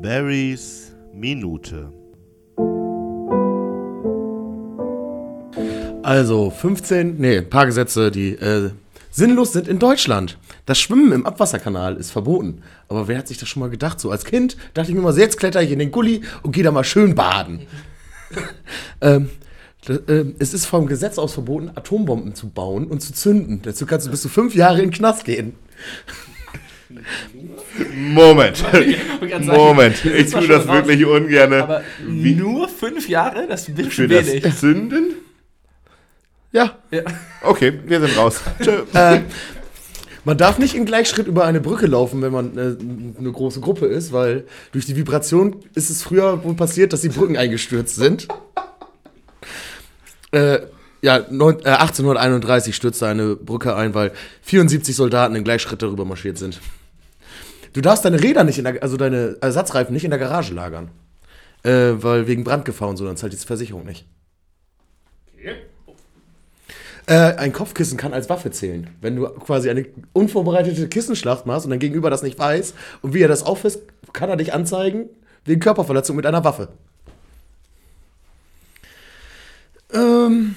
Barrys 0.00 0.96
Minute. 1.12 1.92
Also 6.02 6.48
15, 6.48 7.16
nee, 7.18 7.38
ein 7.38 7.50
paar 7.50 7.66
Gesetze, 7.66 8.10
die 8.10 8.30
äh, 8.32 8.70
sinnlos 9.16 9.52
sind 9.52 9.68
in 9.68 9.78
Deutschland. 9.78 10.38
Das 10.66 10.78
Schwimmen 10.80 11.12
im 11.12 11.24
Abwasserkanal 11.26 11.96
ist 11.96 12.10
verboten. 12.10 12.62
Aber 12.88 13.06
wer 13.06 13.18
hat 13.18 13.28
sich 13.28 13.38
das 13.38 13.48
schon 13.48 13.60
mal 13.60 13.70
gedacht? 13.70 14.00
So 14.00 14.10
als 14.10 14.24
Kind 14.24 14.56
dachte 14.74 14.90
ich 14.90 14.96
mir 14.96 15.02
mal, 15.02 15.12
so, 15.12 15.20
jetzt 15.20 15.38
kletter 15.38 15.62
ich 15.62 15.70
in 15.70 15.78
den 15.78 15.90
Gully 15.92 16.22
und 16.42 16.52
gehe 16.52 16.64
da 16.64 16.72
mal 16.72 16.82
schön 16.84 17.14
baden. 17.14 17.60
ähm, 19.00 19.30
d- 19.88 20.00
äh, 20.12 20.34
es 20.40 20.52
ist 20.52 20.66
vom 20.66 20.86
Gesetz 20.86 21.18
aus 21.18 21.34
verboten, 21.34 21.70
Atombomben 21.74 22.34
zu 22.34 22.48
bauen 22.48 22.86
und 22.88 23.00
zu 23.00 23.12
zünden. 23.12 23.60
Dazu 23.62 23.86
kannst 23.86 24.06
du 24.06 24.10
bis 24.10 24.22
zu 24.22 24.28
fünf 24.28 24.54
Jahre 24.54 24.78
in 24.82 24.90
den 24.90 24.92
Knast 24.92 25.24
gehen. 25.24 25.54
Moment. 27.94 28.62
Moment. 29.46 30.04
Ich 30.04 30.30
tue 30.30 30.46
das 30.46 30.66
raus, 30.68 30.86
wirklich 30.86 31.04
ungern. 31.04 31.52
Aber 31.54 31.82
nur 32.06 32.68
fünf 32.68 33.08
Jahre? 33.08 33.46
Das 33.48 33.62
ist 33.62 33.68
ein 33.70 33.76
Für 33.76 34.06
bisschen 34.06 34.08
das 34.10 34.26
wenig. 34.26 34.56
Zünden? 34.56 35.04
Ja, 36.54 36.78
Ja. 36.92 37.02
Okay, 37.42 37.80
wir 37.84 38.00
sind 38.00 38.16
raus. 38.16 38.40
Tschö. 38.62 38.84
äh, 38.94 39.22
man 40.24 40.38
darf 40.38 40.58
nicht 40.58 40.76
in 40.76 40.86
Gleichschritt 40.86 41.26
über 41.26 41.44
eine 41.44 41.60
Brücke 41.60 41.86
laufen, 41.86 42.22
wenn 42.22 42.32
man 42.32 42.56
äh, 42.56 42.76
eine 43.18 43.32
große 43.32 43.60
Gruppe 43.60 43.86
ist, 43.86 44.12
weil 44.12 44.44
durch 44.70 44.86
die 44.86 44.94
Vibration 44.94 45.56
ist 45.74 45.90
es 45.90 46.02
früher 46.02 46.44
wohl 46.44 46.54
passiert, 46.54 46.92
dass 46.92 47.00
die 47.00 47.08
Brücken 47.08 47.36
eingestürzt 47.36 47.96
sind. 47.96 48.28
Äh, 50.30 50.60
ja, 51.02 51.26
neun, 51.28 51.58
äh, 51.64 51.70
1831 51.70 52.74
stürzte 52.76 53.08
eine 53.08 53.34
Brücke 53.34 53.74
ein, 53.74 53.92
weil 53.94 54.12
74 54.42 54.94
Soldaten 54.94 55.34
in 55.34 55.42
Gleichschritt 55.42 55.82
darüber 55.82 56.04
marschiert 56.04 56.38
sind. 56.38 56.60
Du 57.72 57.80
darfst 57.80 58.04
deine 58.04 58.22
Räder 58.22 58.44
nicht 58.44 58.58
in 58.58 58.64
der, 58.64 58.80
also 58.80 58.96
deine 58.96 59.38
Ersatzreifen 59.40 59.92
nicht 59.92 60.04
in 60.04 60.10
der 60.10 60.20
Garage 60.20 60.54
lagern. 60.54 60.90
Äh, 61.64 61.94
weil 61.96 62.28
wegen 62.28 62.44
Brandgefahr 62.44 62.88
und 62.88 62.96
so, 62.96 63.04
dann 63.04 63.16
zahlt 63.16 63.32
die 63.32 63.36
Versicherung 63.36 63.84
nicht. 63.84 64.06
Äh, 67.06 67.34
ein 67.34 67.52
Kopfkissen 67.52 67.98
kann 67.98 68.14
als 68.14 68.30
Waffe 68.30 68.50
zählen. 68.50 68.88
Wenn 69.02 69.16
du 69.16 69.28
quasi 69.28 69.68
eine 69.68 69.86
unvorbereitete 70.14 70.88
Kissenschlacht 70.88 71.44
machst 71.44 71.66
und 71.66 71.70
dein 71.70 71.78
Gegenüber 71.78 72.08
das 72.08 72.22
nicht 72.22 72.38
weiß 72.38 72.74
und 73.02 73.12
wie 73.12 73.20
er 73.20 73.28
das 73.28 73.42
auffasst, 73.42 73.80
kann 74.12 74.30
er 74.30 74.36
dich 74.36 74.54
anzeigen 74.54 75.10
wegen 75.44 75.60
Körperverletzung 75.60 76.16
mit 76.16 76.24
einer 76.24 76.44
Waffe. 76.44 76.68
Ähm, 79.92 80.54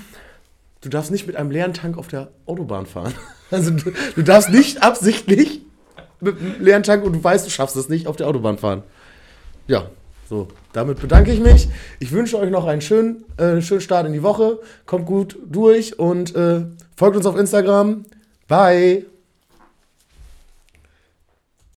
du 0.82 0.90
darfst 0.90 1.12
nicht 1.12 1.28
mit 1.28 1.36
einem 1.36 1.52
leeren 1.52 1.74
Tank 1.74 1.98
auf 1.98 2.08
der 2.08 2.30
Autobahn 2.46 2.86
fahren. 2.86 3.14
Also 3.50 3.72
du, 3.72 3.94
du 4.14 4.24
darfst 4.24 4.50
nicht 4.50 4.84
absichtlich 4.84 5.62
mit 6.20 6.38
einem 6.38 6.62
leeren 6.62 6.84
Tank 6.84 7.06
und 7.06 7.14
du 7.14 7.24
weißt, 7.24 7.46
du 7.46 7.50
schaffst 7.50 7.78
es 7.78 7.88
nicht 7.88 8.06
auf 8.06 8.18
der 8.18 8.28
Autobahn 8.28 8.58
fahren. 8.58 8.84
Ja, 9.68 9.90
so, 10.30 10.50
damit 10.78 11.02
bedanke 11.02 11.32
ich 11.32 11.40
mich. 11.40 11.68
Ich 12.00 12.12
wünsche 12.12 12.38
euch 12.38 12.52
noch 12.52 12.66
einen 12.66 12.82
schönen, 12.82 13.26
äh, 13.38 13.62
schönen 13.62 13.82
Start 13.82 14.06
in 14.06 14.14
die 14.14 14.24
Woche. 14.24 14.60
Kommt 14.86 15.06
gut 15.06 15.38
durch 15.46 15.98
und 16.00 16.36
äh, 16.36 16.66
folgt 16.96 17.18
uns 17.18 17.26
auf 17.26 17.38
Instagram. 17.38 18.06
Bye. 18.48 19.17